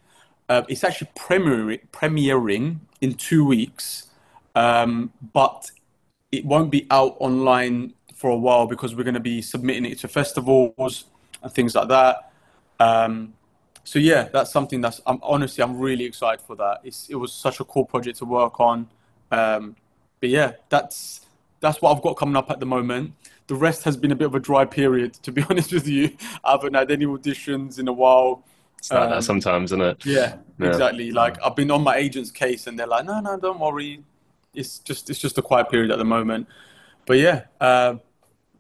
Uh, 0.49 0.63
it's 0.69 0.85
actually 0.85 1.11
premiering, 1.17 2.79
in 3.01 3.15
two 3.15 3.45
weeks, 3.45 4.09
um, 4.55 5.13
but 5.33 5.71
it 6.31 6.45
won't 6.45 6.71
be 6.71 6.87
out 6.91 7.17
online 7.19 7.95
for 8.15 8.31
a 8.31 8.37
while 8.37 8.67
because 8.67 8.95
we're 8.95 9.05
going 9.05 9.15
to 9.15 9.21
be 9.21 9.41
submitting 9.43 9.85
it 9.85 9.99
to 9.99 10.09
festivals 10.09 11.05
and 11.43 11.53
things 11.53 11.75
like 11.75 11.89
that. 11.89 12.31
Um, 12.79 13.35
so 13.85 13.99
yeah, 13.99 14.29
that's 14.33 14.51
something 14.51 14.81
that's 14.81 15.01
I'm 15.07 15.19
honestly 15.23 15.63
I'm 15.63 15.79
really 15.79 16.05
excited 16.05 16.41
for 16.45 16.57
that. 16.57 16.81
It's, 16.85 17.09
it 17.09 17.17
was 17.17 17.33
such 17.33 17.61
a 17.61 17.65
cool 17.65 17.85
project 17.85 18.19
to 18.19 18.25
work 18.25 18.59
on. 18.61 18.89
Um, 19.31 19.77
but 20.21 20.31
yeah, 20.31 20.53
that's 20.69 21.21
that's 21.61 21.81
what 21.81 21.95
I've 21.95 22.03
got 22.03 22.15
coming 22.15 22.37
up 22.37 22.51
at 22.51 22.61
the 22.61 22.67
moment. 22.67 23.13
The 23.47 23.55
rest 23.55 23.85
has 23.85 23.97
been 23.97 24.11
a 24.11 24.17
bit 24.17 24.27
of 24.27 24.35
a 24.35 24.41
dry 24.41 24.65
period, 24.65 25.15
to 25.15 25.33
be 25.33 25.45
honest 25.51 25.73
with 25.73 25.87
you. 25.87 26.17
I 26.43 26.53
haven't 26.53 26.75
had 26.75 26.91
any 26.91 27.07
auditions 27.07 27.79
in 27.79 27.89
a 27.89 27.93
while. 27.93 28.45
It's 28.79 28.91
like 28.91 29.01
um, 29.03 29.11
that 29.11 29.25
sometimes, 29.25 29.73
isn't 29.73 29.83
it? 29.83 30.07
Yeah, 30.07 30.37
yeah, 30.59 30.69
exactly. 30.69 31.11
Like 31.11 31.37
I've 31.43 31.57
been 31.57 31.71
on 31.71 31.83
my 31.83 31.97
agent's 31.97 32.31
case, 32.31 32.67
and 32.67 32.79
they're 32.79 32.87
like, 32.87 33.05
"No, 33.05 33.21
no, 33.21 33.39
don't 33.39 33.59
worry. 33.59 34.03
It's 34.55 34.79
just 34.79 35.11
it's 35.11 35.19
just 35.19 35.39
a 35.39 35.43
quiet 35.43 35.71
period 35.71 35.91
at 35.91 35.99
the 35.99 36.05
moment." 36.05 36.49
But 37.07 37.19
yeah, 37.19 37.45
uh, 37.61 37.97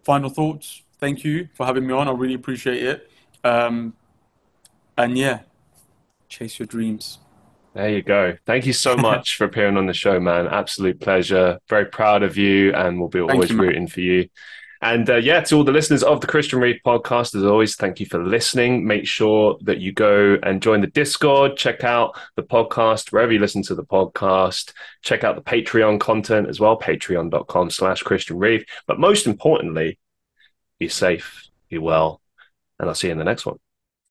final 0.02 0.30
thoughts. 0.30 0.82
Thank 0.98 1.24
you 1.24 1.48
for 1.54 1.66
having 1.66 1.86
me 1.86 1.92
on. 1.92 2.08
I 2.08 2.12
really 2.12 2.34
appreciate 2.34 2.82
it. 2.82 3.10
Um, 3.42 3.94
and 4.96 5.18
yeah, 5.18 5.40
chase 6.28 6.58
your 6.58 6.66
dreams. 6.66 7.18
There 7.74 7.90
you 7.90 8.02
go. 8.02 8.36
Thank 8.46 8.66
you 8.66 8.72
so 8.72 8.96
much 9.10 9.36
for 9.36 9.44
appearing 9.44 9.76
on 9.76 9.86
the 9.86 9.92
show, 9.92 10.20
man. 10.20 10.46
Absolute 10.46 11.00
pleasure. 11.00 11.58
Very 11.68 11.86
proud 11.86 12.22
of 12.22 12.36
you, 12.36 12.72
and 12.72 12.98
we'll 12.98 13.08
be 13.08 13.20
always 13.20 13.50
you, 13.50 13.58
rooting 13.58 13.88
for 13.88 14.00
you. 14.00 14.28
And 14.82 15.08
uh, 15.08 15.16
yeah, 15.16 15.40
to 15.40 15.56
all 15.56 15.64
the 15.64 15.72
listeners 15.72 16.02
of 16.02 16.20
the 16.20 16.26
Christian 16.26 16.60
Reeve 16.60 16.80
podcast, 16.84 17.34
as 17.34 17.44
always, 17.44 17.76
thank 17.76 18.00
you 18.00 18.06
for 18.06 18.22
listening. 18.22 18.86
Make 18.86 19.06
sure 19.06 19.56
that 19.62 19.78
you 19.80 19.92
go 19.92 20.36
and 20.42 20.62
join 20.62 20.80
the 20.80 20.86
Discord, 20.88 21.56
check 21.56 21.84
out 21.84 22.18
the 22.36 22.42
podcast 22.42 23.12
wherever 23.12 23.32
you 23.32 23.38
listen 23.38 23.62
to 23.62 23.74
the 23.74 23.84
podcast. 23.84 24.72
Check 25.02 25.24
out 25.24 25.36
the 25.36 25.42
Patreon 25.42 26.00
content 26.00 26.48
as 26.48 26.60
well, 26.60 26.78
patreon.com 26.78 27.70
slash 27.70 28.02
Christian 28.02 28.38
Reeve. 28.38 28.64
But 28.86 29.00
most 29.00 29.26
importantly, 29.26 29.98
be 30.78 30.88
safe, 30.88 31.48
be 31.68 31.78
well, 31.78 32.20
and 32.78 32.88
I'll 32.88 32.94
see 32.94 33.08
you 33.08 33.12
in 33.12 33.18
the 33.18 33.24
next 33.24 33.46
one. 33.46 33.58